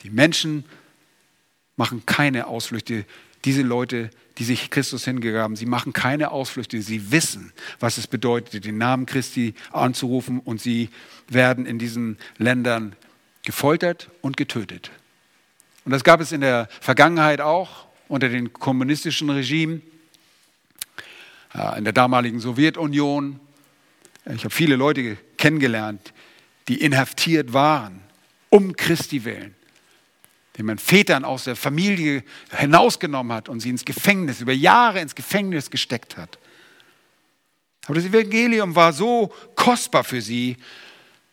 Die 0.00 0.08
Menschen 0.08 0.64
machen 1.76 2.04
keine 2.06 2.46
Ausflüchte. 2.46 3.04
Diese 3.44 3.62
Leute, 3.62 4.10
die 4.38 4.44
sich 4.44 4.70
Christus 4.70 5.04
hingegaben, 5.04 5.56
sie 5.56 5.66
machen 5.66 5.92
keine 5.92 6.30
Ausflüchte. 6.30 6.80
Sie 6.80 7.12
wissen, 7.12 7.52
was 7.78 7.98
es 7.98 8.06
bedeutet, 8.06 8.64
den 8.64 8.78
Namen 8.78 9.06
Christi 9.06 9.54
anzurufen 9.72 10.40
und 10.40 10.60
sie 10.60 10.88
werden 11.28 11.66
in 11.66 11.78
diesen 11.78 12.18
Ländern 12.38 12.96
gefoltert 13.42 14.10
und 14.22 14.36
getötet. 14.36 14.90
Und 15.84 15.92
das 15.92 16.04
gab 16.04 16.20
es 16.20 16.32
in 16.32 16.40
der 16.40 16.68
Vergangenheit 16.80 17.40
auch 17.40 17.86
unter 18.08 18.28
den 18.28 18.52
kommunistischen 18.52 19.28
Regimen, 19.30 19.82
äh, 21.54 21.78
in 21.78 21.84
der 21.84 21.92
damaligen 21.92 22.40
Sowjetunion. 22.40 23.38
Ich 24.34 24.44
habe 24.44 24.54
viele 24.54 24.76
Leute 24.76 25.18
kennengelernt, 25.36 26.14
die 26.68 26.80
inhaftiert 26.80 27.52
waren, 27.52 28.00
um 28.48 28.74
Christi 28.74 29.24
willen 29.24 29.53
den 30.56 30.66
man 30.66 30.78
Vätern 30.78 31.24
aus 31.24 31.44
der 31.44 31.56
Familie 31.56 32.22
hinausgenommen 32.50 33.32
hat 33.32 33.48
und 33.48 33.60
sie 33.60 33.70
ins 33.70 33.84
Gefängnis, 33.84 34.40
über 34.40 34.52
Jahre 34.52 35.00
ins 35.00 35.14
Gefängnis 35.14 35.70
gesteckt 35.70 36.16
hat. 36.16 36.38
Aber 37.86 37.94
das 37.96 38.04
Evangelium 38.04 38.74
war 38.74 38.92
so 38.92 39.32
kostbar 39.56 40.04
für 40.04 40.22
sie, 40.22 40.56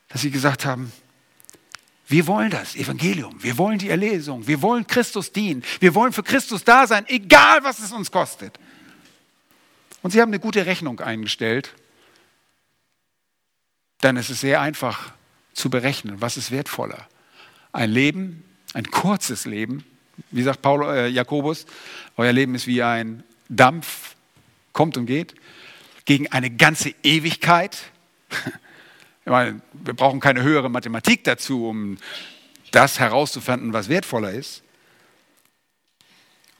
dass 0.09 0.22
sie 0.22 0.32
gesagt 0.32 0.65
haben, 0.65 0.91
wir 2.07 2.28
wollen 2.28 2.49
das 2.49 2.76
Evangelium, 2.76 3.41
wir 3.41 3.57
wollen 3.57 3.80
die 3.80 3.89
Erlesung, 3.89 4.45
wir 4.45 4.61
wollen 4.61 4.86
Christus 4.86 5.32
dienen, 5.32 5.63
wir 5.80 5.95
wollen 5.95 6.11
für 6.11 6.24
Christus 6.24 6.63
da 6.63 6.86
sein, 6.86 7.05
egal 7.07 7.63
was 7.63 7.80
es 7.80 7.93
uns 7.93 8.11
kostet. 8.11 8.59
Und 10.01 10.11
sie 10.11 10.19
haben 10.19 10.30
eine 10.30 10.39
gute 10.39 10.65
Rechnung 10.65 10.99
eingestellt, 10.99 11.74
denn 14.03 14.17
es 14.17 14.30
ist 14.30 14.41
sehr 14.41 14.59
einfach 14.59 15.13
zu 15.53 15.69
berechnen, 15.69 16.19
was 16.19 16.36
ist 16.36 16.51
wertvoller. 16.51 17.07
Ein 17.72 17.91
Leben 17.91 18.43
ein 18.74 18.89
kurzes 18.89 19.45
Leben. 19.45 19.84
Wie 20.30 20.43
sagt 20.43 20.61
Paul, 20.61 20.84
äh, 20.95 21.07
Jakobus, 21.07 21.65
euer 22.17 22.32
Leben 22.32 22.55
ist 22.55 22.67
wie 22.67 22.84
ein 22.84 23.24
Dampf, 23.49 24.15
kommt 24.74 24.97
und 24.97 25.05
geht, 25.05 25.36
gegen 26.05 26.28
eine 26.32 26.49
ganze 26.49 26.93
Ewigkeit. 27.03 27.78
Ich 29.24 29.30
meine, 29.30 29.61
wir 29.72 29.93
brauchen 29.93 30.19
keine 30.19 30.41
höhere 30.41 30.67
Mathematik 30.67 31.24
dazu, 31.24 31.67
um 31.67 31.99
das 32.72 32.99
herauszufinden, 32.99 33.72
was 33.72 33.88
wertvoller 33.88 34.32
ist. 34.32 34.63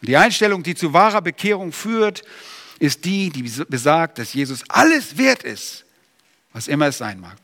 Die 0.02 0.16
Einstellung, 0.16 0.62
die 0.62 0.76
zu 0.76 0.94
wahrer 0.94 1.22
Bekehrung 1.22 1.72
führt, 1.72 2.22
ist 2.78 3.04
die, 3.06 3.32
die 3.32 3.44
besagt, 3.66 4.20
dass 4.20 4.34
Jesus 4.34 4.64
alles 4.70 5.18
wert 5.18 5.42
ist, 5.42 5.86
was 6.54 6.68
immer 6.68 6.86
es 6.86 7.00
sein 7.00 7.20
mag. 7.20 7.40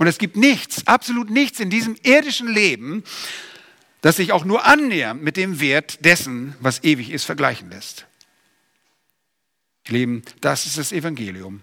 Und 0.00 0.06
es 0.06 0.16
gibt 0.16 0.34
nichts, 0.34 0.86
absolut 0.86 1.28
nichts 1.28 1.60
in 1.60 1.68
diesem 1.68 1.94
irdischen 2.02 2.48
Leben, 2.48 3.04
das 4.00 4.16
sich 4.16 4.32
auch 4.32 4.46
nur 4.46 4.64
annähernd 4.64 5.22
mit 5.22 5.36
dem 5.36 5.60
Wert 5.60 6.06
dessen, 6.06 6.56
was 6.58 6.82
ewig 6.82 7.10
ist, 7.10 7.24
vergleichen 7.24 7.68
lässt. 7.68 8.06
Leben, 9.88 10.22
das 10.40 10.64
ist 10.64 10.78
das 10.78 10.92
Evangelium. 10.92 11.60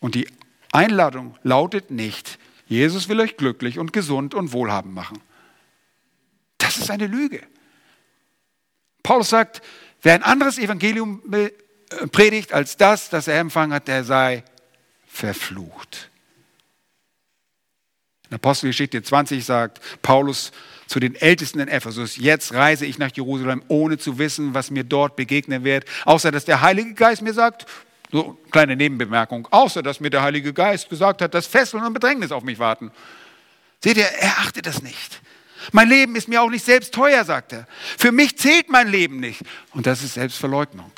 Und 0.00 0.14
die 0.14 0.28
Einladung 0.70 1.38
lautet 1.44 1.90
nicht, 1.90 2.38
Jesus 2.66 3.08
will 3.08 3.20
euch 3.20 3.38
glücklich 3.38 3.78
und 3.78 3.94
gesund 3.94 4.34
und 4.34 4.52
wohlhabend 4.52 4.92
machen. 4.92 5.18
Das 6.58 6.76
ist 6.76 6.90
eine 6.90 7.06
Lüge. 7.06 7.42
Paulus 9.02 9.30
sagt, 9.30 9.62
wer 10.02 10.12
ein 10.12 10.22
anderes 10.22 10.58
Evangelium 10.58 11.22
äh, 11.32 11.48
predigt 12.08 12.52
als 12.52 12.76
das, 12.76 13.08
das 13.08 13.28
er 13.28 13.40
empfangen 13.40 13.72
hat, 13.72 13.88
der 13.88 14.04
sei 14.04 14.44
verflucht. 15.06 16.10
In 18.30 18.34
Apostelgeschichte 18.34 19.02
20 19.02 19.44
sagt 19.44 19.80
Paulus 20.02 20.52
zu 20.86 21.00
den 21.00 21.14
Ältesten 21.14 21.60
in 21.60 21.68
Ephesus, 21.68 22.16
jetzt 22.16 22.54
reise 22.54 22.86
ich 22.86 22.98
nach 22.98 23.10
Jerusalem, 23.12 23.62
ohne 23.68 23.98
zu 23.98 24.18
wissen, 24.18 24.54
was 24.54 24.70
mir 24.70 24.84
dort 24.84 25.16
begegnen 25.16 25.64
wird, 25.64 25.84
außer 26.04 26.30
dass 26.30 26.44
der 26.44 26.60
Heilige 26.60 26.94
Geist 26.94 27.22
mir 27.22 27.32
sagt, 27.32 27.66
so 28.12 28.38
kleine 28.50 28.76
Nebenbemerkung, 28.76 29.48
außer 29.50 29.82
dass 29.82 30.00
mir 30.00 30.10
der 30.10 30.22
Heilige 30.22 30.52
Geist 30.52 30.88
gesagt 30.88 31.22
hat, 31.22 31.34
dass 31.34 31.46
Fesseln 31.46 31.84
und 31.84 31.92
Bedrängnis 31.92 32.30
auf 32.32 32.44
mich 32.44 32.58
warten. 32.58 32.90
Seht 33.82 33.96
ihr, 33.96 34.04
er 34.04 34.38
achtet 34.38 34.66
das 34.66 34.82
nicht. 34.82 35.20
Mein 35.72 35.88
Leben 35.88 36.14
ist 36.14 36.28
mir 36.28 36.42
auch 36.42 36.50
nicht 36.50 36.64
selbst 36.64 36.94
teuer, 36.94 37.24
sagt 37.24 37.52
er. 37.52 37.66
Für 37.98 38.12
mich 38.12 38.38
zählt 38.38 38.68
mein 38.68 38.88
Leben 38.88 39.18
nicht. 39.18 39.42
Und 39.72 39.86
das 39.86 40.02
ist 40.02 40.14
Selbstverleugnung. 40.14 40.92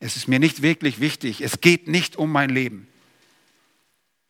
Es 0.00 0.16
ist 0.16 0.28
mir 0.28 0.38
nicht 0.38 0.62
wirklich 0.62 1.00
wichtig. 1.00 1.40
Es 1.40 1.60
geht 1.60 1.88
nicht 1.88 2.16
um 2.16 2.32
mein 2.32 2.50
Leben. 2.50 2.88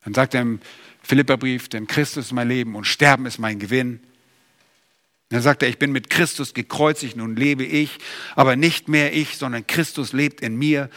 Dann 0.05 0.15
sagt 0.15 0.35
er 0.35 0.43
im 0.43 0.61
Philipperbrief, 1.03 1.69
denn 1.69 1.87
Christus 1.87 2.27
ist 2.27 2.33
mein 2.33 2.49
Leben 2.49 2.75
und 2.77 2.87
Sterben 2.87 3.27
ist 3.27 3.39
mein 3.39 3.59
Gewinn. 3.59 4.01
Dann 5.31 5.43
sagt 5.43 5.63
er, 5.63 5.69
ich 5.69 5.79
bin 5.79 5.93
mit 5.93 6.11
Christus 6.11 6.55
gekreuzigt, 6.55 7.17
nun 7.17 7.37
lebe 7.37 7.65
ich, 7.65 7.99
aber 8.37 8.57
nicht 8.57 8.89
mehr 8.89 9.15
ich, 9.15 9.37
sondern 9.37 9.67
Christus 9.67 10.13
lebt 10.13 10.41
in 10.41 10.57
mir. 10.57 10.91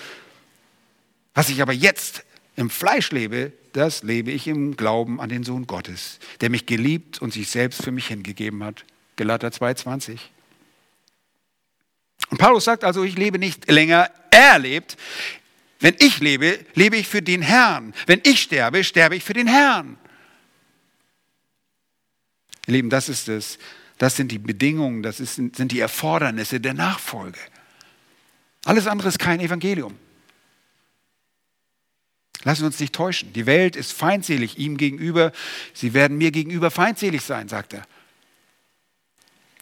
Was 1.34 1.50
ich 1.50 1.62
aber 1.62 1.74
jetzt 1.74 2.24
im 2.56 2.70
Fleisch 2.70 3.12
lebe, 3.12 3.54
das 3.74 4.04
lebe 4.04 4.32
ich 4.32 4.48
im 4.48 4.76
Glauben 4.76 5.22
an 5.22 5.30
den 5.30 5.44
Sohn 5.44 5.68
Gottes, 5.68 6.20
der 6.42 6.50
mich 6.50 6.66
geliebt 6.66 7.22
und 7.22 7.32
sich 7.32 7.50
selbst 7.50 7.84
für 7.84 7.92
mich 7.92 8.08
hingegeben 8.08 8.64
hat. 8.64 8.86
Galater 9.16 9.50
2,20. 9.50 10.18
Und 12.30 12.38
Paulus 12.38 12.66
sagt 12.66 12.84
also, 12.84 13.04
ich 13.04 13.18
lebe 13.18 13.40
nicht 13.40 13.70
länger, 13.70 14.10
er 14.32 14.60
lebt. 14.60 14.98
Wenn 15.80 15.96
ich 16.00 16.20
lebe, 16.20 16.60
lebe 16.74 16.98
ich 16.98 17.08
für 17.08 17.22
den 17.22 17.42
Herrn. 17.42 17.94
Wenn 18.08 18.22
ich 18.24 18.42
sterbe, 18.42 18.84
sterbe 18.84 19.16
ich 19.16 19.24
für 19.24 19.34
den 19.34 19.48
Herrn. 19.48 19.98
Ihr 22.66 22.74
Lieben, 22.74 22.90
das 22.90 23.10
ist 23.10 23.30
es. 23.30 23.60
Das 23.98 24.16
sind 24.16 24.32
die 24.32 24.40
Bedingungen, 24.40 25.02
das 25.02 25.20
ist, 25.20 25.36
sind 25.36 25.72
die 25.72 25.80
Erfordernisse 25.80 26.60
der 26.60 26.74
Nachfolge. 26.74 27.40
Alles 28.66 28.86
andere 28.88 29.08
ist 29.08 29.20
kein 29.20 29.40
Evangelium. 29.40 29.98
Lassen 32.44 32.62
wir 32.62 32.68
uns 32.68 32.80
nicht 32.80 32.94
täuschen. 32.94 33.34
Die 33.34 33.46
Welt 33.46 33.76
ist 33.76 33.94
feindselig 33.94 34.58
ihm 34.60 34.78
gegenüber. 34.78 35.32
Sie 35.74 35.94
werden 35.94 36.18
mir 36.18 36.32
gegenüber 36.32 36.70
feindselig 36.70 37.24
sein, 37.24 37.50
sagt 37.50 37.74
er. 37.74 37.88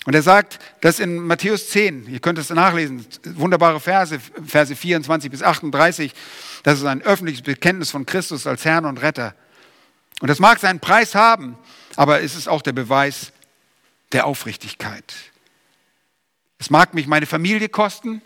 Und 0.05 0.13
er 0.13 0.21
sagt 0.21 0.59
das 0.81 0.99
in 0.99 1.17
Matthäus 1.17 1.69
10, 1.71 2.07
ihr 2.07 2.19
könnt 2.19 2.37
es 2.37 2.51
nachlesen, 2.51 3.05
wunderbare 3.23 3.79
Verse, 3.79 4.19
Verse 4.19 4.75
24 4.75 5.31
bis 5.31 5.41
38, 5.41 6.13
das 6.63 6.79
ist 6.79 6.85
ein 6.85 7.01
öffentliches 7.01 7.41
Bekenntnis 7.41 7.89
von 7.89 8.05
Christus 8.05 8.45
als 8.45 8.65
Herrn 8.65 8.85
und 8.85 9.01
Retter. 9.01 9.33
Und 10.21 10.29
das 10.29 10.39
mag 10.39 10.59
seinen 10.59 10.79
Preis 10.79 11.15
haben, 11.15 11.57
aber 11.95 12.21
es 12.21 12.35
ist 12.35 12.47
auch 12.47 12.61
der 12.61 12.73
Beweis 12.73 13.31
der 14.11 14.27
Aufrichtigkeit. 14.27 15.13
Es 16.59 16.69
mag 16.69 16.93
mich 16.93 17.07
meine 17.07 17.25
Familie 17.25 17.67
kosten 17.67 18.21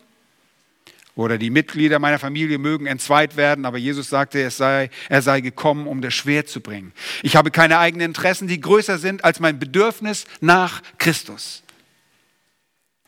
oder 1.16 1.38
die 1.38 1.50
Mitglieder 1.50 2.00
meiner 2.00 2.20
Familie 2.20 2.58
mögen 2.58 2.88
entzweit 2.88 3.38
werden, 3.38 3.66
aber 3.66 3.78
Jesus 3.78 4.10
sagte, 4.10 4.42
es 4.42 4.58
sei, 4.58 4.90
er 5.08 5.22
sei 5.22 5.42
gekommen, 5.42 5.88
um 5.88 6.02
das 6.02 6.14
Schwert 6.14 6.50
zu 6.50 6.60
bringen. 6.60 6.94
Ich 7.24 7.36
habe 7.38 7.52
keine 7.52 7.80
eigenen 7.80 8.06
Interessen, 8.08 8.48
die 8.48 8.60
größer 8.60 8.98
sind 8.98 9.24
als 9.24 9.40
mein 9.40 9.60
Bedürfnis 9.60 10.26
nach 10.42 10.82
Christus. 10.98 11.64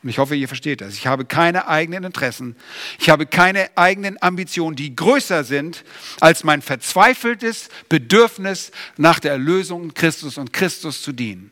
Und 0.04 0.10
ich 0.10 0.18
hoffe, 0.18 0.36
ihr 0.36 0.48
versteht 0.48 0.82
das. 0.82 0.96
Ich 0.96 1.06
habe 1.06 1.26
keine 1.26 1.68
eigenen 1.68 2.04
Interessen. 2.04 2.56
Ich 3.00 3.10
habe 3.10 3.28
keine 3.28 3.70
eigenen 3.78 4.22
Ambitionen, 4.22 4.76
die 4.76 4.96
größer 4.96 5.44
sind 5.44 5.84
als 6.20 6.44
mein 6.44 6.62
verzweifeltes 6.62 7.70
Bedürfnis 7.88 8.72
nach 8.98 9.20
der 9.20 9.34
Erlösung 9.34 9.94
Christus 9.94 10.38
und 10.38 10.54
Christus 10.54 11.04
zu 11.04 11.12
dienen. 11.12 11.52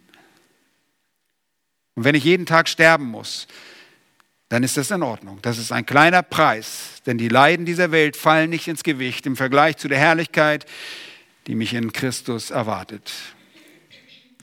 Und 1.94 2.06
wenn 2.06 2.16
ich 2.16 2.24
jeden 2.24 2.46
Tag 2.46 2.68
sterben 2.70 3.06
muss, 3.06 3.48
dann 4.48 4.64
ist 4.64 4.78
das 4.78 4.90
in 4.90 5.04
Ordnung. 5.04 5.40
Das 5.44 5.60
ist 5.60 5.72
ein 5.72 5.86
kleiner 5.86 6.24
Preis, 6.24 7.04
denn 7.06 7.20
die 7.20 7.30
Leiden 7.30 7.68
dieser 7.68 7.92
Welt 7.92 8.18
fallen 8.18 8.50
nicht 8.50 8.68
ins 8.68 8.82
Gewicht 8.84 9.28
im 9.28 9.36
Vergleich 9.36 9.78
zu 9.78 9.88
der 9.88 10.00
Herrlichkeit, 10.00 10.66
die 11.46 11.54
mich 11.54 11.76
in 11.76 11.94
Christus 11.94 12.50
erwartet. 12.50 13.12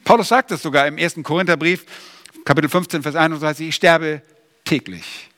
Paulus 0.04 0.28
sagt 0.28 0.52
es 0.52 0.62
sogar 0.62 0.86
im 0.86 0.98
ersten 0.98 1.24
Korintherbrief, 1.24 1.84
Kapitel 2.47 2.70
15, 2.70 3.03
Vers 3.03 3.16
31, 3.16 3.68
ich 3.70 3.74
sterbe 3.74 4.22
täglich. 4.64 5.28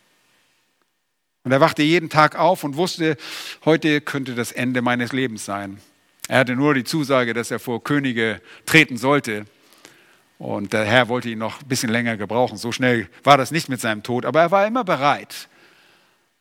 Und 1.43 1.53
er 1.53 1.61
wachte 1.63 1.83
jeden 1.83 2.11
Tag 2.11 2.37
auf 2.37 2.65
und 2.65 2.77
wusste, 2.77 3.17
heute 3.65 4.03
könnte 4.03 4.35
das 4.35 4.53
Ende 4.53 4.83
meines 4.83 5.13
Lebens 5.13 5.47
sein. 5.47 5.81
Er 6.29 6.41
hatte 6.41 6.55
nur 6.55 6.75
die 6.75 6.85
Zusage, 6.85 7.33
dass 7.33 7.51
er 7.51 7.61
vor 7.61 7.83
Könige 7.83 8.43
treten 8.67 8.99
sollte. 8.99 9.47
Und 10.37 10.75
der 10.75 10.85
Herr 10.85 11.09
wollte 11.09 11.31
ihn 11.31 11.39
noch 11.39 11.63
ein 11.63 11.69
bisschen 11.69 11.89
länger 11.89 12.19
gebrauchen. 12.19 12.59
So 12.59 12.73
schnell 12.73 13.09
war 13.25 13.39
das 13.39 13.53
nicht 13.53 13.71
mit 13.71 13.81
seinem 13.81 14.03
Tod, 14.03 14.27
aber 14.27 14.43
er 14.43 14.51
war 14.51 14.67
immer 14.67 14.85
bereit. 14.85 15.49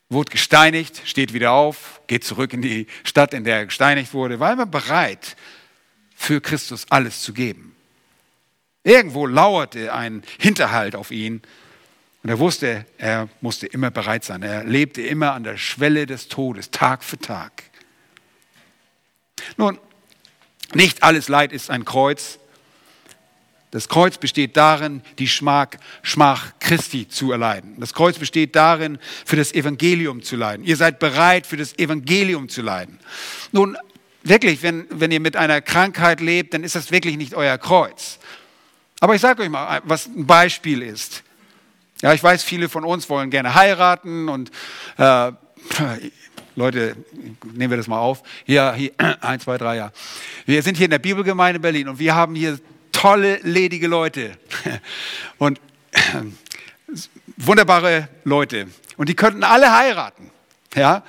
Wurde 0.10 0.32
gesteinigt, 0.32 1.02
steht 1.06 1.32
wieder 1.32 1.54
auf, 1.54 2.02
geht 2.08 2.26
zurück 2.26 2.52
in 2.52 2.62
die 2.62 2.88
Stadt, 3.06 3.34
in 3.34 3.46
der 3.46 3.60
er 3.60 3.66
gesteinigt 3.68 4.14
wurde, 4.14 4.42
war 4.42 4.52
immer 4.52 4.66
bereit, 4.66 5.38
für 6.14 6.42
Christus 6.42 6.86
alles 6.90 7.22
zu 7.22 7.32
geben. 7.32 7.77
Irgendwo 8.88 9.26
lauerte 9.26 9.94
ein 9.94 10.24
Hinterhalt 10.40 10.96
auf 10.96 11.12
ihn 11.12 11.42
und 12.24 12.30
er 12.30 12.40
wusste, 12.40 12.86
er 12.98 13.28
musste 13.42 13.68
immer 13.68 13.92
bereit 13.92 14.24
sein. 14.24 14.42
Er 14.44 14.64
lebte 14.64 15.02
immer 15.02 15.34
an 15.34 15.44
der 15.44 15.58
Schwelle 15.58 16.06
des 16.06 16.30
Todes, 16.30 16.72
Tag 16.72 17.04
für 17.04 17.18
Tag. 17.18 17.64
Nun, 19.58 19.78
nicht 20.74 21.04
alles 21.04 21.28
Leid 21.28 21.52
ist 21.52 21.70
ein 21.70 21.84
Kreuz. 21.84 22.40
Das 23.72 23.90
Kreuz 23.90 24.18
besteht 24.18 24.56
darin, 24.56 25.02
die 25.20 25.28
Schmach, 25.28 25.68
Schmach 26.02 26.54
Christi 26.62 27.10
zu 27.10 27.34
erleiden. 27.34 27.76
Das 27.82 27.94
Kreuz 27.94 28.18
besteht 28.18 28.56
darin, 28.56 29.00
für 29.26 29.36
das 29.36 29.54
Evangelium 29.54 30.24
zu 30.24 30.38
leiden. 30.38 30.66
Ihr 30.66 30.78
seid 30.78 31.00
bereit, 31.00 31.46
für 31.46 31.58
das 31.58 31.78
Evangelium 31.78 32.48
zu 32.48 32.62
leiden. 32.62 33.00
Nun, 33.52 33.76
wirklich, 34.24 34.64
wenn, 34.64 34.88
wenn 34.90 35.12
ihr 35.12 35.20
mit 35.20 35.36
einer 35.36 35.60
Krankheit 35.60 36.22
lebt, 36.22 36.54
dann 36.54 36.64
ist 36.64 36.76
das 36.76 36.90
wirklich 36.90 37.18
nicht 37.18 37.34
euer 37.36 37.58
Kreuz. 37.58 38.20
Aber 39.00 39.16
ich 39.16 39.22
sage 39.22 39.44
euch 39.44 39.50
mal, 39.50 39.82
was 39.84 40.08
ein 40.08 40.26
Beispiel 40.26 40.82
ist. 40.82 41.24
Ja, 42.02 42.14
ich 42.14 42.24
weiß, 42.24 42.44
viele 42.44 42.70
von 42.70 42.84
uns 42.84 43.10
wollen 43.10 43.30
gerne 43.30 43.56
heiraten 43.56 44.30
und 44.30 44.52
äh, 44.98 45.32
Leute, 46.56 46.96
nehmen 47.54 47.70
wir 47.70 47.78
das 47.78 47.88
mal 47.88 48.00
auf. 48.00 48.24
Hier, 48.46 48.74
hier, 48.74 48.92
eins, 49.22 49.44
zwei, 49.44 49.58
drei, 49.58 49.78
ja. 49.78 49.92
Wir 50.46 50.62
sind 50.64 50.78
hier 50.78 50.86
in 50.86 50.92
der 50.92 51.00
Bibelgemeinde 51.00 51.60
Berlin 51.60 51.88
und 51.88 52.00
wir 52.00 52.16
haben 52.16 52.36
hier 52.36 52.60
tolle, 52.92 53.40
ledige 53.44 53.88
Leute. 53.88 54.38
Und 55.38 55.62
wunderbare 57.38 58.10
Leute. 58.24 58.68
Und 58.98 59.10
die 59.10 59.16
könnten 59.16 59.44
alle 59.44 59.72
heiraten. 59.72 60.32
Ja. 60.74 61.04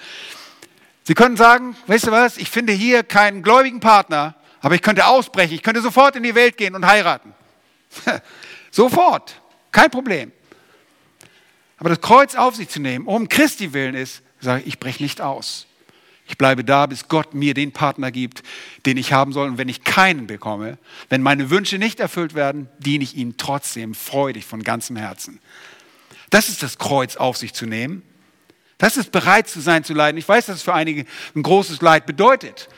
Sie 1.04 1.14
könnten 1.14 1.38
sagen, 1.38 1.74
weißt 1.86 2.08
du 2.08 2.10
was, 2.10 2.36
ich 2.36 2.50
finde 2.50 2.74
hier 2.74 3.02
keinen 3.02 3.42
gläubigen 3.42 3.80
Partner, 3.80 4.34
aber 4.60 4.74
ich 4.74 4.82
könnte 4.82 5.06
ausbrechen, 5.06 5.54
ich 5.54 5.62
könnte 5.62 5.80
sofort 5.80 6.16
in 6.16 6.22
die 6.22 6.34
Welt 6.34 6.58
gehen 6.58 6.74
und 6.74 6.84
heiraten. 6.84 7.32
sofort, 8.70 9.40
kein 9.72 9.90
Problem. 9.90 10.32
Aber 11.78 11.90
das 11.90 12.00
Kreuz 12.00 12.34
auf 12.34 12.56
sich 12.56 12.68
zu 12.68 12.80
nehmen, 12.80 13.06
um 13.06 13.28
Christi 13.28 13.72
willen 13.72 13.94
ist, 13.94 14.22
sage 14.40 14.62
ich, 14.62 14.66
ich 14.68 14.80
breche 14.80 15.02
nicht 15.02 15.20
aus. 15.20 15.66
Ich 16.28 16.36
bleibe 16.36 16.62
da, 16.62 16.84
bis 16.86 17.08
Gott 17.08 17.32
mir 17.32 17.54
den 17.54 17.72
Partner 17.72 18.10
gibt, 18.10 18.42
den 18.84 18.98
ich 18.98 19.12
haben 19.12 19.32
soll. 19.32 19.48
Und 19.48 19.58
wenn 19.58 19.68
ich 19.68 19.84
keinen 19.84 20.26
bekomme, 20.26 20.76
wenn 21.08 21.22
meine 21.22 21.48
Wünsche 21.48 21.78
nicht 21.78 22.00
erfüllt 22.00 22.34
werden, 22.34 22.68
diene 22.78 23.02
ich 23.02 23.16
ihm 23.16 23.38
trotzdem 23.38 23.94
freudig 23.94 24.44
von 24.44 24.62
ganzem 24.62 24.96
Herzen. 24.96 25.40
Das 26.28 26.50
ist 26.50 26.62
das 26.62 26.76
Kreuz 26.76 27.16
auf 27.16 27.38
sich 27.38 27.54
zu 27.54 27.64
nehmen. 27.64 28.02
Das 28.76 28.98
ist 28.98 29.10
bereit 29.10 29.48
zu 29.48 29.60
sein 29.60 29.84
zu 29.84 29.94
leiden. 29.94 30.18
Ich 30.18 30.28
weiß, 30.28 30.46
dass 30.46 30.56
es 30.56 30.62
für 30.62 30.74
einige 30.74 31.06
ein 31.34 31.42
großes 31.42 31.80
Leid 31.80 32.04
bedeutet. 32.04 32.68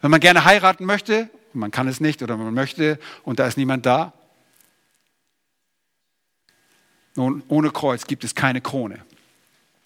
Wenn 0.00 0.10
man 0.10 0.20
gerne 0.20 0.44
heiraten 0.44 0.84
möchte, 0.84 1.30
man 1.52 1.70
kann 1.70 1.86
es 1.86 2.00
nicht 2.00 2.22
oder 2.22 2.36
man 2.36 2.52
möchte 2.52 2.98
und 3.22 3.38
da 3.38 3.46
ist 3.46 3.56
niemand 3.56 3.86
da. 3.86 4.12
Nun, 7.20 7.42
ohne 7.48 7.70
Kreuz 7.70 8.06
gibt 8.06 8.24
es 8.24 8.34
keine 8.34 8.62
Krone. 8.62 8.98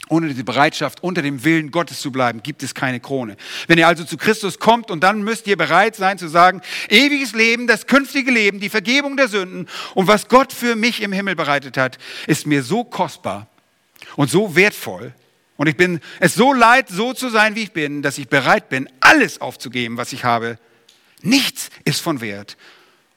Ohne 0.09 0.33
die 0.33 0.43
Bereitschaft, 0.45 1.03
unter 1.03 1.21
dem 1.21 1.43
Willen 1.43 1.73
Gottes 1.73 2.01
zu 2.01 2.13
bleiben, 2.13 2.45
gibt 2.45 2.63
es 2.63 2.77
keine 2.77 3.01
Krone. 3.01 3.37
Wenn 3.67 3.77
ihr 3.77 3.89
also 3.89 4.05
zu 4.05 4.17
Christus 4.17 4.61
kommt 4.61 4.89
und 4.89 5.03
dann 5.03 5.25
müsst 5.25 5.49
ihr 5.49 5.57
bereit 5.57 5.97
sein 5.97 6.17
zu 6.17 6.29
sagen, 6.29 6.63
ewiges 6.89 7.35
Leben, 7.35 7.67
das 7.67 7.89
künftige 7.89 8.31
Leben, 8.31 8.61
die 8.61 8.69
Vergebung 8.69 9.17
der 9.17 9.27
Sünden 9.27 9.67
und 9.97 10.07
was 10.07 10.29
Gott 10.29 10.53
für 10.53 10.77
mich 10.77 11.03
im 11.03 11.11
Himmel 11.11 11.35
bereitet 11.35 11.77
hat, 11.77 11.99
ist 12.29 12.47
mir 12.47 12.63
so 12.63 12.85
kostbar 12.85 13.49
und 14.15 14.31
so 14.31 14.55
wertvoll. 14.55 15.13
Und 15.57 15.67
ich 15.67 15.77
bin 15.77 15.99
es 16.21 16.37
so 16.37 16.53
leid, 16.53 16.89
so 16.89 17.15
zu 17.15 17.31
sein, 17.31 17.57
wie 17.57 17.65
ich 17.65 17.73
bin, 17.73 18.03
dass 18.03 18.17
ich 18.17 18.29
bereit 18.29 18.69
bin, 18.69 18.89
alles 19.01 19.41
aufzugeben, 19.41 19.97
was 19.97 20.13
ich 20.13 20.23
habe. 20.23 20.57
Nichts 21.21 21.71
ist 21.85 22.01
von 22.01 22.21
Wert. 22.21 22.57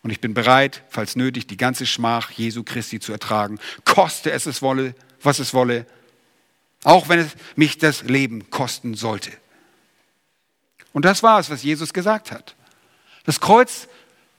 Und 0.04 0.12
ich 0.12 0.22
bin 0.22 0.34
bereit, 0.34 0.84
falls 0.90 1.16
nötig, 1.16 1.48
die 1.48 1.58
ganze 1.58 1.86
Schmach 1.86 2.32
Jesu 2.32 2.64
Christi 2.64 3.00
zu 3.00 3.12
ertragen, 3.12 3.60
koste 3.84 4.32
es 4.32 4.46
es 4.46 4.62
wolle, 4.62 4.96
was 5.22 5.40
es 5.40 5.54
wolle 5.54 5.86
auch 6.84 7.10
wenn 7.10 7.20
es 7.20 7.32
mich 7.56 7.78
das 7.78 8.04
Leben 8.04 8.50
kosten 8.50 8.96
sollte. 8.96 9.32
Und 10.94 11.06
das 11.06 11.24
war 11.24 11.40
es, 11.40 11.50
was 11.50 11.64
Jesus 11.64 11.94
gesagt 11.94 12.32
hat. 12.32 12.56
Das 13.26 13.40
Kreuz 13.42 13.88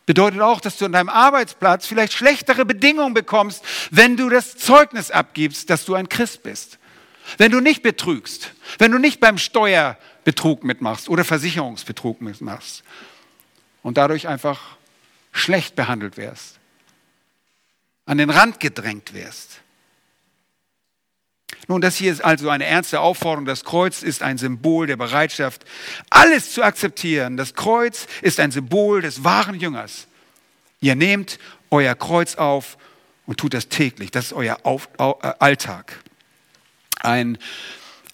bedeutet 0.07 0.41
auch, 0.41 0.61
dass 0.61 0.79
du 0.79 0.87
an 0.87 0.93
deinem 0.93 1.11
Arbeitsplatz 1.11 1.87
vielleicht 1.87 2.15
schlechtere 2.15 2.65
Bedingungen 2.65 3.13
bekommst, 3.13 3.63
wenn 3.91 4.17
du 4.17 4.31
das 4.31 4.57
Zeugnis 4.57 5.11
abgibst, 5.11 5.69
dass 5.69 5.85
du 5.85 5.95
ein 5.95 6.09
Christ 6.09 6.43
bist. 6.43 6.79
Wenn 7.37 7.53
du 7.53 7.61
nicht 7.61 7.83
betrügst, 7.83 8.53
wenn 8.79 8.91
du 8.91 8.99
nicht 8.99 9.21
beim 9.21 9.37
Steuerbetrug 9.37 10.65
mitmachst 10.65 11.11
oder 11.11 11.25
Versicherungsbetrug 11.25 12.23
mitmachst 12.23 12.83
und 13.83 13.99
dadurch 13.99 14.27
einfach 14.27 14.78
schlecht 15.33 15.77
behandelt 15.77 16.17
wirst, 16.17 16.59
an 18.07 18.19
den 18.19 18.31
Rand 18.31 18.61
gedrängt 18.61 19.15
wirst. 19.15 19.61
Nun, 21.67 21.81
das 21.83 21.97
hier 21.97 22.11
ist 22.11 22.25
also 22.25 22.49
eine 22.49 22.65
ernste 22.65 23.01
Aufforderung. 23.01 23.45
Das 23.45 23.65
Kreuz 23.65 24.03
ist 24.03 24.23
ein 24.23 24.39
Symbol 24.39 24.87
der 24.87 24.97
Bereitschaft, 24.97 25.65
alles 26.09 26.53
zu 26.53 26.63
akzeptieren. 26.63 27.37
Das 27.37 27.55
Kreuz 27.55 28.07
ist 28.23 28.41
ein 28.41 28.51
Symbol 28.51 29.03
des 29.03 29.23
wahren 29.23 29.55
Jüngers. 29.55 30.07
Ihr 30.81 30.95
nehmt 30.95 31.39
euer 31.71 31.95
Kreuz 31.95 32.37
auf 32.37 32.79
und 33.27 33.39
tut 33.39 33.53
das 33.53 33.69
täglich. 33.69 34.11
Das 34.11 34.27
ist 34.27 34.33
euer 34.33 34.59
auf, 34.63 34.89
äh, 34.99 35.33
Alltag. 35.39 36.01
Ein 37.01 37.39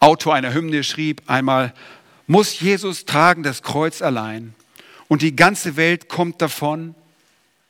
Autor 0.01 0.35
einer 0.35 0.53
Hymne 0.53 0.83
schrieb 0.83 1.23
einmal, 1.31 1.73
muss 2.27 2.59
Jesus 2.61 3.05
tragen 3.05 3.43
das 3.43 3.63
Kreuz 3.63 4.03
allein 4.03 4.55
und 5.09 5.23
die 5.23 5.37
ganze 5.37 5.77
Welt 5.77 6.09
kommt 6.09 6.43
davon? 6.43 6.95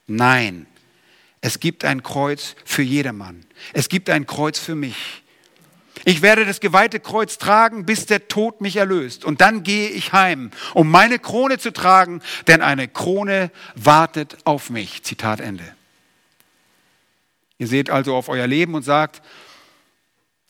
Nein, 0.07 0.66
es 1.40 1.61
gibt 1.61 1.84
ein 1.84 2.02
Kreuz 2.02 2.57
für 2.64 2.82
jedermann. 2.82 3.44
Es 3.72 3.88
gibt 3.88 4.11
ein 4.11 4.26
Kreuz 4.26 4.59
für 4.59 4.74
mich. 4.74 5.22
Ich 6.05 6.20
werde 6.20 6.44
das 6.44 6.61
geweihte 6.61 7.00
Kreuz 7.00 7.38
tragen, 7.38 7.86
bis 7.86 8.07
der 8.07 8.28
Tod 8.28 8.61
mich 8.61 8.76
erlöst. 8.76 9.24
Und 9.24 9.40
dann 9.40 9.62
gehe 9.62 9.88
ich 9.88 10.12
heim, 10.12 10.50
um 10.74 10.90
meine 10.90 11.18
Krone 11.18 11.59
zu 11.59 11.72
tragen, 11.72 12.20
denn 12.46 12.61
eine 12.61 12.88
Krone 12.88 13.50
wartet 13.74 14.36
auf 14.44 14.70
mich. 14.70 15.02
Zitat 15.02 15.40
Ende. 15.40 15.64
Ihr 17.59 17.68
seht 17.68 17.88
also 17.88 18.14
auf 18.14 18.28
euer 18.28 18.46
Leben 18.46 18.74
und 18.74 18.82
sagt, 18.82 19.22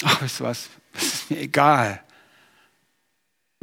ach, 0.02 0.22
weißt 0.22 0.40
du 0.40 0.44
was, 0.44 0.70
es 0.94 1.14
ist 1.14 1.30
mir 1.30 1.40
egal, 1.40 2.02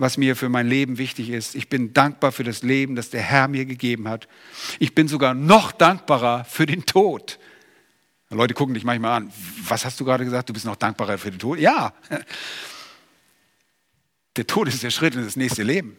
was 0.02 0.18
mir 0.18 0.36
für 0.36 0.49
mein 0.49 0.68
Leben 0.68 0.97
wichtig 0.97 1.30
ist. 1.30 1.54
Ich 1.56 1.70
bin 1.70 1.93
dankbar 1.93 2.32
für 2.32 2.43
das 2.43 2.64
Leben, 2.64 2.95
das 2.95 3.12
der 3.12 3.22
Herr 3.22 3.47
mir 3.47 3.66
gegeben 3.66 4.10
hat. 4.10 4.28
Ich 4.80 4.95
bin 4.95 5.08
sogar 5.08 5.34
noch 5.34 5.72
dankbarer 5.72 6.43
für 6.45 6.66
den 6.66 6.86
Tod. 6.86 7.39
Leute 8.32 8.54
gucken 8.54 8.74
dich 8.74 8.84
manchmal 8.84 9.12
an. 9.12 9.34
Was 9.68 9.86
hast 9.86 9.99
du 9.99 10.06
gerade 10.06 10.26
gesagt? 10.26 10.49
Du 10.49 10.54
bist 10.54 10.66
noch 10.66 10.76
dankbarer 10.76 11.18
für 11.18 11.30
den 11.32 11.39
Tod? 11.39 11.60
Ja. 11.60 11.93
Der 14.38 14.47
Tod 14.47 14.68
ist 14.70 14.82
der 14.82 14.91
Schritt 14.91 15.16
in 15.16 15.24
das 15.24 15.36
nächste 15.36 15.64
Leben. 15.64 15.97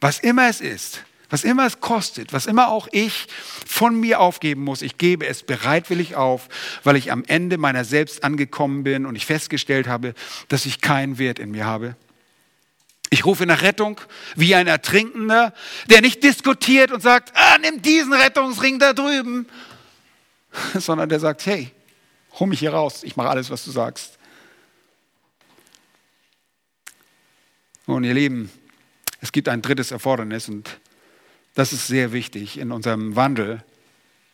Was 0.00 0.18
immer 0.18 0.48
es 0.48 0.60
ist, 0.60 1.04
was 1.28 1.44
immer 1.44 1.64
es 1.64 1.80
kostet, 1.80 2.32
was 2.32 2.46
immer 2.46 2.68
auch 2.68 2.88
ich 2.90 3.28
von 3.64 3.98
mir 3.98 4.20
aufgeben 4.20 4.62
muss, 4.62 4.82
ich 4.82 4.98
gebe 4.98 5.26
es 5.26 5.44
bereitwillig 5.44 6.16
auf, 6.16 6.48
weil 6.82 6.96
ich 6.96 7.12
am 7.12 7.22
Ende 7.24 7.56
meiner 7.56 7.84
selbst 7.84 8.24
angekommen 8.24 8.82
bin 8.82 9.06
und 9.06 9.14
ich 9.14 9.26
festgestellt 9.26 9.86
habe, 9.86 10.14
dass 10.48 10.66
ich 10.66 10.80
keinen 10.80 11.18
Wert 11.18 11.38
in 11.38 11.52
mir 11.52 11.64
habe. 11.64 11.96
Ich 13.10 13.24
rufe 13.24 13.44
nach 13.44 13.62
Rettung 13.62 14.00
wie 14.36 14.54
ein 14.54 14.68
Ertrinkender, 14.68 15.52
der 15.88 16.00
nicht 16.00 16.22
diskutiert 16.22 16.92
und 16.92 17.02
sagt, 17.02 17.32
ah, 17.34 17.58
nimm 17.58 17.82
diesen 17.82 18.12
Rettungsring 18.12 18.78
da 18.78 18.92
drüben, 18.92 19.48
sondern 20.74 21.08
der 21.08 21.18
sagt, 21.18 21.44
hey, 21.44 21.72
hol 22.38 22.46
mich 22.46 22.60
hier 22.60 22.72
raus, 22.72 23.02
ich 23.02 23.16
mache 23.16 23.28
alles, 23.28 23.50
was 23.50 23.64
du 23.64 23.72
sagst. 23.72 24.16
Und 27.86 28.04
ihr 28.04 28.14
Lieben, 28.14 28.50
es 29.20 29.32
gibt 29.32 29.48
ein 29.48 29.60
drittes 29.60 29.90
Erfordernis 29.90 30.48
und 30.48 30.78
das 31.54 31.72
ist 31.72 31.88
sehr 31.88 32.12
wichtig 32.12 32.58
in 32.58 32.70
unserem 32.70 33.16
Wandel 33.16 33.64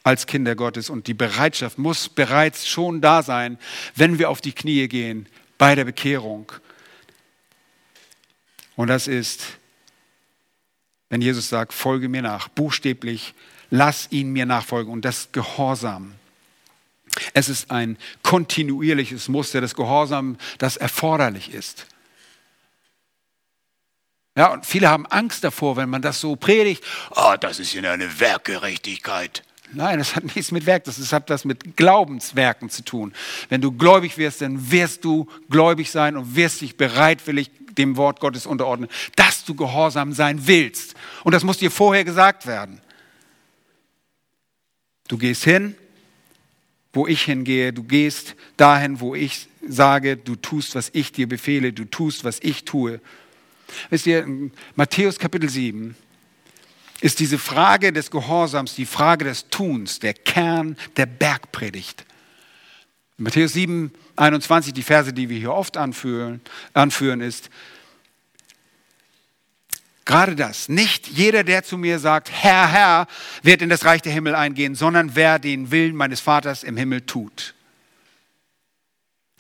als 0.03 0.27
Kinder 0.27 0.55
Gottes 0.55 0.91
und 0.91 1.07
die 1.07 1.15
Bereitschaft 1.15 1.79
muss 1.79 2.11
bereits 2.11 2.69
schon 2.69 3.01
da 3.01 3.23
sein, 3.23 3.59
wenn 3.95 4.19
wir 4.19 4.29
auf 4.29 4.43
die 4.43 4.53
Knie 4.53 4.87
gehen 4.87 5.27
bei 5.57 5.75
der 5.75 5.85
Bekehrung. 5.85 6.53
Und 8.77 8.89
das 8.89 9.09
ist, 9.09 9.59
wenn 11.09 11.21
Jesus 11.21 11.49
sagt, 11.49 11.73
folge 11.73 12.09
mir 12.09 12.23
nach, 12.23 12.49
buchstäblich 12.49 13.35
lass 13.71 14.09
ihn 14.11 14.31
mir 14.31 14.47
nachfolgen. 14.47 14.93
Und 14.93 15.05
das 15.05 15.33
Gehorsam. 15.33 16.15
Es 17.33 17.49
ist 17.49 17.71
ein 17.71 17.97
kontinuierliches 18.23 19.29
Muster 19.29 19.61
des 19.61 19.75
Gehorsam, 19.75 20.37
das 20.59 20.77
erforderlich 20.77 21.53
ist. 21.55 21.87
Ja, 24.37 24.53
und 24.53 24.67
viele 24.67 24.91
haben 24.91 25.07
Angst 25.07 25.45
davor, 25.45 25.77
wenn 25.79 25.89
man 25.89 26.03
das 26.03 26.21
so 26.21 26.37
predigt. 26.37 26.85
Oh, 27.13 27.35
das 27.41 27.59
ist 27.59 27.73
ja 27.73 27.91
eine 27.91 28.21
Werkgerechtigkeit. 28.21 29.43
Nein, 29.73 29.99
das 29.99 30.15
hat 30.15 30.25
nichts 30.25 30.53
mit 30.53 30.67
Werk, 30.67 30.85
das 30.85 31.13
hat 31.13 31.29
was 31.31 31.45
mit 31.45 31.77
Glaubenswerken 31.77 32.71
zu 32.71 32.85
tun. 32.85 33.15
Wenn 33.49 33.61
du 33.61 33.73
gläubig 33.73 34.17
wirst, 34.19 34.43
dann 34.43 34.71
wirst 34.71 35.05
du 35.05 35.27
gläubig 35.51 35.91
sein 35.91 36.17
und 36.17 36.37
wirst 36.37 36.61
dich 36.61 36.77
bereitwillig 36.77 37.51
dem 37.79 37.97
Wort 37.97 38.21
Gottes 38.21 38.47
unterordnen, 38.47 38.89
dass 39.15 39.45
du 39.45 39.55
gehorsam 39.55 40.13
sein 40.13 40.47
willst. 40.47 40.95
Und 41.25 41.33
das 41.33 41.45
muss 41.45 41.59
dir 41.59 41.71
vorher 41.71 42.05
gesagt 42.05 42.47
werden. 42.47 42.81
Du 45.09 45.19
gehst 45.19 45.45
hin, 45.45 45.77
wo 46.93 47.07
ich 47.07 47.23
hingehe, 47.23 47.73
du 47.73 47.83
gehst 47.85 48.35
dahin, 48.57 49.01
wo 49.01 49.15
ich 49.15 49.49
sage, 49.69 50.17
du 50.17 50.37
tust, 50.37 50.75
was 50.75 50.91
ich 50.93 51.13
dir 51.13 51.29
befehle, 51.29 51.73
du 51.73 51.85
tust, 51.85 52.25
was 52.25 52.39
ich 52.41 52.65
tue. 52.65 53.01
Wisst 53.91 54.07
ihr, 54.07 54.27
Matthäus 54.75 55.19
Kapitel 55.19 55.49
7 55.49 55.97
ist 57.01 57.21
diese 57.21 57.39
Frage 57.39 57.93
des 57.93 58.11
Gehorsams, 58.11 58.75
die 58.75 58.87
Frage 58.87 59.25
des 59.27 59.49
Tuns, 59.49 59.99
der 59.99 60.15
Kern 60.15 60.77
der 60.97 61.07
Bergpredigt. 61.07 62.07
Matthäus 63.19 63.55
7, 63.55 63.93
21, 64.17 64.75
die 64.75 64.83
Verse, 64.83 65.13
die 65.13 65.29
wir 65.29 65.39
hier 65.39 65.53
oft 65.53 65.77
anführen, 65.77 66.41
anführen, 66.75 67.23
ist, 67.23 67.49
gerade 70.05 70.37
das, 70.37 70.69
nicht 70.69 71.09
jeder, 71.09 71.43
der 71.43 71.65
zu 71.65 71.79
mir 71.79 71.99
sagt, 71.99 72.31
Herr, 72.31 72.71
Herr, 72.71 73.07
wird 73.43 73.63
in 73.63 73.71
das 73.71 73.87
Reich 73.87 74.03
der 74.03 74.13
Himmel 74.13 74.35
eingehen, 74.35 74.75
sondern 74.75 75.17
wer 75.17 75.39
den 75.39 75.71
Willen 75.71 75.97
meines 75.97 76.21
Vaters 76.21 76.63
im 76.63 76.77
Himmel 76.77 77.03
tut. 77.03 77.55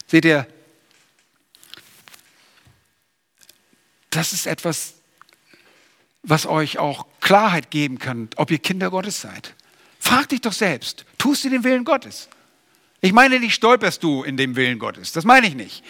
Seht 0.06 0.24
ihr, 0.24 0.46
das 4.08 4.32
ist 4.32 4.46
etwas, 4.46 4.94
was 6.22 6.46
euch 6.46 6.78
auch 6.78 7.06
Klarheit 7.20 7.70
geben 7.70 7.98
kann, 7.98 8.30
ob 8.36 8.50
ihr 8.50 8.58
Kinder 8.58 8.90
Gottes 8.90 9.20
seid. 9.20 9.54
Frag 9.98 10.30
dich 10.30 10.40
doch 10.40 10.52
selbst, 10.52 11.04
tust 11.18 11.44
du 11.44 11.50
den 11.50 11.62
Willen 11.62 11.84
Gottes? 11.84 12.28
Ich 13.00 13.12
meine 13.12 13.38
nicht, 13.40 13.54
stolperst 13.54 14.02
du 14.02 14.22
in 14.22 14.36
dem 14.36 14.56
Willen 14.56 14.78
Gottes. 14.78 15.12
Das 15.12 15.24
meine 15.24 15.46
ich 15.46 15.54
nicht. 15.54 15.84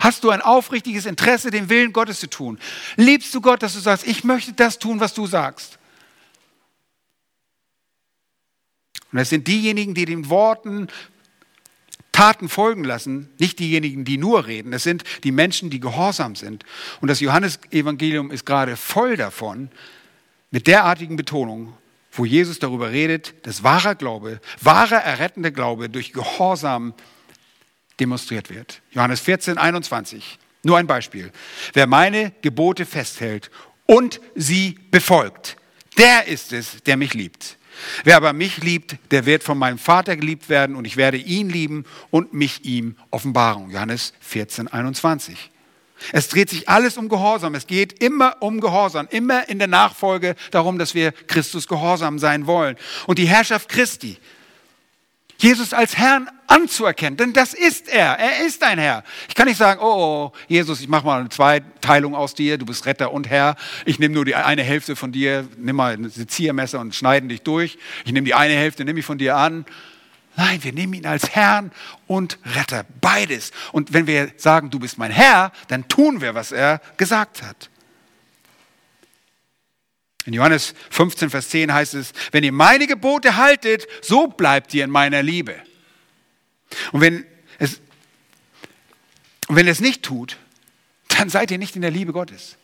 Hast 0.00 0.24
du 0.24 0.30
ein 0.30 0.40
aufrichtiges 0.40 1.06
Interesse, 1.06 1.50
den 1.50 1.68
Willen 1.68 1.92
Gottes 1.92 2.20
zu 2.20 2.28
tun? 2.28 2.58
Liebst 2.96 3.34
du 3.34 3.40
Gott, 3.40 3.62
dass 3.62 3.74
du 3.74 3.80
sagst, 3.80 4.06
ich 4.06 4.24
möchte 4.24 4.52
das 4.52 4.78
tun, 4.78 5.00
was 5.00 5.14
du 5.14 5.26
sagst? 5.26 5.78
Und 9.10 9.18
das 9.18 9.30
sind 9.30 9.48
diejenigen, 9.48 9.94
die 9.94 10.04
den 10.04 10.28
Worten 10.28 10.88
Taten 12.12 12.48
folgen 12.48 12.82
lassen, 12.82 13.28
nicht 13.38 13.60
diejenigen, 13.60 14.04
die 14.04 14.18
nur 14.18 14.46
reden. 14.46 14.72
Das 14.72 14.82
sind 14.82 15.04
die 15.22 15.30
Menschen, 15.30 15.70
die 15.70 15.78
gehorsam 15.78 16.34
sind. 16.34 16.64
Und 17.00 17.06
das 17.06 17.20
Johannesevangelium 17.20 18.32
ist 18.32 18.44
gerade 18.44 18.76
voll 18.76 19.16
davon, 19.16 19.70
mit 20.50 20.66
derartigen 20.66 21.14
Betonungen, 21.14 21.74
wo 22.18 22.24
Jesus 22.24 22.58
darüber 22.58 22.90
redet, 22.90 23.34
dass 23.46 23.62
wahrer 23.62 23.94
Glaube, 23.94 24.40
wahrer 24.60 24.98
errettender 24.98 25.50
Glaube 25.50 25.88
durch 25.88 26.12
Gehorsam 26.12 26.94
demonstriert 28.00 28.50
wird. 28.50 28.82
Johannes 28.90 29.20
14, 29.20 29.58
21. 29.58 30.38
Nur 30.62 30.78
ein 30.78 30.86
Beispiel. 30.86 31.30
Wer 31.72 31.86
meine 31.86 32.32
Gebote 32.42 32.84
festhält 32.84 33.50
und 33.86 34.20
sie 34.34 34.78
befolgt, 34.90 35.56
der 35.96 36.26
ist 36.26 36.52
es, 36.52 36.82
der 36.84 36.96
mich 36.96 37.14
liebt. 37.14 37.56
Wer 38.02 38.16
aber 38.16 38.32
mich 38.32 38.58
liebt, 38.58 38.96
der 39.12 39.24
wird 39.24 39.44
von 39.44 39.56
meinem 39.56 39.78
Vater 39.78 40.16
geliebt 40.16 40.48
werden 40.48 40.74
und 40.74 40.84
ich 40.84 40.96
werde 40.96 41.16
ihn 41.16 41.48
lieben 41.48 41.84
und 42.10 42.32
mich 42.32 42.64
ihm 42.64 42.96
offenbaren. 43.10 43.70
Johannes 43.70 44.12
14, 44.20 44.68
21. 44.68 45.50
Es 46.12 46.28
dreht 46.28 46.50
sich 46.50 46.68
alles 46.68 46.96
um 46.96 47.08
Gehorsam. 47.08 47.54
Es 47.54 47.66
geht 47.66 48.02
immer 48.02 48.36
um 48.40 48.60
Gehorsam, 48.60 49.08
immer 49.10 49.48
in 49.48 49.58
der 49.58 49.68
Nachfolge 49.68 50.34
darum, 50.50 50.78
dass 50.78 50.94
wir 50.94 51.12
Christus 51.12 51.68
gehorsam 51.68 52.18
sein 52.18 52.46
wollen. 52.46 52.76
Und 53.06 53.18
die 53.18 53.26
Herrschaft 53.26 53.68
Christi, 53.68 54.18
Jesus 55.40 55.72
als 55.72 55.96
Herrn 55.96 56.28
anzuerkennen, 56.48 57.16
denn 57.16 57.32
das 57.32 57.54
ist 57.54 57.88
er. 57.88 58.18
Er 58.18 58.44
ist 58.44 58.62
ein 58.64 58.78
Herr. 58.78 59.04
Ich 59.28 59.36
kann 59.36 59.46
nicht 59.46 59.56
sagen, 59.56 59.80
oh, 59.80 60.32
oh 60.32 60.32
Jesus, 60.48 60.80
ich 60.80 60.88
mache 60.88 61.06
mal 61.06 61.20
eine 61.20 61.28
Zweiteilung 61.28 62.16
aus 62.16 62.34
dir, 62.34 62.58
du 62.58 62.66
bist 62.66 62.86
Retter 62.86 63.12
und 63.12 63.28
Herr. 63.28 63.54
Ich 63.84 64.00
nehme 64.00 64.14
nur 64.14 64.24
die 64.24 64.34
eine 64.34 64.64
Hälfte 64.64 64.96
von 64.96 65.12
dir, 65.12 65.46
nimm 65.56 65.76
mal 65.76 65.92
ein 65.92 66.10
Ziermesser 66.10 66.80
und 66.80 66.94
schneiden 66.94 67.28
dich 67.28 67.42
durch. 67.42 67.78
Ich 68.04 68.12
nehme 68.12 68.24
die 68.24 68.34
eine 68.34 68.54
Hälfte, 68.54 68.84
nehme 68.84 68.98
ich 68.98 69.06
von 69.06 69.18
dir 69.18 69.36
an. 69.36 69.64
Nein, 70.38 70.62
wir 70.62 70.72
nehmen 70.72 70.94
ihn 70.94 71.04
als 71.04 71.30
Herrn 71.30 71.72
und 72.06 72.38
Retter, 72.44 72.86
beides. 73.00 73.50
Und 73.72 73.92
wenn 73.92 74.06
wir 74.06 74.32
sagen, 74.36 74.70
du 74.70 74.78
bist 74.78 74.96
mein 74.96 75.10
Herr, 75.10 75.50
dann 75.66 75.88
tun 75.88 76.20
wir, 76.20 76.32
was 76.36 76.52
er 76.52 76.80
gesagt 76.96 77.42
hat. 77.42 77.70
In 80.26 80.34
Johannes 80.34 80.76
15, 80.90 81.30
Vers 81.30 81.48
10 81.48 81.74
heißt 81.74 81.94
es, 81.94 82.12
wenn 82.30 82.44
ihr 82.44 82.52
meine 82.52 82.86
Gebote 82.86 83.34
haltet, 83.34 83.88
so 84.00 84.28
bleibt 84.28 84.72
ihr 84.74 84.84
in 84.84 84.90
meiner 84.90 85.24
Liebe. 85.24 85.56
Und 86.92 87.00
wenn 87.00 87.26
es, 87.58 87.80
wenn 89.48 89.66
es 89.66 89.80
nicht 89.80 90.04
tut, 90.04 90.36
dann 91.08 91.30
seid 91.30 91.50
ihr 91.50 91.58
nicht 91.58 91.74
in 91.74 91.82
der 91.82 91.90
Liebe 91.90 92.12
Gottes. 92.12 92.56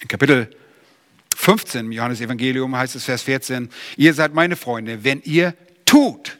In 0.00 0.08
Kapitel 0.08 0.48
15 1.36 1.84
im 1.84 1.92
Johannes 1.92 2.22
Evangelium 2.22 2.74
heißt 2.74 2.94
es 2.94 3.04
Vers 3.04 3.20
14, 3.24 3.68
ihr 3.98 4.14
seid 4.14 4.32
meine 4.32 4.56
Freunde, 4.56 5.04
wenn 5.04 5.20
ihr 5.24 5.54
tut, 5.90 6.38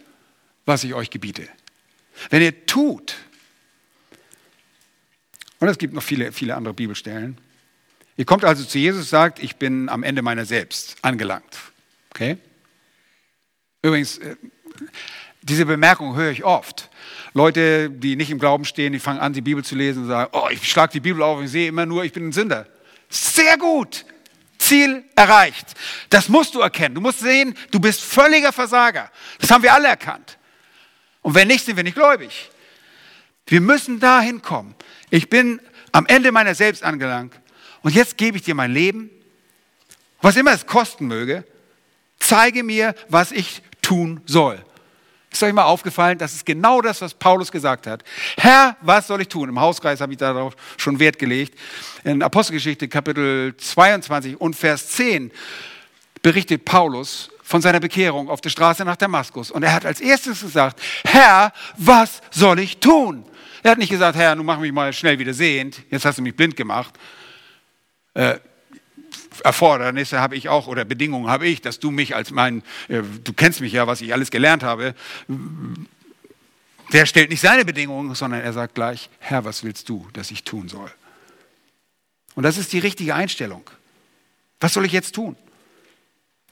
was 0.64 0.84
ich 0.84 0.94
euch 0.94 1.10
gebiete. 1.10 1.48
Wenn 2.30 2.40
ihr 2.40 2.66
tut. 2.66 3.16
Und 5.58 5.68
es 5.68 5.76
gibt 5.76 5.92
noch 5.92 6.02
viele, 6.02 6.30
viele 6.30 6.54
andere 6.54 6.72
Bibelstellen. 6.72 7.36
Ihr 8.16 8.24
kommt 8.24 8.44
also 8.44 8.64
zu 8.64 8.78
Jesus 8.78 9.02
und 9.02 9.08
sagt, 9.08 9.42
ich 9.42 9.56
bin 9.56 9.88
am 9.88 10.04
Ende 10.04 10.22
meiner 10.22 10.44
selbst 10.44 10.96
angelangt. 11.02 11.58
Okay? 12.10 12.38
Übrigens, 13.82 14.18
äh, 14.18 14.36
diese 15.42 15.66
Bemerkung 15.66 16.14
höre 16.14 16.30
ich 16.30 16.44
oft. 16.44 16.88
Leute, 17.34 17.90
die 17.90 18.14
nicht 18.14 18.30
im 18.30 18.38
Glauben 18.38 18.64
stehen, 18.64 18.92
die 18.92 19.00
fangen 19.00 19.18
an, 19.18 19.32
die 19.32 19.40
Bibel 19.40 19.64
zu 19.64 19.74
lesen 19.74 20.02
und 20.02 20.08
sagen, 20.08 20.30
oh, 20.32 20.48
ich 20.50 20.70
schlage 20.70 20.92
die 20.92 21.00
Bibel 21.00 21.22
auf 21.22 21.38
und 21.38 21.46
ich 21.46 21.50
sehe 21.50 21.68
immer 21.68 21.86
nur, 21.86 22.04
ich 22.04 22.12
bin 22.12 22.28
ein 22.28 22.32
Sünder. 22.32 22.68
Sehr 23.08 23.58
gut. 23.58 24.04
Ziel 24.70 25.04
erreicht. 25.16 25.74
Das 26.10 26.28
musst 26.28 26.54
du 26.54 26.60
erkennen. 26.60 26.94
Du 26.94 27.00
musst 27.00 27.18
sehen, 27.18 27.56
du 27.72 27.80
bist 27.80 28.00
völliger 28.00 28.52
Versager. 28.52 29.10
Das 29.40 29.50
haben 29.50 29.62
wir 29.64 29.74
alle 29.74 29.88
erkannt. 29.88 30.38
Und 31.22 31.34
wenn 31.34 31.48
nicht, 31.48 31.64
sind 31.64 31.76
wir 31.76 31.82
nicht 31.82 31.96
gläubig. 31.96 32.50
Wir 33.46 33.60
müssen 33.60 33.98
dahin 33.98 34.42
kommen. 34.42 34.76
Ich 35.10 35.28
bin 35.28 35.60
am 35.90 36.06
Ende 36.06 36.30
meiner 36.30 36.54
selbst 36.54 36.84
angelangt 36.84 37.34
und 37.82 37.94
jetzt 37.94 38.16
gebe 38.16 38.36
ich 38.36 38.44
dir 38.44 38.54
mein 38.54 38.72
Leben, 38.72 39.10
was 40.22 40.36
immer 40.36 40.52
es 40.52 40.66
kosten 40.66 41.08
möge, 41.08 41.44
zeige 42.20 42.62
mir, 42.62 42.94
was 43.08 43.32
ich 43.32 43.62
tun 43.82 44.20
soll. 44.24 44.64
Ist 45.32 45.42
euch 45.42 45.52
mal 45.52 45.64
aufgefallen, 45.64 46.18
das 46.18 46.34
ist 46.34 46.44
genau 46.44 46.80
das, 46.80 47.00
was 47.00 47.14
Paulus 47.14 47.52
gesagt 47.52 47.86
hat. 47.86 48.02
Herr, 48.36 48.76
was 48.80 49.06
soll 49.06 49.20
ich 49.20 49.28
tun? 49.28 49.48
Im 49.48 49.60
Hauskreis 49.60 50.00
habe 50.00 50.12
ich 50.12 50.18
darauf 50.18 50.56
schon 50.76 50.98
Wert 50.98 51.18
gelegt. 51.18 51.56
In 52.02 52.22
Apostelgeschichte 52.22 52.88
Kapitel 52.88 53.56
22 53.56 54.40
und 54.40 54.56
Vers 54.56 54.88
10 54.88 55.30
berichtet 56.22 56.64
Paulus 56.64 57.30
von 57.44 57.62
seiner 57.62 57.80
Bekehrung 57.80 58.28
auf 58.28 58.40
der 58.40 58.50
Straße 58.50 58.84
nach 58.84 58.96
Damaskus. 58.96 59.50
Und 59.50 59.62
er 59.62 59.72
hat 59.72 59.86
als 59.86 60.00
erstes 60.00 60.40
gesagt, 60.40 60.80
Herr, 61.04 61.52
was 61.76 62.20
soll 62.30 62.58
ich 62.58 62.78
tun? 62.78 63.24
Er 63.62 63.72
hat 63.72 63.78
nicht 63.78 63.90
gesagt, 63.90 64.16
Herr, 64.16 64.34
nun 64.34 64.46
mach 64.46 64.58
mich 64.58 64.72
mal 64.72 64.92
schnell 64.92 65.18
wieder 65.18 65.34
sehend, 65.34 65.82
jetzt 65.90 66.04
hast 66.04 66.18
du 66.18 66.22
mich 66.22 66.34
blind 66.34 66.56
gemacht 66.56 66.94
äh, 68.14 68.38
Erfordernisse 69.44 70.20
habe 70.20 70.36
ich 70.36 70.48
auch 70.48 70.66
oder 70.66 70.84
Bedingungen 70.84 71.28
habe 71.28 71.46
ich, 71.46 71.60
dass 71.60 71.78
du 71.78 71.90
mich 71.90 72.14
als 72.14 72.30
mein, 72.30 72.62
äh, 72.88 73.02
du 73.24 73.32
kennst 73.32 73.60
mich 73.60 73.72
ja, 73.72 73.86
was 73.86 74.00
ich 74.00 74.12
alles 74.12 74.30
gelernt 74.30 74.62
habe. 74.62 74.94
Der 76.92 77.06
stellt 77.06 77.30
nicht 77.30 77.40
seine 77.40 77.64
Bedingungen, 77.64 78.14
sondern 78.14 78.40
er 78.40 78.52
sagt 78.52 78.74
gleich, 78.74 79.08
Herr, 79.18 79.44
was 79.44 79.62
willst 79.62 79.88
du, 79.88 80.08
dass 80.12 80.30
ich 80.30 80.44
tun 80.44 80.68
soll? 80.68 80.90
Und 82.34 82.42
das 82.42 82.58
ist 82.58 82.72
die 82.72 82.78
richtige 82.78 83.14
Einstellung. 83.14 83.68
Was 84.60 84.74
soll 84.74 84.84
ich 84.84 84.92
jetzt 84.92 85.14
tun? 85.14 85.36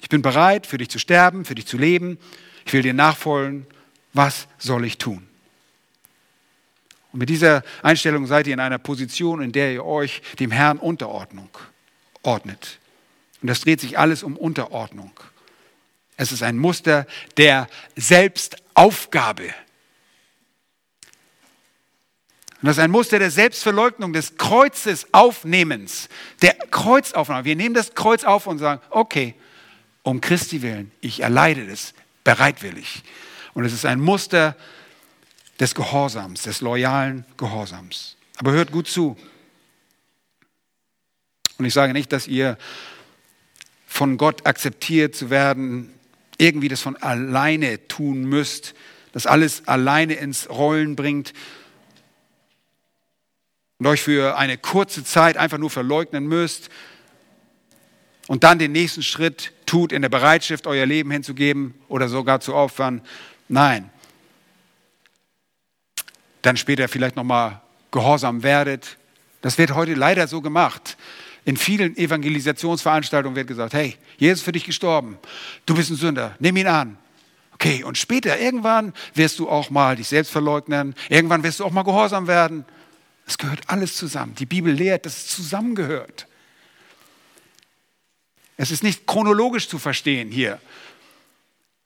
Ich 0.01 0.09
bin 0.09 0.23
bereit, 0.23 0.67
für 0.67 0.79
dich 0.79 0.89
zu 0.89 0.99
sterben, 0.99 1.45
für 1.45 1.55
dich 1.55 1.67
zu 1.67 1.77
leben. 1.77 2.19
Ich 2.65 2.73
will 2.73 2.83
dir 2.83 2.95
nachfolgen. 2.95 3.67
Was 4.13 4.47
soll 4.59 4.85
ich 4.85 4.99
tun? 4.99 5.27
Und 7.13 7.21
mit 7.21 7.29
dieser 7.29 7.65
Einstellung 7.83 8.27
seid 8.27 8.47
ihr 8.47 8.55
in 8.55 8.61
einer 8.61 8.79
Position, 8.79 9.43
in 9.43 9.53
der 9.53 9.73
ihr 9.73 9.85
euch 9.85 10.23
dem 10.39 10.51
Herrn 10.51 10.79
Unterordnung 10.79 11.51
ordnet. 12.23 12.79
Und 13.41 13.49
das 13.49 13.61
dreht 13.61 13.81
sich 13.81 13.99
alles 13.99 14.23
um 14.23 14.37
Unterordnung. 14.37 15.13
Es 16.17 16.33
ist 16.33 16.43
ein 16.43 16.59
Muster 16.59 17.07
der 17.37 17.69
Selbstaufgabe. 17.97 19.55
Und 22.61 22.67
das 22.67 22.79
ist 22.79 22.83
ein 22.83 22.91
Muster 22.91 23.21
der 23.21 23.31
Selbstverleugnung, 23.31 24.13
des 24.13 24.37
Kreuzes 24.37 25.07
aufnehmens, 25.13 26.09
der 26.43 26.55
Kreuzaufnahme. 26.55 27.45
Wir 27.45 27.55
nehmen 27.55 27.75
das 27.75 27.95
Kreuz 27.95 28.25
auf 28.25 28.49
und 28.49 28.59
sagen, 28.59 28.83
okay, 28.91 29.37
um 30.03 30.21
Christi 30.21 30.63
willen, 30.63 30.91
ich 31.01 31.21
erleide 31.21 31.67
das 31.69 31.95
bereitwillig. 32.25 33.05
Und 33.55 33.65
es 33.65 33.73
ist 33.73 33.87
ein 33.87 34.01
Muster 34.01 34.57
des 35.61 35.75
Gehorsams, 35.75 36.43
des 36.43 36.61
loyalen 36.61 37.25
Gehorsams. 37.37 38.17
Aber 38.39 38.53
hört 38.53 38.73
gut 38.73 38.89
zu. 38.89 39.17
Und 41.59 41.65
ich 41.65 41.75
sage 41.75 41.93
nicht, 41.93 42.13
dass 42.13 42.27
ihr 42.27 42.57
von 43.87 44.17
Gott 44.17 44.47
akzeptiert 44.47 45.15
zu 45.15 45.31
werden 45.31 45.93
irgendwie 46.39 46.69
das 46.69 46.81
von 46.81 46.97
alleine 46.97 47.89
tun 47.89 48.25
müsst, 48.25 48.75
das 49.13 49.27
alles 49.27 49.67
alleine 49.67 50.15
ins 50.15 50.49
Rollen 50.49 50.95
bringt 50.95 51.33
und 53.79 53.87
euch 53.87 54.01
für 54.01 54.39
eine 54.39 54.57
kurze 54.57 55.05
Zeit 55.05 55.37
einfach 55.37 55.59
nur 55.59 55.71
verleugnen 55.71 56.27
müsst 56.27 56.71
und 58.29 58.45
dann 58.45 58.59
den 58.59 58.73
nächsten 58.73 59.03
Schritt 59.03 59.53
tut 59.67 59.93
in 59.93 60.03
der 60.03 60.09
Bereitschaft, 60.09 60.67
euer 60.67 60.87
Leben 60.87 61.11
hinzugeben 61.11 61.75
oder 61.89 62.09
sogar 62.09 62.41
zu 62.41 62.55
opfern. 62.55 63.03
Nein. 63.49 63.91
Dann 66.43 66.57
später 66.57 66.89
vielleicht 66.89 67.17
nochmal 67.17 67.61
gehorsam 67.91 68.43
werdet. 68.43 68.97
Das 69.41 69.59
wird 69.59 69.75
heute 69.75 69.95
leider 69.95 70.29
so 70.29 70.41
gemacht. 70.41 70.97
In 71.49 71.57
vielen 71.57 71.97
Evangelisationsveranstaltungen 71.97 73.35
wird 73.35 73.47
gesagt, 73.47 73.73
hey, 73.73 73.97
Jesus 74.19 74.41
ist 74.41 74.45
für 74.45 74.53
dich 74.53 74.65
gestorben. 74.65 75.17
Du 75.65 75.75
bist 75.75 75.89
ein 75.89 75.97
Sünder. 75.97 76.37
Nimm 76.41 76.59
ihn 76.59 76.67
an. 76.67 76.99
Okay, 77.55 77.85
und 77.85 77.97
später, 77.97 78.39
irgendwann 78.39 78.93
wirst 79.15 79.39
du 79.39 79.49
auch 79.49 79.71
mal 79.71 79.97
dich 79.97 80.09
selbst 80.09 80.31
verleugnen. 80.31 80.95
Irgendwann 81.09 81.43
wirst 81.43 81.61
du 81.61 81.65
auch 81.65 81.71
mal 81.71 81.85
gehorsam 81.85 82.27
werden. 82.27 82.67
Es 83.27 83.39
gehört 83.39 83.61
alles 83.67 83.97
zusammen. 83.97 84.35
Die 84.35 84.45
Bibel 84.45 84.75
lehrt, 84.75 85.07
dass 85.07 85.17
es 85.17 85.27
zusammengehört. 85.29 86.27
Es 88.59 88.71
ist 88.71 88.83
nicht 88.83 89.07
chronologisch 89.07 89.71
zu 89.71 89.79
verstehen 89.79 90.31
hier, 90.31 90.61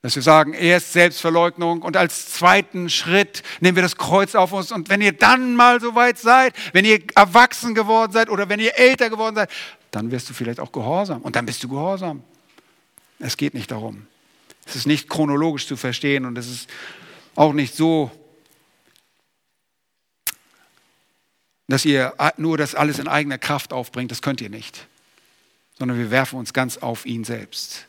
dass 0.03 0.17
wir 0.17 0.23
sagen, 0.23 0.53
erst 0.53 0.93
Selbstverleugnung 0.93 1.83
und 1.83 1.97
als 1.97 2.33
zweiten 2.33 2.91
Schritt 2.91 3.45
nehmen 3.61 3.77
wir 3.77 3.83
das 3.83 3.97
Kreuz 3.97 4.35
auf 4.35 4.53
uns 4.53 4.73
und 4.73 4.89
wenn 4.89 5.01
ihr 5.01 5.13
dann 5.13 5.55
mal 5.55 5.81
so 5.81 5.95
weit 5.95 6.19
seid, 6.19 6.55
wenn 6.73 6.85
ihr 6.85 7.01
erwachsen 7.15 7.75
geworden 7.75 8.13
seid 8.13 8.29
oder 8.29 8.49
wenn 8.49 8.59
ihr 8.59 8.77
älter 8.77 9.09
geworden 9.09 9.37
seid, 9.37 9.51
dann 9.93 10.11
wirst 10.11 10.29
du 10.29 10.35
vielleicht 10.35 10.59
auch 10.59 10.73
gehorsam 10.73 11.23
und 11.23 11.37
dann 11.37 11.47
bist 11.47 11.63
du 11.63 11.69
gehorsam. 11.69 12.25
Es 13.21 13.37
geht 13.37 13.55
nicht 13.55 13.71
darum. 13.71 14.07
Es 14.67 14.75
ist 14.75 14.87
nicht 14.87 15.09
chronologisch 15.09 15.67
zu 15.67 15.77
verstehen 15.77 16.25
und 16.25 16.37
es 16.37 16.51
ist 16.51 16.71
auch 17.37 17.53
nicht 17.53 17.75
so 17.75 18.11
dass 21.69 21.87
ihr 21.87 22.13
nur 22.37 22.59
das 22.59 22.75
alles 22.75 22.99
in 22.99 23.09
eigener 23.09 23.39
Kraft 23.39 23.73
aufbringt, 23.73 24.11
das 24.11 24.21
könnt 24.21 24.43
ihr 24.43 24.51
nicht, 24.51 24.87
sondern 25.79 25.97
wir 25.97 26.11
werfen 26.11 26.39
uns 26.39 26.53
ganz 26.53 26.77
auf 26.77 27.07
ihn 27.07 27.25
selbst. 27.25 27.87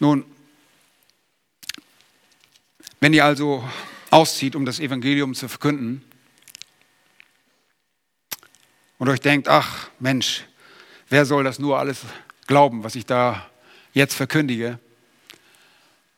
Nun, 0.00 0.24
wenn 2.98 3.12
ihr 3.12 3.24
also 3.24 3.66
auszieht, 4.10 4.56
um 4.56 4.66
das 4.66 4.80
Evangelium 4.80 5.34
zu 5.34 5.48
verkünden 5.48 6.02
und 8.98 9.08
euch 9.08 9.20
denkt, 9.20 9.46
ach 9.46 9.88
Mensch, 10.00 10.44
wer 11.08 11.24
soll 11.24 11.44
das 11.44 11.60
nur 11.60 11.78
alles 11.78 12.00
glauben, 12.48 12.82
was 12.82 12.96
ich 12.96 13.06
da 13.06 13.48
jetzt 13.92 14.14
verkündige? 14.14 14.80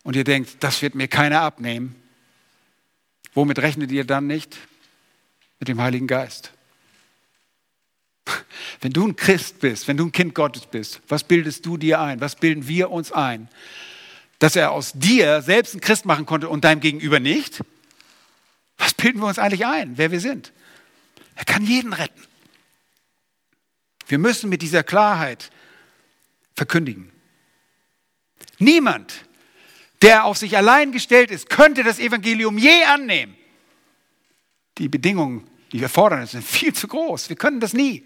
Und 0.02 0.16
ihr 0.16 0.24
denkt, 0.24 0.56
das 0.60 0.80
wird 0.80 0.94
mir 0.94 1.08
keiner 1.08 1.42
abnehmen, 1.42 2.02
Womit 3.34 3.60
rechnet 3.60 3.90
ihr 3.92 4.04
dann 4.04 4.26
nicht? 4.26 4.58
Mit 5.58 5.68
dem 5.68 5.80
Heiligen 5.80 6.06
Geist. 6.06 6.52
Wenn 8.82 8.92
du 8.92 9.06
ein 9.06 9.16
Christ 9.16 9.60
bist, 9.60 9.88
wenn 9.88 9.96
du 9.96 10.04
ein 10.04 10.12
Kind 10.12 10.34
Gottes 10.34 10.66
bist, 10.66 11.00
was 11.08 11.24
bildest 11.24 11.64
du 11.64 11.78
dir 11.78 12.00
ein? 12.00 12.20
Was 12.20 12.36
bilden 12.36 12.68
wir 12.68 12.90
uns 12.90 13.10
ein? 13.10 13.48
Dass 14.38 14.56
er 14.56 14.72
aus 14.72 14.92
dir 14.94 15.40
selbst 15.40 15.72
einen 15.72 15.80
Christ 15.80 16.04
machen 16.04 16.26
konnte 16.26 16.48
und 16.48 16.64
deinem 16.64 16.80
Gegenüber 16.80 17.18
nicht? 17.18 17.62
Was 18.76 18.92
bilden 18.92 19.20
wir 19.20 19.26
uns 19.26 19.38
eigentlich 19.38 19.64
ein, 19.64 19.96
wer 19.96 20.10
wir 20.10 20.20
sind? 20.20 20.52
Er 21.36 21.46
kann 21.46 21.64
jeden 21.64 21.94
retten. 21.94 22.20
Wir 24.08 24.18
müssen 24.18 24.50
mit 24.50 24.60
dieser 24.60 24.82
Klarheit 24.82 25.50
verkündigen. 26.54 27.10
Niemand 28.58 29.24
der 30.02 30.24
auf 30.24 30.36
sich 30.36 30.56
allein 30.56 30.92
gestellt 30.92 31.30
ist, 31.30 31.48
könnte 31.48 31.84
das 31.84 31.98
Evangelium 31.98 32.58
je 32.58 32.82
annehmen. 32.84 33.36
Die 34.78 34.88
Bedingungen, 34.88 35.48
die 35.70 35.80
wir 35.80 35.88
fordern, 35.88 36.26
sind 36.26 36.44
viel 36.44 36.74
zu 36.74 36.88
groß. 36.88 37.28
Wir 37.28 37.36
können 37.36 37.60
das 37.60 37.72
nie. 37.72 38.04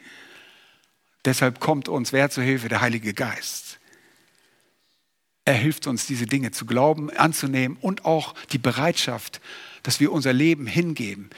Deshalb 1.27 1.59
kommt 1.61 1.89
uns 1.89 2.12
wer 2.12 2.31
zur 2.31 2.45
Hilfe? 2.45 2.68
Der 2.68 2.81
Heilige 2.81 3.12
Geist. 3.12 3.79
Er 5.45 5.55
hilft 5.55 5.87
uns, 5.87 6.07
diese 6.07 6.27
Dinge 6.27 6.53
zu 6.53 6.66
glauben, 6.66 7.11
anzunehmen 7.11 7.77
und 7.81 8.05
auch 8.05 8.35
die 8.53 8.59
Bereitschaft, 8.59 9.41
dass 9.83 10.01
wir 10.01 10.12
unser 10.12 10.33
Leben 10.33 10.66
hingeben, 10.66 11.31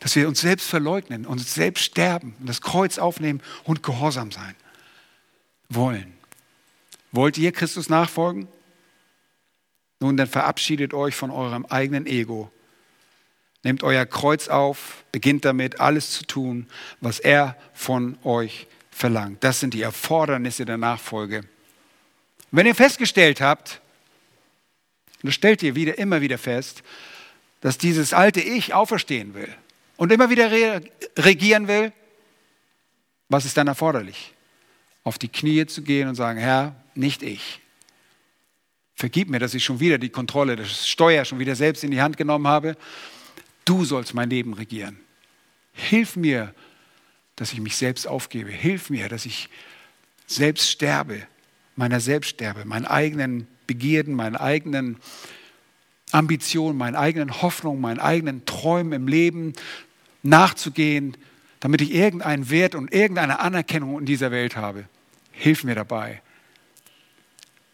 dass 0.00 0.16
wir 0.16 0.28
uns 0.28 0.40
selbst 0.40 0.68
verleugnen, 0.68 1.26
uns 1.26 1.52
selbst 1.54 1.82
sterben 1.82 2.34
und 2.40 2.48
das 2.48 2.60
Kreuz 2.60 2.98
aufnehmen 2.98 3.42
und 3.64 3.82
gehorsam 3.82 4.32
sein 4.32 4.54
wollen. 5.68 6.12
Wollt 7.10 7.36
ihr 7.38 7.52
Christus 7.52 7.88
nachfolgen? 7.88 8.48
Nun, 10.00 10.16
dann 10.16 10.28
verabschiedet 10.28 10.94
euch 10.94 11.14
von 11.14 11.30
eurem 11.30 11.64
eigenen 11.66 12.06
Ego. 12.06 12.50
Nehmt 13.62 13.82
euer 13.82 14.04
Kreuz 14.04 14.48
auf, 14.48 15.04
beginnt 15.12 15.44
damit, 15.44 15.78
alles 15.78 16.10
zu 16.10 16.26
tun, 16.26 16.66
was 17.00 17.18
er 17.18 17.56
von 17.74 18.18
euch 18.24 18.66
verlangt. 18.92 19.42
Das 19.42 19.58
sind 19.58 19.74
die 19.74 19.82
Erfordernisse 19.82 20.64
der 20.64 20.76
Nachfolge. 20.76 21.38
Und 21.38 21.46
wenn 22.52 22.66
ihr 22.66 22.76
festgestellt 22.76 23.40
habt, 23.40 23.80
und 25.22 25.28
das 25.28 25.34
stellt 25.34 25.62
ihr 25.64 25.74
wieder, 25.74 25.98
immer 25.98 26.20
wieder 26.20 26.38
fest, 26.38 26.84
dass 27.60 27.78
dieses 27.78 28.12
alte 28.12 28.40
Ich 28.40 28.74
auferstehen 28.74 29.34
will 29.34 29.52
und 29.96 30.12
immer 30.12 30.30
wieder 30.30 30.50
regieren 31.18 31.66
will, 31.66 31.92
was 33.28 33.44
ist 33.44 33.56
dann 33.56 33.66
erforderlich? 33.66 34.32
Auf 35.02 35.18
die 35.18 35.28
Knie 35.28 35.66
zu 35.66 35.82
gehen 35.82 36.08
und 36.08 36.14
sagen, 36.14 36.38
Herr, 36.38 36.76
nicht 36.94 37.24
ich, 37.24 37.62
Vergib 39.02 39.30
mir, 39.30 39.40
dass 39.40 39.54
ich 39.54 39.64
schon 39.64 39.80
wieder 39.80 39.98
die 39.98 40.10
Kontrolle, 40.10 40.54
das 40.54 40.86
Steuer 40.86 41.24
schon 41.24 41.40
wieder 41.40 41.56
selbst 41.56 41.82
in 41.82 41.90
die 41.90 42.00
Hand 42.00 42.16
genommen 42.16 42.46
habe. 42.46 42.76
Du 43.64 43.84
sollst 43.84 44.14
mein 44.14 44.30
Leben 44.30 44.54
regieren. 44.54 45.00
Hilf 45.72 46.14
mir, 46.14 46.54
dass 47.42 47.52
ich 47.52 47.60
mich 47.60 47.76
selbst 47.76 48.06
aufgebe. 48.06 48.50
Hilf 48.50 48.88
mir, 48.88 49.08
dass 49.08 49.26
ich 49.26 49.48
selbst 50.28 50.70
sterbe, 50.70 51.26
meiner 51.74 51.98
selbst 51.98 52.30
sterbe, 52.30 52.64
meinen 52.64 52.86
eigenen 52.86 53.48
Begierden, 53.66 54.14
meinen 54.14 54.36
eigenen 54.36 54.98
Ambitionen, 56.12 56.78
meinen 56.78 56.94
eigenen 56.94 57.42
Hoffnungen, 57.42 57.80
meinen 57.80 57.98
eigenen 57.98 58.46
Träumen 58.46 58.92
im 58.92 59.08
Leben 59.08 59.54
nachzugehen, 60.22 61.16
damit 61.58 61.80
ich 61.80 61.92
irgendeinen 61.92 62.48
Wert 62.48 62.76
und 62.76 62.94
irgendeine 62.94 63.40
Anerkennung 63.40 63.98
in 63.98 64.06
dieser 64.06 64.30
Welt 64.30 64.56
habe. 64.56 64.84
Hilf 65.32 65.64
mir 65.64 65.74
dabei 65.74 66.22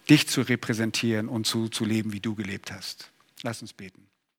dich 0.08 0.26
zu 0.28 0.40
repräsentieren 0.40 1.28
und 1.28 1.46
zu, 1.46 1.68
zu 1.68 1.84
leben, 1.84 2.14
wie 2.14 2.20
du 2.20 2.34
gelebt 2.34 2.72
hast. 2.72 3.10
Lass 3.42 3.60
uns 3.60 3.74
beten. 3.74 4.07